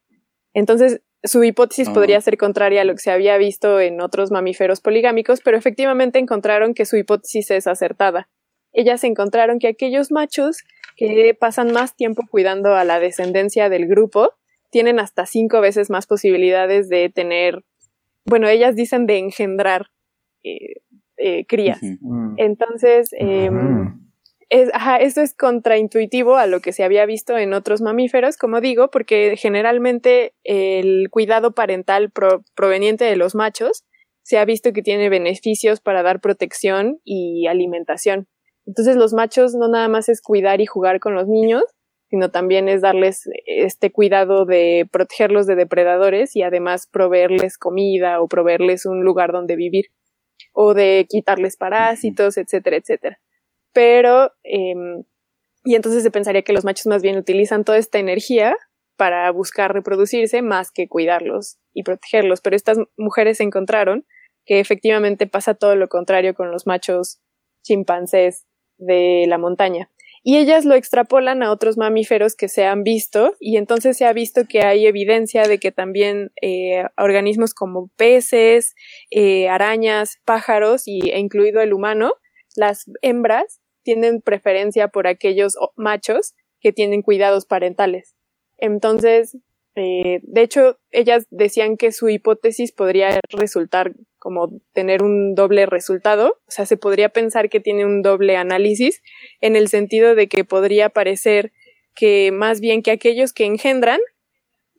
Entonces, 0.54 1.02
su 1.24 1.44
hipótesis 1.44 1.88
ah. 1.88 1.94
podría 1.94 2.22
ser 2.22 2.38
contraria 2.38 2.82
a 2.82 2.84
lo 2.84 2.94
que 2.94 3.00
se 3.00 3.12
había 3.12 3.38
visto 3.38 3.80
en 3.80 4.02
otros 4.02 4.32
mamíferos 4.32 4.82
poligámicos, 4.82 5.42
pero 5.42 5.58
efectivamente 5.58 6.20
encontraron 6.20 6.74
que 6.74 6.86
su 6.86 6.98
hipótesis 6.98 7.50
es 7.52 7.68
acertada. 7.68 8.30
Ellas 8.72 9.04
encontraron 9.04 9.60
que 9.60 9.68
aquellos 9.68 10.12
machos 10.12 10.64
que 10.98 11.36
pasan 11.40 11.72
más 11.72 11.96
tiempo 11.96 12.24
cuidando 12.30 12.76
a 12.76 12.84
la 12.84 13.00
descendencia 13.00 13.70
del 13.70 13.88
grupo 13.88 14.32
tienen 14.70 15.00
hasta 15.00 15.26
cinco 15.26 15.62
veces 15.62 15.90
más 15.90 16.08
posibilidades 16.08 16.90
de 16.90 17.10
tener, 17.10 17.64
bueno, 18.26 18.48
ellas 18.48 18.76
dicen 18.76 19.06
de 19.06 19.20
engendrar 19.20 19.88
eh, 20.44 20.82
eh, 21.18 21.46
crías. 21.46 21.80
Mm. 21.82 22.34
Entonces, 22.38 23.10
em, 23.14 24.00
es, 24.50 24.70
ajá, 24.74 24.98
esto 24.98 25.22
es 25.22 25.34
contraintuitivo 25.34 26.36
a 26.36 26.48
lo 26.48 26.60
que 26.60 26.74
se 26.74 26.84
había 26.84 27.06
visto 27.06 27.38
en 27.38 27.54
otros 27.54 27.82
mamíferos, 27.82 28.38
como 28.38 28.62
digo, 28.62 28.90
porque 28.90 29.36
generalmente 29.38 30.34
el 30.44 31.10
cuidado 31.10 31.54
parental 31.54 32.12
proveniente 32.56 33.06
de 33.06 33.16
los 33.16 33.36
machos 33.36 33.84
se 34.22 34.38
ha 34.38 34.46
visto 34.46 34.72
que 34.74 34.82
tiene 34.82 35.10
beneficios 35.10 35.82
para 35.82 36.04
dar 36.04 36.22
protección 36.22 37.00
y 37.04 37.48
alimentación. 37.48 38.28
Entonces 38.66 38.96
los 38.96 39.14
machos 39.14 39.54
no 39.56 39.68
nada 39.68 39.90
más 39.90 40.08
es 40.08 40.22
cuidar 40.22 40.62
y 40.62 40.66
jugar 40.66 41.00
con 41.00 41.16
los 41.16 41.28
niños, 41.28 41.64
sino 42.10 42.32
también 42.32 42.70
es 42.70 42.82
darles 42.82 43.24
este 43.46 43.92
cuidado 43.92 44.46
de 44.46 44.88
protegerlos 44.92 45.48
de 45.48 45.56
depredadores 45.56 46.36
y 46.36 46.44
además 46.44 46.88
proveerles 46.90 47.58
comida 47.58 48.22
o 48.22 48.28
proveerles 48.28 48.86
un 48.86 49.04
lugar 49.04 49.32
donde 49.32 49.56
vivir 49.56 49.86
o 50.54 50.74
de 50.74 51.06
quitarles 51.10 51.58
parásitos, 51.58 52.38
etcétera, 52.38 52.78
etcétera 52.78 53.20
pero, 53.74 54.32
em, 54.44 55.04
y 55.64 55.76
entonces 55.76 56.04
se 56.04 56.12
pensaría 56.12 56.44
que 56.44 56.54
los 56.54 56.66
machos 56.66 56.88
más 56.88 57.02
bien 57.02 57.18
utilizan 57.18 57.64
toda 57.64 57.78
esta 57.78 58.00
energía 58.00 58.56
para 58.96 59.30
buscar 59.32 59.74
reproducirse 59.74 60.42
más 60.42 60.72
que 60.72 60.88
cuidarlos 60.88 61.58
y 61.74 61.84
protegerlos, 61.84 62.42
pero 62.42 62.56
estas 62.56 62.78
mujeres 62.98 63.40
encontraron 63.40 64.06
que 64.46 64.60
efectivamente 64.60 65.28
pasa 65.28 65.54
todo 65.54 65.76
lo 65.76 65.88
contrario 65.88 66.34
con 66.34 66.52
los 66.52 66.68
machos 66.68 67.22
chimpancés 67.64 68.46
de 68.78 69.26
la 69.28 69.38
montaña. 69.38 69.90
Y 70.26 70.38
ellas 70.38 70.64
lo 70.64 70.76
extrapolan 70.76 71.44
a 71.44 71.52
otros 71.52 71.78
mamíferos 71.78 72.36
que 72.36 72.48
se 72.48 72.64
han 72.66 72.84
visto 72.84 73.36
y 73.42 73.58
entonces 73.58 73.98
se 73.98 74.06
ha 74.06 74.14
visto 74.14 74.46
que 74.48 74.62
hay 74.62 74.86
evidencia 74.86 75.44
de 75.44 75.60
que 75.60 75.74
también 75.74 76.32
eh, 76.42 76.86
organismos 76.98 77.54
como 77.54 77.90
peces, 77.98 78.74
eh, 79.12 79.50
arañas, 79.50 80.20
pájaros 80.24 80.84
y, 80.88 81.10
e 81.10 81.20
incluido 81.20 81.60
el 81.60 81.74
humano, 81.74 82.14
las 82.56 82.86
hembras 83.02 83.60
tienen 83.84 84.22
preferencia 84.22 84.88
por 84.88 85.08
aquellos 85.08 85.56
machos 85.76 86.34
que 86.60 86.72
tienen 86.72 87.02
cuidados 87.02 87.46
parentales. 87.46 88.16
Entonces, 88.58 89.38
eh, 89.76 90.20
de 90.24 90.42
hecho, 90.42 90.78
ellas 90.92 91.28
decían 91.30 91.78
que 91.78 91.92
su 91.92 92.10
hipótesis 92.10 92.72
podría 92.72 93.20
resultar 93.30 93.94
como 94.20 94.62
tener 94.72 95.04
un 95.04 95.36
doble 95.36 95.66
resultado, 95.66 96.40
o 96.48 96.52
sea, 96.52 96.66
se 96.66 96.78
podría 96.78 97.10
pensar 97.10 97.50
que 97.50 97.60
tiene 97.60 97.86
un 97.86 98.02
doble 98.02 98.38
análisis 98.38 99.02
en 99.42 99.56
el 99.56 99.68
sentido 99.68 100.16
de 100.16 100.28
que 100.28 100.46
podría 100.46 100.90
parecer 100.90 101.52
que 101.94 102.32
más 102.32 102.62
bien 102.62 102.82
que 102.84 102.92
aquellos 102.92 103.34
que 103.34 103.46
engendran, 103.46 104.00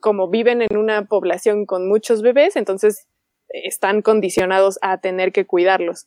como 0.01 0.31
viven 0.31 0.63
en 0.63 0.77
una 0.77 1.07
población 1.07 1.67
con 1.67 1.89
muchos 1.89 2.23
bebés, 2.23 2.57
entonces 2.57 3.07
están 3.49 4.01
condicionados 4.01 4.79
a 4.81 5.01
tener 5.01 5.33
que 5.33 5.45
cuidarlos 5.45 6.07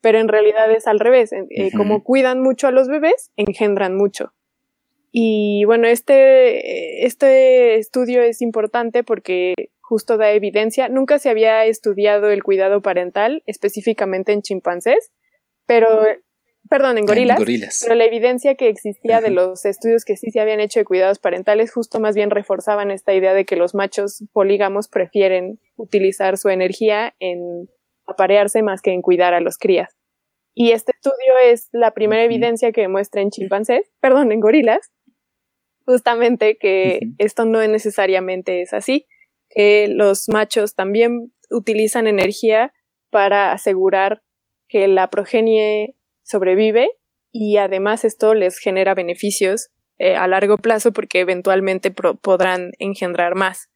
pero 0.00 0.18
en 0.18 0.28
realidad 0.28 0.70
es 0.70 0.86
al 0.86 1.00
revés. 1.00 1.32
Eh, 1.32 1.70
como 1.76 2.04
cuidan 2.04 2.40
mucho 2.40 2.68
a 2.68 2.70
los 2.70 2.88
bebés, 2.88 3.30
engendran 3.36 3.96
mucho. 3.96 4.32
Y 5.12 5.64
bueno, 5.64 5.86
este, 5.86 7.06
este 7.06 7.76
estudio 7.76 8.22
es 8.22 8.42
importante 8.42 9.02
porque 9.02 9.54
justo 9.80 10.18
da 10.18 10.32
evidencia. 10.32 10.88
Nunca 10.88 11.18
se 11.18 11.30
había 11.30 11.64
estudiado 11.64 12.28
el 12.30 12.42
cuidado 12.42 12.82
parental 12.82 13.42
específicamente 13.46 14.32
en 14.32 14.42
chimpancés, 14.42 15.12
pero, 15.64 15.88
perdón, 16.68 16.98
en 16.98 17.06
gorilas. 17.06 17.80
Pero 17.82 17.94
la 17.94 18.04
evidencia 18.04 18.56
que 18.56 18.68
existía 18.68 19.20
de 19.20 19.30
los 19.30 19.64
estudios 19.64 20.04
que 20.04 20.16
sí 20.16 20.30
se 20.30 20.40
habían 20.40 20.60
hecho 20.60 20.80
de 20.80 20.84
cuidados 20.84 21.18
parentales 21.18 21.72
justo 21.72 22.00
más 22.00 22.14
bien 22.14 22.30
reforzaban 22.30 22.90
esta 22.90 23.14
idea 23.14 23.32
de 23.32 23.44
que 23.44 23.56
los 23.56 23.74
machos 23.74 24.24
polígamos 24.32 24.88
prefieren 24.88 25.60
utilizar 25.76 26.36
su 26.36 26.48
energía 26.48 27.14
en 27.20 27.70
aparearse 28.06 28.62
más 28.62 28.82
que 28.82 28.92
en 28.92 29.02
cuidar 29.02 29.34
a 29.34 29.40
los 29.40 29.58
crías. 29.58 29.96
Y 30.54 30.72
este 30.72 30.92
estudio 30.92 31.34
es 31.44 31.68
la 31.72 31.92
primera 31.92 32.24
evidencia 32.24 32.72
que 32.72 32.80
demuestra 32.80 33.20
en 33.20 33.30
chimpancés, 33.30 33.90
perdón, 34.00 34.32
en 34.32 34.40
gorilas, 34.40 34.90
justamente 35.84 36.56
que 36.56 37.00
esto 37.18 37.44
no 37.44 37.66
necesariamente 37.66 38.62
es 38.62 38.72
así, 38.72 39.06
que 39.50 39.86
los 39.88 40.28
machos 40.28 40.74
también 40.74 41.32
utilizan 41.50 42.06
energía 42.06 42.72
para 43.10 43.52
asegurar 43.52 44.22
que 44.68 44.88
la 44.88 45.08
progenie 45.10 45.94
sobrevive 46.22 46.88
y 47.32 47.58
además 47.58 48.04
esto 48.04 48.34
les 48.34 48.58
genera 48.58 48.94
beneficios 48.94 49.68
eh, 49.98 50.16
a 50.16 50.26
largo 50.26 50.58
plazo 50.58 50.92
porque 50.92 51.20
eventualmente 51.20 51.90
podrán 51.90 52.72
engendrar 52.78 53.34
más. 53.34 53.70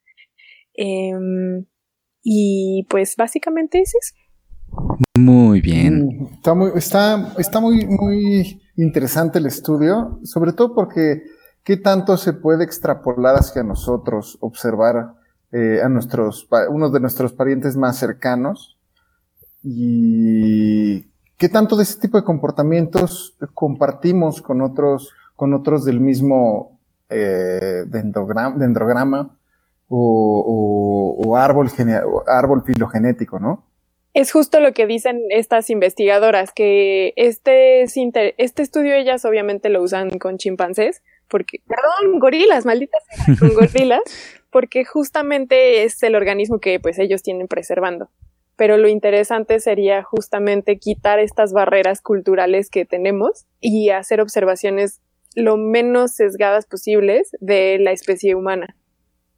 Em, 0.73 1.65
y 2.23 2.85
pues 2.89 3.15
básicamente 3.15 3.79
es 3.79 3.93
eso. 3.95 4.20
Muy 5.17 5.61
bien. 5.61 6.05
Mm, 6.05 6.33
está 6.33 6.53
muy, 6.53 6.71
está, 6.75 7.33
está 7.37 7.59
muy, 7.59 7.85
muy 7.85 8.61
interesante 8.77 9.39
el 9.39 9.45
estudio, 9.45 10.19
sobre 10.23 10.53
todo 10.53 10.73
porque 10.73 11.23
qué 11.63 11.77
tanto 11.77 12.17
se 12.17 12.33
puede 12.33 12.63
extrapolar 12.63 13.35
hacia 13.35 13.63
nosotros, 13.63 14.37
observar 14.41 15.13
eh, 15.51 15.81
a 15.83 15.89
nuestros, 15.89 16.47
uno 16.69 16.89
de 16.89 16.99
nuestros 16.99 17.33
parientes 17.33 17.75
más 17.75 17.97
cercanos 17.97 18.77
y 19.63 21.01
qué 21.37 21.49
tanto 21.49 21.75
de 21.75 21.83
ese 21.83 21.99
tipo 21.99 22.17
de 22.17 22.23
comportamientos 22.23 23.37
compartimos 23.53 24.41
con 24.41 24.61
otros, 24.61 25.11
con 25.35 25.53
otros 25.53 25.85
del 25.85 25.99
mismo 25.99 26.79
eh, 27.09 27.83
dendrograma, 27.87 29.37
o, 29.93 31.17
o, 31.25 31.35
árbol, 31.35 31.69
árbol 32.25 32.63
filogenético, 32.63 33.39
¿no? 33.39 33.70
Es 34.13 34.31
justo 34.31 34.59
lo 34.59 34.73
que 34.73 34.87
dicen 34.87 35.21
estas 35.29 35.69
investigadoras, 35.69 36.51
que 36.51 37.13
este, 37.15 37.83
este 37.83 38.61
estudio 38.61 38.93
ellas 38.93 39.23
obviamente 39.23 39.69
lo 39.69 39.81
usan 39.81 40.19
con 40.19 40.37
chimpancés, 40.37 41.01
porque, 41.29 41.59
perdón, 41.65 42.19
gorilas, 42.19 42.65
malditas, 42.65 43.01
con 43.39 43.53
gorilas, 43.53 44.01
porque 44.49 44.83
justamente 44.83 45.83
es 45.83 46.03
el 46.03 46.15
organismo 46.15 46.59
que 46.59 46.79
pues 46.79 46.99
ellos 46.99 47.23
tienen 47.23 47.47
preservando. 47.47 48.09
Pero 48.57 48.77
lo 48.77 48.89
interesante 48.89 49.61
sería 49.61 50.03
justamente 50.03 50.77
quitar 50.77 51.19
estas 51.19 51.53
barreras 51.53 52.01
culturales 52.01 52.69
que 52.69 52.85
tenemos 52.85 53.45
y 53.61 53.89
hacer 53.89 54.19
observaciones 54.19 54.99
lo 55.35 55.55
menos 55.55 56.11
sesgadas 56.11 56.65
posibles 56.65 57.31
de 57.39 57.79
la 57.79 57.93
especie 57.93 58.35
humana 58.35 58.75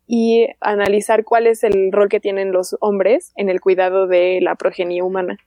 y 0.08 0.48
analizar 0.60 1.24
cuál 1.24 1.48
es 1.48 1.64
el 1.64 1.92
rol 1.92 2.10
que 2.10 2.20
tienen 2.20 2.52
los 2.52 2.76
hombres 2.80 3.32
en 3.36 3.50
el 3.50 3.62
cuidado 3.62 4.08
de 4.08 4.40
la 4.42 4.56
progenie 4.56 5.02
humana. 5.02 5.38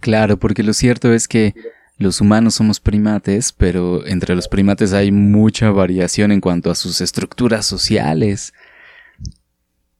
Claro, 0.00 0.38
porque 0.38 0.62
lo 0.62 0.72
cierto 0.72 1.12
es 1.12 1.28
que 1.28 1.54
los 1.96 2.20
humanos 2.20 2.54
somos 2.54 2.80
primates, 2.80 3.52
pero 3.52 4.06
entre 4.06 4.34
los 4.34 4.48
primates 4.48 4.92
hay 4.92 5.12
mucha 5.12 5.70
variación 5.70 6.32
en 6.32 6.40
cuanto 6.40 6.70
a 6.70 6.74
sus 6.74 7.00
estructuras 7.00 7.66
sociales. 7.66 8.52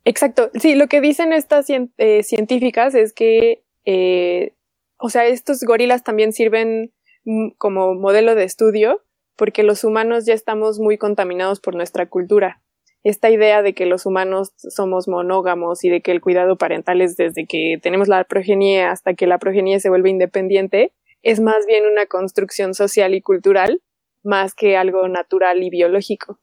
Exacto. 0.05 0.51
Sí, 0.55 0.74
lo 0.74 0.89
que 0.89 1.01
dicen 1.01 1.32
estas 1.32 1.66
eh, 1.70 2.22
científicas 2.22 2.95
es 2.95 3.12
que, 3.12 3.64
eh, 3.85 4.55
o 4.99 5.09
sea, 5.09 5.26
estos 5.26 5.62
gorilas 5.62 6.03
también 6.03 6.32
sirven 6.32 6.93
mm, 7.24 7.51
como 7.59 7.95
modelo 7.95 8.35
de 8.35 8.45
estudio 8.45 9.03
porque 9.37 9.62
los 9.62 9.85
humanos 9.85 10.26
ya 10.26 10.35
estamos 10.35 10.78
muy 10.78 10.99
contaminados 10.99 11.61
por 11.61 11.74
nuestra 11.74 12.07
cultura 12.07 12.61
esta 13.05 13.31
idea 13.31 13.63
de 13.63 13.75
que 13.75 13.85
los 13.85 14.07
humanos 14.07 14.53
somos 14.57 15.09
monógamos 15.09 15.85
y 15.85 15.91
de 15.91 16.01
que 16.01 16.11
el 16.11 16.23
cuidado 16.23 16.57
parental 16.57 17.03
es 17.03 17.17
desde 17.17 17.47
que 17.47 17.79
tenemos 17.81 18.09
la 18.09 18.25
progenie 18.25 18.83
hasta 18.83 19.15
que 19.15 19.27
la 19.27 19.39
progenie 19.39 19.79
se 19.79 19.91
vuelve 19.91 20.09
independiente, 20.09 20.93
es 21.23 21.41
más 21.41 21.67
bien 21.67 21.85
una 21.87 22.07
construcción 22.07 22.75
social 22.75 23.15
y 23.15 23.21
cultural 23.21 23.83
más 24.23 24.55
que 24.55 24.79
algo 24.79 25.07
natural 25.07 25.63
y 25.63 25.69
biológico. 25.69 26.41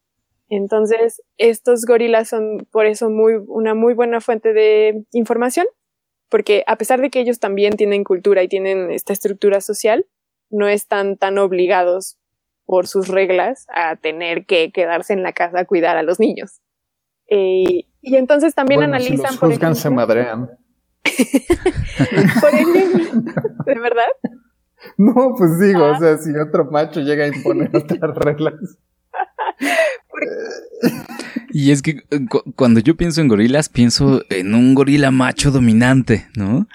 Entonces, 0.49 1.23
estos 1.37 1.85
gorilas 1.85 2.29
son 2.29 2.67
por 2.71 2.85
eso 2.85 3.09
muy, 3.09 3.33
una 3.47 3.73
muy 3.73 3.95
buena 3.95 4.21
fuente 4.21 4.53
de 4.53 5.03
información, 5.13 5.65
porque 6.29 6.63
a 6.67 6.75
pesar 6.75 7.01
de 7.01 7.09
que 7.09 7.21
ellos 7.21 7.39
también 7.39 7.75
tienen 7.75 8.03
cultura 8.03 8.43
y 8.43 8.47
tienen 8.47 8.91
esta 8.91 9.13
estructura 9.13 9.61
social, 9.61 10.05
no 10.51 10.67
están 10.67 11.17
tan 11.17 11.39
obligados 11.39 12.19
por 12.71 12.87
sus 12.87 13.09
reglas 13.09 13.67
a 13.75 13.97
tener 13.97 14.45
que 14.45 14.71
quedarse 14.71 15.11
en 15.11 15.23
la 15.23 15.33
casa 15.33 15.59
a 15.59 15.65
cuidar 15.65 15.97
a 15.97 16.03
los 16.03 16.21
niños. 16.21 16.61
Eh, 17.29 17.83
y 17.99 18.15
entonces 18.15 18.55
también 18.55 18.81
analizan. 18.81 19.17
Si 19.17 19.21
los 19.21 19.37
juzgan, 19.39 19.75
se 19.75 19.89
madrean. 19.89 20.51
por 22.39 22.53
ejemplo, 22.53 23.33
¿de 23.65 23.77
verdad? 23.77 24.13
No, 24.97 25.35
pues 25.37 25.59
digo, 25.59 25.83
o 25.83 25.99
sea, 25.99 26.17
si 26.17 26.29
otro 26.37 26.71
macho 26.71 27.01
llega 27.01 27.25
a 27.25 27.27
imponer 27.27 27.69
otras 27.75 28.15
reglas. 28.15 28.53
Y 31.53 31.71
es 31.71 31.81
que 31.81 32.03
eh, 32.11 32.25
cuando 32.55 32.79
yo 32.79 32.95
pienso 32.95 33.19
en 33.19 33.27
gorilas, 33.27 33.67
pienso 33.67 34.23
en 34.29 34.55
un 34.55 34.73
gorila 34.73 35.11
macho 35.11 35.51
dominante, 35.51 36.25
¿no? 36.37 36.65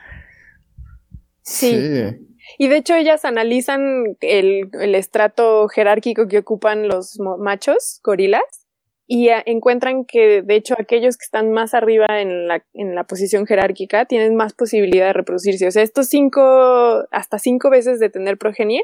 sí. 1.40 2.25
Y 2.58 2.68
de 2.68 2.78
hecho 2.78 2.94
ellas 2.94 3.24
analizan 3.24 4.16
el, 4.20 4.94
estrato 4.94 5.68
jerárquico 5.68 6.26
que 6.28 6.38
ocupan 6.38 6.88
los 6.88 7.18
machos 7.38 8.00
gorilas 8.02 8.66
y 9.06 9.28
encuentran 9.28 10.04
que 10.04 10.42
de 10.42 10.56
hecho 10.56 10.74
aquellos 10.78 11.16
que 11.16 11.24
están 11.24 11.52
más 11.52 11.74
arriba 11.74 12.20
en 12.20 12.48
la, 12.48 12.64
en 12.74 12.94
la 12.94 13.04
posición 13.04 13.46
jerárquica 13.46 14.06
tienen 14.06 14.34
más 14.34 14.52
posibilidad 14.52 15.06
de 15.06 15.12
reproducirse. 15.12 15.66
O 15.68 15.70
sea, 15.70 15.82
estos 15.82 16.08
cinco, 16.08 17.04
hasta 17.10 17.38
cinco 17.38 17.70
veces 17.70 18.00
de 18.00 18.10
tener 18.10 18.38
progenie 18.38 18.82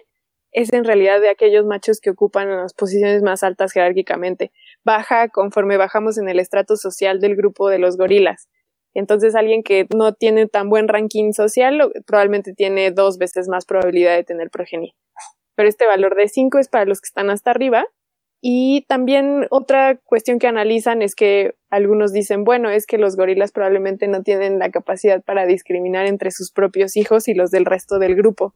es 0.52 0.72
en 0.72 0.84
realidad 0.84 1.20
de 1.20 1.30
aquellos 1.30 1.64
machos 1.64 1.98
que 2.00 2.10
ocupan 2.10 2.50
las 2.50 2.74
posiciones 2.74 3.22
más 3.22 3.42
altas 3.42 3.72
jerárquicamente. 3.72 4.52
Baja 4.84 5.28
conforme 5.28 5.78
bajamos 5.78 6.18
en 6.18 6.28
el 6.28 6.38
estrato 6.38 6.76
social 6.76 7.20
del 7.20 7.36
grupo 7.36 7.68
de 7.70 7.78
los 7.78 7.96
gorilas. 7.96 8.48
Entonces 8.94 9.34
alguien 9.34 9.62
que 9.62 9.86
no 9.94 10.12
tiene 10.12 10.46
tan 10.46 10.68
buen 10.68 10.88
ranking 10.88 11.32
social 11.32 11.92
probablemente 12.06 12.52
tiene 12.54 12.90
dos 12.90 13.18
veces 13.18 13.48
más 13.48 13.64
probabilidad 13.64 14.16
de 14.16 14.24
tener 14.24 14.50
progenie. 14.50 14.94
Pero 15.54 15.68
este 15.68 15.86
valor 15.86 16.14
de 16.14 16.28
5 16.28 16.58
es 16.58 16.68
para 16.68 16.84
los 16.84 17.00
que 17.00 17.06
están 17.06 17.30
hasta 17.30 17.50
arriba. 17.50 17.84
Y 18.44 18.84
también 18.88 19.46
otra 19.50 19.96
cuestión 20.04 20.40
que 20.40 20.48
analizan 20.48 21.00
es 21.00 21.14
que 21.14 21.54
algunos 21.70 22.12
dicen, 22.12 22.42
bueno, 22.42 22.70
es 22.70 22.86
que 22.86 22.98
los 22.98 23.14
gorilas 23.14 23.52
probablemente 23.52 24.08
no 24.08 24.22
tienen 24.22 24.58
la 24.58 24.70
capacidad 24.70 25.22
para 25.22 25.46
discriminar 25.46 26.06
entre 26.06 26.32
sus 26.32 26.50
propios 26.50 26.96
hijos 26.96 27.28
y 27.28 27.34
los 27.34 27.52
del 27.52 27.64
resto 27.64 28.00
del 28.00 28.16
grupo. 28.16 28.52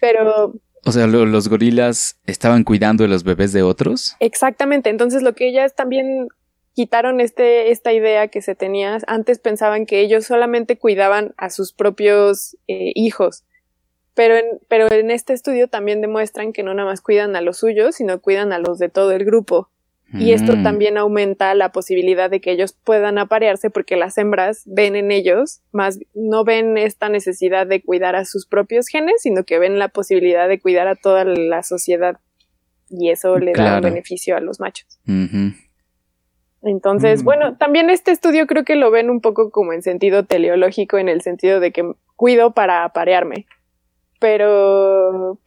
Pero 0.00 0.52
o 0.86 0.92
sea, 0.92 1.06
los 1.06 1.48
gorilas 1.48 2.20
estaban 2.26 2.62
cuidando 2.62 3.04
de 3.04 3.08
los 3.08 3.24
bebés 3.24 3.52
de 3.52 3.62
otros. 3.62 4.16
Exactamente. 4.20 4.90
Entonces 4.90 5.22
lo 5.22 5.34
que 5.34 5.48
ellas 5.48 5.74
también 5.74 6.28
quitaron 6.74 7.20
este, 7.20 7.70
esta 7.70 7.92
idea 7.92 8.28
que 8.28 8.42
se 8.42 8.54
tenía. 8.54 8.98
Antes 9.06 9.38
pensaban 9.38 9.86
que 9.86 10.00
ellos 10.00 10.26
solamente 10.26 10.76
cuidaban 10.76 11.34
a 11.36 11.50
sus 11.50 11.72
propios 11.72 12.56
eh, 12.68 12.92
hijos. 12.94 13.44
Pero 14.14 14.36
en, 14.36 14.44
pero 14.68 14.90
en 14.92 15.10
este 15.10 15.32
estudio 15.32 15.68
también 15.68 16.00
demuestran 16.00 16.52
que 16.52 16.62
no 16.62 16.74
nada 16.74 16.88
más 16.88 17.00
cuidan 17.00 17.34
a 17.36 17.40
los 17.40 17.58
suyos, 17.58 17.96
sino 17.96 18.20
cuidan 18.20 18.52
a 18.52 18.58
los 18.58 18.78
de 18.78 18.88
todo 18.88 19.12
el 19.12 19.24
grupo. 19.24 19.70
Y 20.12 20.32
esto 20.32 20.54
mm. 20.54 20.62
también 20.62 20.96
aumenta 20.96 21.52
la 21.54 21.72
posibilidad 21.72 22.30
de 22.30 22.40
que 22.40 22.52
ellos 22.52 22.76
puedan 22.84 23.18
aparearse 23.18 23.68
porque 23.70 23.96
las 23.96 24.16
hembras 24.16 24.62
ven 24.64 24.94
en 24.94 25.10
ellos, 25.10 25.60
más 25.72 25.98
no 26.14 26.44
ven 26.44 26.78
esta 26.78 27.08
necesidad 27.08 27.66
de 27.66 27.82
cuidar 27.82 28.14
a 28.14 28.24
sus 28.24 28.46
propios 28.46 28.86
genes, 28.86 29.22
sino 29.22 29.42
que 29.42 29.58
ven 29.58 29.78
la 29.80 29.88
posibilidad 29.88 30.46
de 30.46 30.60
cuidar 30.60 30.86
a 30.86 30.94
toda 30.94 31.24
la 31.24 31.64
sociedad. 31.64 32.20
Y 32.90 33.10
eso 33.10 33.38
le 33.38 33.54
da 33.54 33.76
un 33.76 33.80
beneficio 33.80 34.36
a 34.36 34.40
los 34.40 34.60
machos. 34.60 35.00
Entonces, 36.64 37.22
mm. 37.22 37.24
bueno, 37.24 37.56
también 37.56 37.90
este 37.90 38.10
estudio 38.10 38.46
creo 38.46 38.64
que 38.64 38.74
lo 38.74 38.90
ven 38.90 39.10
un 39.10 39.20
poco 39.20 39.50
como 39.50 39.72
en 39.72 39.82
sentido 39.82 40.24
teleológico, 40.24 40.98
en 40.98 41.08
el 41.08 41.20
sentido 41.20 41.60
de 41.60 41.72
que 41.72 41.92
cuido 42.16 42.54
para 42.54 42.84
aparearme. 42.84 43.46
Pero 44.18 45.38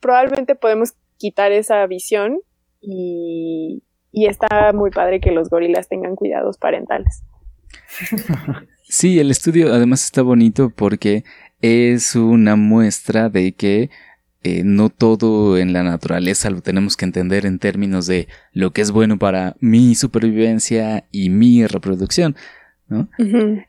probablemente 0.00 0.56
podemos 0.56 0.94
quitar 1.16 1.52
esa 1.52 1.86
visión 1.86 2.40
y, 2.80 3.84
y 4.10 4.26
está 4.26 4.72
muy 4.72 4.90
padre 4.90 5.20
que 5.20 5.30
los 5.30 5.48
gorilas 5.48 5.88
tengan 5.88 6.16
cuidados 6.16 6.58
parentales. 6.58 7.22
Sí, 8.86 9.18
el 9.18 9.30
estudio 9.30 9.72
además 9.72 10.04
está 10.04 10.20
bonito 10.20 10.70
porque 10.70 11.24
es 11.62 12.14
una 12.14 12.54
muestra 12.54 13.30
de 13.30 13.52
que 13.54 13.90
eh, 14.44 14.62
no 14.62 14.90
todo 14.90 15.56
en 15.56 15.72
la 15.72 15.82
naturaleza 15.82 16.50
lo 16.50 16.60
tenemos 16.60 16.98
que 16.98 17.06
entender 17.06 17.46
en 17.46 17.58
términos 17.58 18.06
de 18.06 18.28
lo 18.52 18.72
que 18.72 18.82
es 18.82 18.90
bueno 18.90 19.18
para 19.18 19.56
mi 19.58 19.94
supervivencia 19.94 21.06
y 21.10 21.30
mi 21.30 21.66
reproducción. 21.66 22.36
¿no? 22.86 23.08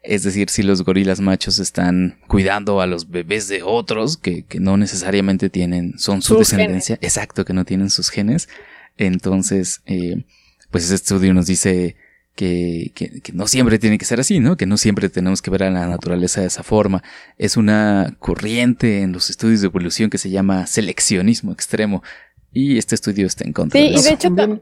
Es 0.04 0.24
decir, 0.24 0.50
si 0.50 0.64
los 0.64 0.84
gorilas 0.84 1.22
machos 1.22 1.60
están 1.60 2.20
cuidando 2.28 2.82
a 2.82 2.88
los 2.88 3.10
bebés 3.10 3.48
de 3.48 3.64
otros 3.64 4.18
que, 4.18 4.44
que 4.44 4.60
no 4.60 4.76
necesariamente 4.76 5.50
tienen, 5.50 5.98
son 5.98 6.22
su 6.22 6.38
descendencia, 6.38 6.98
exacto, 7.00 7.46
que 7.46 7.54
no 7.54 7.64
tienen 7.64 7.90
sus 7.90 8.10
genes, 8.10 8.50
entonces, 8.98 9.82
eh, 9.86 10.26
pues 10.72 10.84
ese 10.84 10.96
estudio 10.96 11.34
nos 11.34 11.48
dice 11.48 11.96
que, 12.36 12.92
que, 12.94 13.34
no 13.34 13.48
siempre 13.48 13.80
tiene 13.80 13.98
que 13.98 14.06
ser 14.06 14.20
así, 14.20 14.40
¿no? 14.40 14.58
Que 14.58 14.66
no 14.66 14.78
siempre 14.78 15.10
tenemos 15.10 15.42
que 15.42 15.50
ver 15.50 15.64
a 15.64 15.72
la 15.72 15.88
naturaleza 15.88 16.42
de 16.42 16.48
esa 16.48 16.64
forma. 16.64 17.02
Es 17.38 17.58
una 17.58 18.16
corriente 18.20 19.02
en 19.02 19.14
los 19.14 19.30
estudios 19.30 19.62
de 19.62 19.68
evolución 19.68 20.10
que 20.10 20.18
se 20.18 20.30
llama 20.30 20.68
seleccionismo 20.68 21.52
extremo. 21.54 22.04
Y 22.52 22.78
este 22.78 22.96
estudio 22.96 23.26
está 23.26 23.46
en 23.46 23.54
contra 23.54 23.80
de 23.80 23.88
eso. 23.88 24.00
Sí, 24.00 24.06
y 24.06 24.10
de 24.10 24.16
hecho 24.16 24.34
también. 24.34 24.62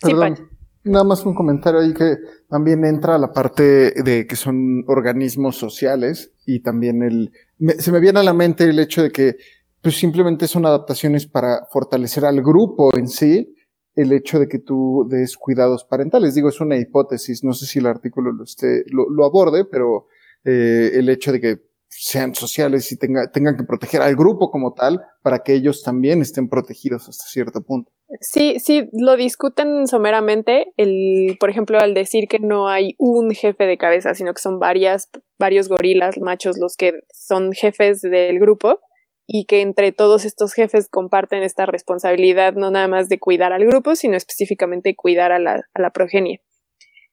Perdón, 0.00 0.48
nada 0.82 1.04
más 1.04 1.24
un 1.24 1.34
comentario 1.34 1.80
ahí 1.80 1.94
que 1.94 2.16
también 2.48 2.84
entra 2.84 3.16
la 3.18 3.32
parte 3.32 3.92
de 4.02 4.26
que 4.26 4.36
son 4.36 4.84
organismos 4.86 5.56
sociales 5.56 6.32
y 6.46 6.60
también 6.60 7.02
el... 7.02 7.32
se 7.78 7.92
me 7.92 8.00
viene 8.00 8.20
a 8.20 8.24
la 8.24 8.34
mente 8.34 8.64
el 8.64 8.78
hecho 8.78 9.02
de 9.02 9.10
que 9.10 9.36
pues 9.80 9.96
simplemente 9.96 10.48
son 10.48 10.66
adaptaciones 10.66 11.26
para 11.26 11.66
fortalecer 11.70 12.24
al 12.24 12.42
grupo 12.42 12.96
en 12.96 13.08
sí 13.08 13.53
el 13.94 14.12
hecho 14.12 14.38
de 14.38 14.48
que 14.48 14.58
tú 14.58 15.06
des 15.08 15.36
cuidados 15.36 15.84
parentales. 15.84 16.34
Digo, 16.34 16.48
es 16.48 16.60
una 16.60 16.76
hipótesis, 16.76 17.44
no 17.44 17.52
sé 17.52 17.66
si 17.66 17.78
el 17.78 17.86
artículo 17.86 18.32
lo, 18.32 18.44
esté, 18.44 18.84
lo, 18.88 19.24
aborde, 19.24 19.64
pero 19.64 20.06
eh, 20.44 20.92
el 20.94 21.08
hecho 21.08 21.32
de 21.32 21.40
que 21.40 21.58
sean 21.88 22.34
sociales 22.34 22.90
y 22.90 22.98
tenga, 22.98 23.30
tengan 23.30 23.56
que 23.56 23.62
proteger 23.62 24.02
al 24.02 24.16
grupo 24.16 24.50
como 24.50 24.74
tal 24.74 25.00
para 25.22 25.40
que 25.44 25.54
ellos 25.54 25.82
también 25.82 26.22
estén 26.22 26.48
protegidos 26.48 27.08
hasta 27.08 27.24
cierto 27.24 27.62
punto. 27.62 27.92
Sí, 28.20 28.58
sí, 28.58 28.88
lo 28.92 29.16
discuten 29.16 29.86
someramente, 29.86 30.72
el, 30.76 31.36
por 31.38 31.50
ejemplo, 31.50 31.78
al 31.78 31.94
decir 31.94 32.28
que 32.28 32.38
no 32.38 32.68
hay 32.68 32.94
un 32.98 33.30
jefe 33.30 33.64
de 33.64 33.78
cabeza, 33.78 34.14
sino 34.14 34.34
que 34.34 34.42
son 34.42 34.58
varias, 34.58 35.08
varios 35.38 35.68
gorilas 35.68 36.18
machos 36.18 36.58
los 36.58 36.76
que 36.76 36.92
son 37.12 37.52
jefes 37.52 38.00
del 38.02 38.38
grupo 38.38 38.80
y 39.26 39.46
que 39.46 39.62
entre 39.62 39.92
todos 39.92 40.24
estos 40.24 40.52
jefes 40.52 40.88
comparten 40.88 41.42
esta 41.42 41.66
responsabilidad 41.66 42.54
no 42.54 42.70
nada 42.70 42.88
más 42.88 43.08
de 43.08 43.18
cuidar 43.18 43.52
al 43.52 43.64
grupo, 43.64 43.96
sino 43.96 44.16
específicamente 44.16 44.94
cuidar 44.94 45.32
a 45.32 45.38
la, 45.38 45.90
progenie. 45.90 46.42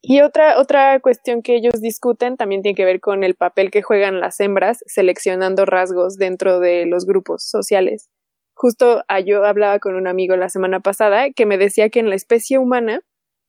Y 0.02 0.22
otra, 0.22 0.60
otra 0.60 1.00
cuestión 1.00 1.42
que 1.42 1.56
ellos 1.56 1.80
discuten 1.80 2.36
también 2.36 2.64
tiene 2.64 2.76
que 2.76 2.86
ver 2.86 3.00
con 3.00 3.24
el 3.24 3.36
papel 3.36 3.70
que 3.70 3.84
juegan 3.84 4.20
las 4.20 4.40
hembras 4.40 4.80
seleccionando 4.88 5.66
rasgos 5.66 6.18
dentro 6.18 6.60
de 6.60 6.86
los 6.86 7.06
grupos 7.06 7.44
sociales. 7.48 8.10
Justo 8.54 9.04
ah, 9.08 9.20
yo 9.20 9.46
hablaba 9.46 9.80
con 9.80 9.96
un 9.96 10.08
amigo 10.08 10.36
la 10.36 10.50
semana 10.50 10.80
pasada 10.80 11.32
que 11.32 11.46
me 11.46 11.58
decía 11.58 11.90
que 11.90 12.00
en 12.00 12.10
la 12.10 12.16
especie 12.16 12.58
humana 12.58 13.02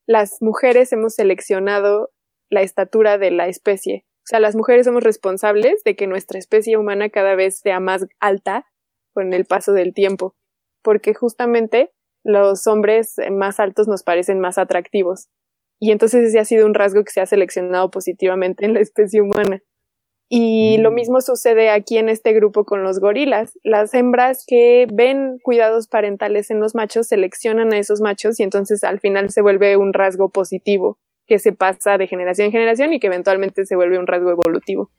las 0.07 0.39
mujeres 0.41 0.93
hemos 0.93 1.15
seleccionado 1.15 2.11
la 2.51 2.63
estatura 2.63 3.19
de 3.19 3.31
la 3.31 3.49
especie 3.49 4.05
o 4.23 4.27
sea, 4.27 4.39
las 4.39 4.55
mujeres 4.55 4.87
somos 4.87 5.03
responsables 5.03 5.83
de 5.85 5.97
que 5.97 6.07
nuestra 6.07 6.39
especie 6.39 6.77
humana 6.77 7.11
cada 7.11 7.35
vez 7.35 7.59
sea 7.59 7.81
más 7.81 8.07
alta 8.21 8.67
con 9.13 9.33
el 9.33 9.47
paso 9.47 9.73
del 9.73 9.95
tiempo, 9.95 10.37
porque 10.83 11.13
justamente 11.13 11.93
los 12.25 12.69
hombres 12.69 13.17
más 13.33 13.59
altos 13.59 13.89
nos 13.89 14.05
parecen 14.05 14.39
más 14.39 14.59
atractivos. 14.59 15.29
Y 15.81 15.91
entonces 15.91 16.29
ese 16.29 16.39
ha 16.39 16.45
sido 16.45 16.67
un 16.67 16.75
rasgo 16.75 17.03
que 17.03 17.11
se 17.11 17.21
ha 17.21 17.27
seleccionado 17.27 17.91
positivamente 17.91 18.65
en 18.65 18.75
la 18.75 18.81
especie 18.81 19.21
humana. 19.21 19.61
Y 20.29 20.79
lo 20.79 20.93
mm. 20.93 20.95
mismo 20.95 21.21
sucede 21.21 21.69
aquí 21.71 21.99
en 21.99 22.09
este 22.09 22.33
grupo 22.33 22.65
con 22.65 22.85
los 22.85 23.01
gorilas. 23.01 23.59
Las 23.65 23.93
hembras 23.93 24.45
que 24.47 24.87
ven 24.91 25.39
cuidados 25.43 25.89
parentales 25.89 26.53
en 26.53 26.61
los 26.61 26.77
machos 26.77 27.09
seleccionan 27.09 27.73
a 27.73 27.79
esos 27.79 28.01
machos 28.01 28.39
y 28.39 28.45
entonces 28.45 28.85
al 28.85 29.01
final 29.01 29.31
se 29.31 29.43
vuelve 29.43 29.77
un 29.77 29.93
rasgo 29.93 30.31
positivo 30.31 31.01
que 31.33 31.39
se 31.39 31.53
pasa 31.55 31.97
de 31.97 32.07
generación 32.07 32.45
en 32.49 32.53
generación 32.53 32.93
y 32.93 33.01
que 33.01 33.07
eventualmente 33.07 33.65
se 33.65 33.75
vuelve 33.75 33.99
un 33.99 34.07
rasgo 34.07 34.31
evolutivo. 34.31 34.91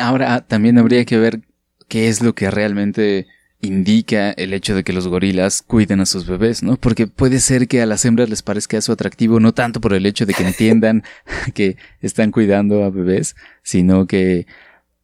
Ahora 0.00 0.46
también 0.46 0.78
habría 0.78 1.04
que 1.04 1.18
ver 1.18 1.42
qué 1.88 2.08
es 2.08 2.22
lo 2.22 2.34
que 2.34 2.50
realmente 2.50 3.26
indica 3.60 4.30
el 4.30 4.54
hecho 4.54 4.74
de 4.74 4.82
que 4.82 4.94
los 4.94 5.08
gorilas 5.08 5.60
cuiden 5.60 6.00
a 6.00 6.06
sus 6.06 6.26
bebés, 6.26 6.62
¿no? 6.62 6.78
Porque 6.78 7.06
puede 7.06 7.38
ser 7.38 7.68
que 7.68 7.82
a 7.82 7.86
las 7.86 8.06
hembras 8.06 8.30
les 8.30 8.40
parezca 8.40 8.78
eso 8.78 8.94
atractivo, 8.94 9.40
no 9.40 9.52
tanto 9.52 9.78
por 9.82 9.92
el 9.92 10.06
hecho 10.06 10.24
de 10.24 10.32
que 10.32 10.42
entiendan 10.42 11.02
que 11.54 11.76
están 12.00 12.30
cuidando 12.30 12.82
a 12.82 12.88
bebés, 12.88 13.36
sino 13.62 14.06
que 14.06 14.46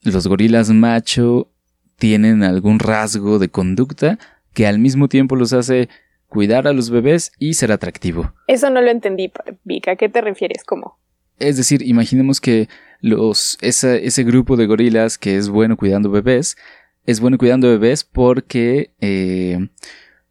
los 0.01 0.27
gorilas 0.27 0.71
macho 0.71 1.53
tienen 1.97 2.43
algún 2.43 2.79
rasgo 2.79 3.39
de 3.39 3.51
conducta 3.51 4.19
que 4.55 4.67
al 4.67 4.79
mismo 4.79 5.09
tiempo 5.09 5.37
los 5.37 5.53
hace 5.53 5.91
cuidar 6.29 6.67
a 6.67 6.73
los 6.73 6.91
bebés 6.91 7.33
y 7.39 7.55
ser 7.55 7.73
atractivo. 7.73 8.33
Eso 8.47 8.71
no 8.71 8.81
lo 8.81 8.91
entendí, 8.91 9.33
Vika. 9.65 9.93
¿A 9.93 9.97
qué 9.97 10.09
te 10.09 10.21
refieres? 10.21 10.65
¿Cómo? 10.65 10.99
Es 11.39 11.57
decir, 11.57 11.83
imaginemos 11.83 12.41
que 12.41 12.69
los, 13.01 13.59
ese 13.61 14.25
grupo 14.25 14.57
de 14.57 14.67
gorilas 14.67 15.19
que 15.19 15.37
es 15.37 15.49
bueno 15.49 15.77
cuidando 15.77 16.11
bebés, 16.11 16.57
es 17.05 17.21
bueno 17.21 17.39
cuidando 17.39 17.69
bebés 17.69 18.05
porque, 18.05 18.91
eh, 19.01 19.69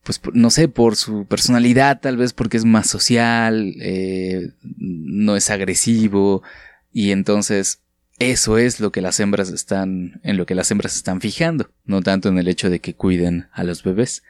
pues 0.03 0.19
no 0.33 0.49
sé, 0.49 0.67
por 0.67 0.95
su 0.95 1.25
personalidad, 1.25 2.01
tal 2.01 2.17
vez 2.17 2.33
porque 2.33 2.57
es 2.57 2.65
más 2.65 2.87
social, 2.87 3.75
eh, 3.79 4.51
no 4.77 5.35
es 5.35 5.49
agresivo, 5.49 6.43
y 6.91 7.11
entonces 7.11 7.81
eso 8.19 8.57
es 8.57 8.79
lo 8.79 8.91
que 8.91 9.01
las 9.01 9.19
hembras 9.19 9.49
están, 9.49 10.19
en 10.23 10.37
lo 10.37 10.45
que 10.45 10.55
las 10.55 10.71
hembras 10.71 10.95
están 10.95 11.21
fijando, 11.21 11.69
no 11.85 12.01
tanto 12.01 12.29
en 12.29 12.37
el 12.37 12.47
hecho 12.47 12.69
de 12.69 12.79
que 12.79 12.93
cuiden 12.93 13.47
a 13.51 13.63
los 13.63 13.83
bebés. 13.83 14.23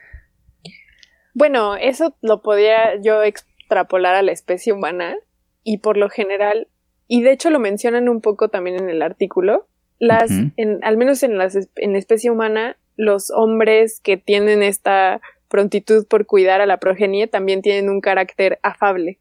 Bueno, 1.36 1.76
eso 1.76 2.16
lo 2.22 2.40
podía 2.40 2.98
yo 3.02 3.22
extrapolar 3.22 4.14
a 4.14 4.22
la 4.22 4.32
especie 4.32 4.72
humana 4.72 5.16
y 5.62 5.78
por 5.78 5.98
lo 5.98 6.08
general, 6.08 6.68
y 7.08 7.20
de 7.20 7.32
hecho 7.32 7.50
lo 7.50 7.58
mencionan 7.58 8.08
un 8.08 8.22
poco 8.22 8.48
también 8.48 8.76
en 8.76 8.88
el 8.88 9.02
artículo, 9.02 9.68
las, 9.98 10.30
en, 10.30 10.82
al 10.82 10.96
menos 10.96 11.22
en, 11.22 11.36
las, 11.36 11.54
en 11.76 11.92
la 11.92 11.98
especie 11.98 12.30
humana, 12.30 12.78
los 12.96 13.30
hombres 13.30 14.00
que 14.00 14.16
tienen 14.16 14.62
esta 14.62 15.20
prontitud 15.48 16.06
por 16.06 16.24
cuidar 16.24 16.62
a 16.62 16.66
la 16.66 16.78
progenie 16.78 17.26
también 17.26 17.60
tienen 17.60 17.90
un 17.90 18.00
carácter 18.00 18.58
afable. 18.62 19.18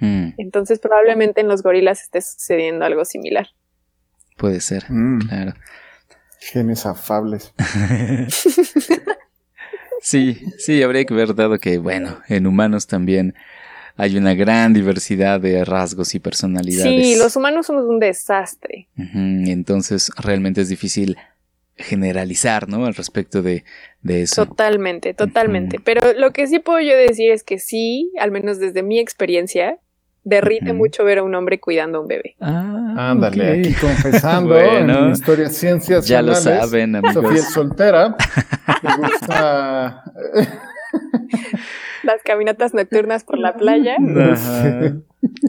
Mm. 0.00 0.32
Entonces 0.36 0.78
probablemente 0.80 1.40
en 1.40 1.48
los 1.48 1.62
gorilas 1.62 2.02
esté 2.02 2.20
sucediendo 2.20 2.84
algo 2.84 3.06
similar. 3.06 3.48
Puede 4.36 4.60
ser, 4.60 4.84
mm. 4.90 5.28
claro. 5.28 5.54
Genes 6.40 6.84
afables. 6.84 7.54
Sí, 10.04 10.38
sí, 10.58 10.82
habría 10.82 11.06
que 11.06 11.14
ver 11.14 11.34
dado 11.34 11.58
que, 11.58 11.78
bueno, 11.78 12.20
en 12.28 12.46
humanos 12.46 12.86
también 12.86 13.34
hay 13.96 14.18
una 14.18 14.34
gran 14.34 14.74
diversidad 14.74 15.40
de 15.40 15.64
rasgos 15.64 16.14
y 16.14 16.20
personalidades. 16.20 17.06
Sí, 17.06 17.16
los 17.16 17.36
humanos 17.36 17.64
somos 17.64 17.86
un 17.86 18.00
desastre. 18.00 18.86
entonces 18.96 20.10
realmente 20.18 20.60
es 20.60 20.68
difícil 20.68 21.16
generalizar, 21.76 22.68
¿no? 22.68 22.84
Al 22.84 22.94
respecto 22.94 23.40
de, 23.40 23.64
eso. 24.06 24.44
Totalmente, 24.44 25.14
totalmente. 25.14 25.80
Pero 25.82 26.12
lo 26.12 26.34
que 26.34 26.48
sí 26.48 26.58
puedo 26.58 26.80
yo 26.80 26.94
decir 26.98 27.30
es 27.30 27.42
que 27.42 27.58
sí, 27.58 28.12
al 28.20 28.30
menos 28.30 28.58
desde 28.58 28.82
mi 28.82 28.98
experiencia, 28.98 29.78
derrite 30.24 30.72
mucho 30.72 31.04
ver 31.04 31.18
a 31.18 31.22
un 31.22 31.34
hombre 31.34 31.60
cuidando 31.60 31.98
a 31.98 32.00
un 32.00 32.08
bebé. 32.08 32.34
Ah, 32.40 33.10
Ándale, 33.10 33.60
aquí 33.60 33.74
confesando 33.74 34.58
en 34.58 35.10
historia 35.10 35.50
ciencias. 35.50 36.08
Ya 36.08 36.22
lo 36.22 36.34
saben, 36.34 36.96
amigos. 36.96 37.14
Sofía 37.14 37.40
es 37.40 37.52
soltera. 37.52 38.16
Me 38.82 38.96
gusta. 38.96 40.02
Las 42.02 42.22
caminatas 42.22 42.74
nocturnas 42.74 43.24
por 43.24 43.38
la 43.38 43.54
playa. 43.54 43.96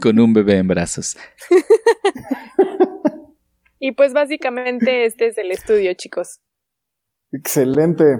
Con 0.00 0.18
un 0.18 0.32
bebé 0.32 0.58
en 0.58 0.68
brazos. 0.68 1.16
y 3.78 3.92
pues 3.92 4.12
básicamente 4.12 5.04
este 5.04 5.28
es 5.28 5.38
el 5.38 5.50
estudio, 5.50 5.92
chicos. 5.94 6.40
Excelente. 7.32 8.18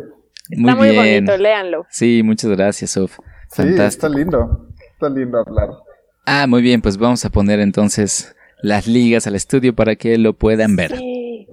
Está 0.50 0.76
muy, 0.76 0.94
bonito, 0.94 1.36
léanlo. 1.36 1.86
Sí, 1.90 2.22
muchas 2.22 2.50
gracias, 2.50 2.90
Sof. 2.90 3.18
Sí, 3.50 3.62
está 3.78 4.08
lindo. 4.08 4.68
Está 4.92 5.08
lindo 5.08 5.38
hablar. 5.38 5.70
Ah, 6.26 6.46
muy 6.48 6.60
bien, 6.60 6.82
pues 6.82 6.98
vamos 6.98 7.24
a 7.24 7.30
poner 7.30 7.60
entonces 7.60 8.34
las 8.60 8.88
ligas 8.88 9.28
al 9.28 9.36
estudio 9.36 9.74
para 9.74 9.94
que 9.94 10.18
lo 10.18 10.34
puedan 10.34 10.74
ver. 10.74 10.96
Sí. 10.96 11.46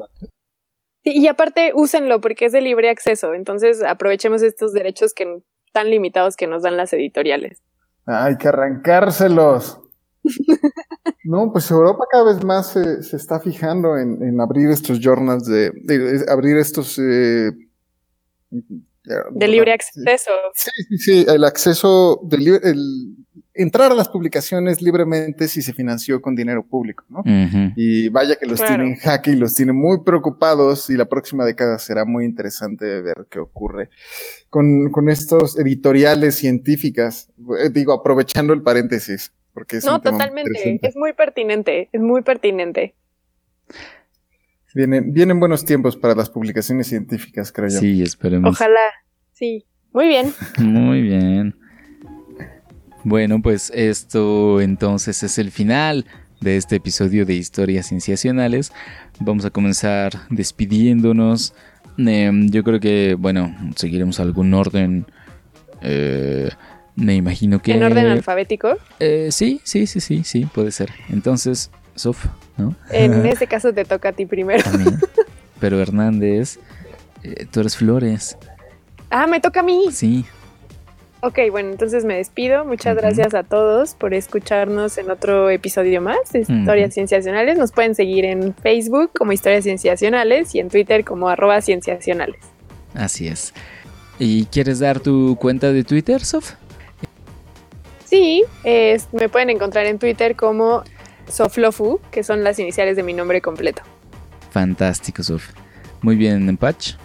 y 1.04 1.28
aparte 1.28 1.74
úsenlo 1.76 2.20
porque 2.22 2.46
es 2.46 2.54
de 2.54 2.62
libre 2.62 2.90
acceso, 2.90 3.34
entonces 3.34 3.84
aprovechemos 3.84 4.42
estos 4.42 4.74
derechos 4.74 5.14
que 5.14 5.44
tan 5.74 5.90
limitados 5.90 6.36
que 6.36 6.48
nos 6.48 6.64
dan 6.64 6.78
las 6.78 6.92
editoriales. 6.94 7.62
Hay 8.06 8.38
que 8.38 8.48
arrancárselos. 8.48 9.80
no, 11.26 11.52
pues 11.52 11.70
Europa 11.70 12.06
cada 12.10 12.34
vez 12.34 12.44
más 12.44 12.72
se, 12.72 13.16
está 13.16 13.40
fijando 13.40 13.98
en, 13.98 14.40
abrir 14.42 14.70
estos 14.70 15.00
journals 15.00 15.46
de, 15.46 15.72
abrir 16.30 16.58
estos 16.58 16.98
eh, 16.98 17.52
de 18.50 19.48
libre 19.48 19.74
acceso. 19.74 20.32
Sí, 20.54 20.72
sí, 20.90 20.98
sí, 20.98 21.26
el 21.28 21.44
acceso 21.44 22.22
de 22.24 22.60
el, 22.64 23.18
entrar 23.54 23.92
a 23.92 23.96
las 23.96 24.10
publicaciones 24.10 24.82
libremente 24.82 25.48
si 25.48 25.62
se 25.62 25.74
financió 25.74 26.22
con 26.22 26.36
dinero 26.36 26.66
público, 26.66 27.06
¿no? 27.10 27.24
Y 27.76 28.10
vaya 28.10 28.36
que 28.36 28.46
los 28.46 28.64
tienen 28.64 28.96
jaque 28.96 29.32
y 29.32 29.36
los 29.36 29.54
tienen 29.54 29.76
muy 29.76 30.04
preocupados 30.04 30.90
y 30.90 30.98
la 30.98 31.06
próxima 31.06 31.46
década 31.46 31.78
será 31.80 32.06
muy 32.06 32.26
interesante 32.26 33.02
ver 33.02 33.28
qué 33.30 33.40
ocurre 33.40 33.90
con, 34.50 34.92
con 34.92 35.10
estos 35.10 35.58
editoriales 35.58 36.36
científicas, 36.36 37.30
eh, 37.60 37.70
digo, 37.72 37.94
aprovechando 37.94 38.54
el 38.54 38.62
paréntesis, 38.62 39.34
porque 39.54 39.78
es 39.78 39.86
No, 39.86 40.02
totalmente, 40.02 40.80
es 40.82 40.96
muy 40.96 41.14
pertinente, 41.14 41.90
es 41.92 42.02
muy 42.02 42.22
pertinente. 42.22 42.96
Vienen, 44.76 45.14
vienen 45.14 45.40
buenos 45.40 45.66
tiempos 45.66 45.96
para 45.96 46.16
las 46.16 46.32
publicaciones 46.32 46.88
científicas, 46.88 47.52
creo 47.52 47.70
yo. 47.70 47.80
Sí, 47.80 48.02
esperemos. 48.02 48.56
Ojalá, 48.56 48.80
sí. 49.32 49.66
Muy 49.94 50.08
bien. 50.08 50.34
Muy 50.58 51.02
bien. 51.02 51.56
Bueno, 53.04 53.42
pues 53.42 53.72
esto 53.76 54.62
entonces 54.62 55.24
es 55.24 55.38
el 55.38 55.52
final 55.52 56.06
de 56.40 56.58
este 56.58 56.78
episodio 56.78 57.26
de 57.26 57.34
Historias 57.34 57.88
Cienciacionales. 57.88 58.72
Vamos 59.20 59.44
a 59.46 59.50
comenzar 59.50 60.14
despidiéndonos. 60.30 61.54
Em, 61.98 62.50
yo 62.50 62.64
creo 62.64 62.80
que, 62.80 63.16
bueno, 63.20 63.56
seguiremos 63.76 64.20
algún 64.20 64.54
orden. 64.54 65.06
Eh, 65.82 66.50
me 66.96 67.16
imagino 67.16 67.62
que... 67.62 67.74
¿En 67.74 67.84
orden 67.84 68.08
alfabético? 68.08 68.78
Eh, 69.00 69.30
sí, 69.32 69.60
sí, 69.64 69.86
sí, 69.86 70.00
sí, 70.00 70.24
sí, 70.24 70.46
puede 70.46 70.72
ser. 70.72 70.92
Entonces, 71.10 71.72
Sof, 71.96 72.26
¿no? 72.58 72.76
En 72.90 73.26
este 73.26 73.48
caso 73.48 73.74
te 73.74 73.84
toca 73.84 74.10
a 74.10 74.14
ti 74.14 74.26
primero. 74.26 74.64
Pero 75.60 75.82
Hernández, 75.82 76.58
eh, 77.24 77.48
tú 77.52 77.60
eres 77.60 77.76
Flores. 77.76 78.38
Ah, 79.10 79.28
me 79.28 79.42
toca 79.42 79.60
a 79.60 79.64
mí. 79.64 79.88
Sí. 79.92 80.26
Ok, 81.26 81.40
bueno, 81.52 81.70
entonces 81.70 82.04
me 82.04 82.18
despido. 82.18 82.66
Muchas 82.66 82.98
gracias 82.98 83.34
a 83.34 83.44
todos 83.44 83.96
por 83.96 84.14
escucharnos 84.14 84.98
en 84.98 85.10
otro 85.10 85.50
episodio 85.50 86.02
más 86.02 86.18
de 86.34 86.42
Historias 86.42 86.94
Cienciacionales. 86.94 87.58
Nos 87.58 87.72
pueden 87.72 87.96
seguir 87.96 88.26
en 88.26 88.54
Facebook 88.54 89.12
como 89.18 89.32
Historias 89.32 89.64
Cienciacionales 89.64 90.54
y 90.54 90.60
en 90.60 90.68
Twitter 90.68 91.06
como 91.06 91.30
arroba 91.30 91.62
cienciacionales. 91.62 92.42
Así 92.94 93.30
es. 93.30 93.54
¿Y 94.20 94.48
quieres 94.48 94.80
dar 94.80 95.00
tu 95.00 95.38
cuenta 95.40 95.72
de 95.72 95.86
Twitter, 95.86 96.26
Sof? 96.26 96.56
Sí, 98.04 98.44
me 99.14 99.30
pueden 99.30 99.50
encontrar 99.50 99.86
en 99.86 100.00
Twitter 100.00 100.36
como 100.36 100.84
Soflofu, 101.30 102.02
que 102.12 102.24
son 102.24 102.44
las 102.44 102.60
iniciales 102.60 102.98
de 102.98 103.04
mi 103.04 103.14
nombre 103.14 103.40
completo. 103.40 103.82
Fantástico, 104.52 105.24
Sof. 105.24 105.52
Muy 106.02 106.18
bien, 106.18 106.58
Patch. 106.58 106.96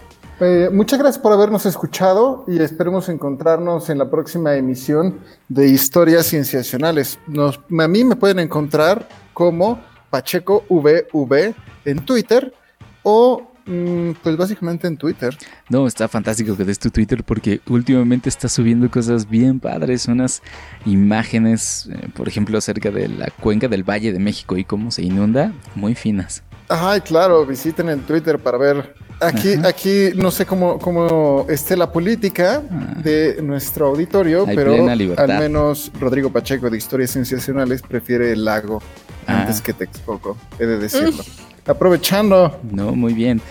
Eh, 0.41 0.69
muchas 0.71 0.99
gracias 0.99 1.21
por 1.21 1.33
habernos 1.33 1.65
escuchado 1.65 2.45
y 2.47 2.61
esperemos 2.61 3.09
encontrarnos 3.09 3.89
en 3.89 3.97
la 3.97 4.09
próxima 4.09 4.55
emisión 4.55 5.19
de 5.49 5.67
Historias 5.67 6.27
Cienciacionales. 6.27 7.19
Nos, 7.27 7.57
a 7.57 7.87
mí 7.89 8.05
me 8.05 8.15
pueden 8.15 8.39
encontrar 8.39 9.05
como 9.33 9.81
Pacheco 10.09 10.63
VV 10.69 11.53
en 11.83 12.05
Twitter 12.05 12.53
o 13.03 13.51
mm, 13.65 14.11
pues 14.23 14.37
básicamente 14.37 14.87
en 14.87 14.95
Twitter. 14.95 15.37
No, 15.67 15.85
está 15.85 16.07
fantástico 16.07 16.55
que 16.55 16.63
des 16.63 16.79
tu 16.79 16.89
Twitter 16.89 17.21
porque 17.25 17.59
últimamente 17.67 18.29
está 18.29 18.47
subiendo 18.47 18.89
cosas 18.89 19.29
bien 19.29 19.59
padres, 19.59 20.07
unas 20.07 20.41
imágenes, 20.85 21.89
eh, 21.91 22.07
por 22.15 22.29
ejemplo, 22.29 22.57
acerca 22.57 22.91
de 22.91 23.09
la 23.09 23.27
cuenca 23.41 23.67
del 23.67 23.83
Valle 23.83 24.13
de 24.13 24.19
México 24.19 24.55
y 24.55 24.63
cómo 24.63 24.89
se 24.91 25.03
inunda, 25.03 25.51
muy 25.75 25.95
finas. 25.95 26.43
Ay, 26.69 27.01
claro, 27.01 27.45
visiten 27.45 27.89
el 27.89 27.99
Twitter 28.03 28.39
para 28.39 28.57
ver 28.57 28.95
Aquí, 29.21 29.53
aquí 29.65 30.09
no 30.15 30.31
sé 30.31 30.45
cómo, 30.45 30.79
cómo 30.79 31.45
esté 31.49 31.75
la 31.75 31.91
política 31.91 32.63
ah. 32.71 32.93
de 33.03 33.41
nuestro 33.41 33.87
auditorio, 33.87 34.45
pero 34.45 34.87
al 35.17 35.39
menos 35.39 35.91
Rodrigo 35.99 36.31
Pacheco 36.31 36.69
de 36.69 36.77
Historias 36.77 37.11
Sensacionales 37.11 37.81
prefiere 37.81 38.31
el 38.31 38.45
lago 38.45 38.81
ah. 39.27 39.41
antes 39.41 39.61
que 39.61 39.73
Texcoco, 39.73 40.37
he 40.57 40.65
de 40.65 40.77
decirlo. 40.77 41.23
Aprovechando. 41.65 42.59
No, 42.71 42.93
muy 42.93 43.13
bien, 43.13 43.41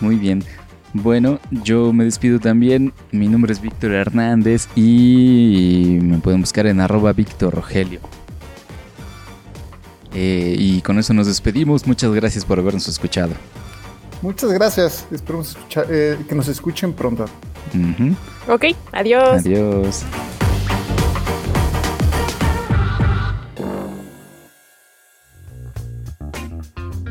muy 0.00 0.16
bien. 0.16 0.44
Bueno, 0.92 1.38
yo 1.50 1.92
me 1.92 2.04
despido 2.04 2.38
también. 2.38 2.92
Mi 3.10 3.28
nombre 3.28 3.52
es 3.52 3.60
Víctor 3.60 3.92
Hernández 3.92 4.68
y 4.74 5.98
me 6.02 6.18
pueden 6.18 6.40
buscar 6.40 6.66
en 6.66 6.80
arroba 6.80 7.12
Víctor 7.12 7.54
Rogelio. 7.54 8.00
Eh, 10.14 10.56
y 10.58 10.80
con 10.80 10.98
eso 10.98 11.12
nos 11.14 11.26
despedimos. 11.26 11.86
Muchas 11.86 12.12
gracias 12.12 12.44
por 12.44 12.58
habernos 12.58 12.88
escuchado. 12.88 13.32
Muchas 14.22 14.52
gracias. 14.52 15.06
Esperemos 15.10 15.56
eh, 15.88 16.18
que 16.28 16.34
nos 16.34 16.48
escuchen 16.48 16.92
pronto. 16.92 17.26
Ok, 18.48 18.64
adiós. 18.92 19.44
Adiós. 19.44 20.04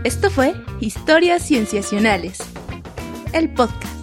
Esto 0.03 0.29
fue 0.29 0.53
Historias 0.79 1.43
Cienciacionales, 1.43 2.37
el 3.33 3.53
podcast. 3.53 3.96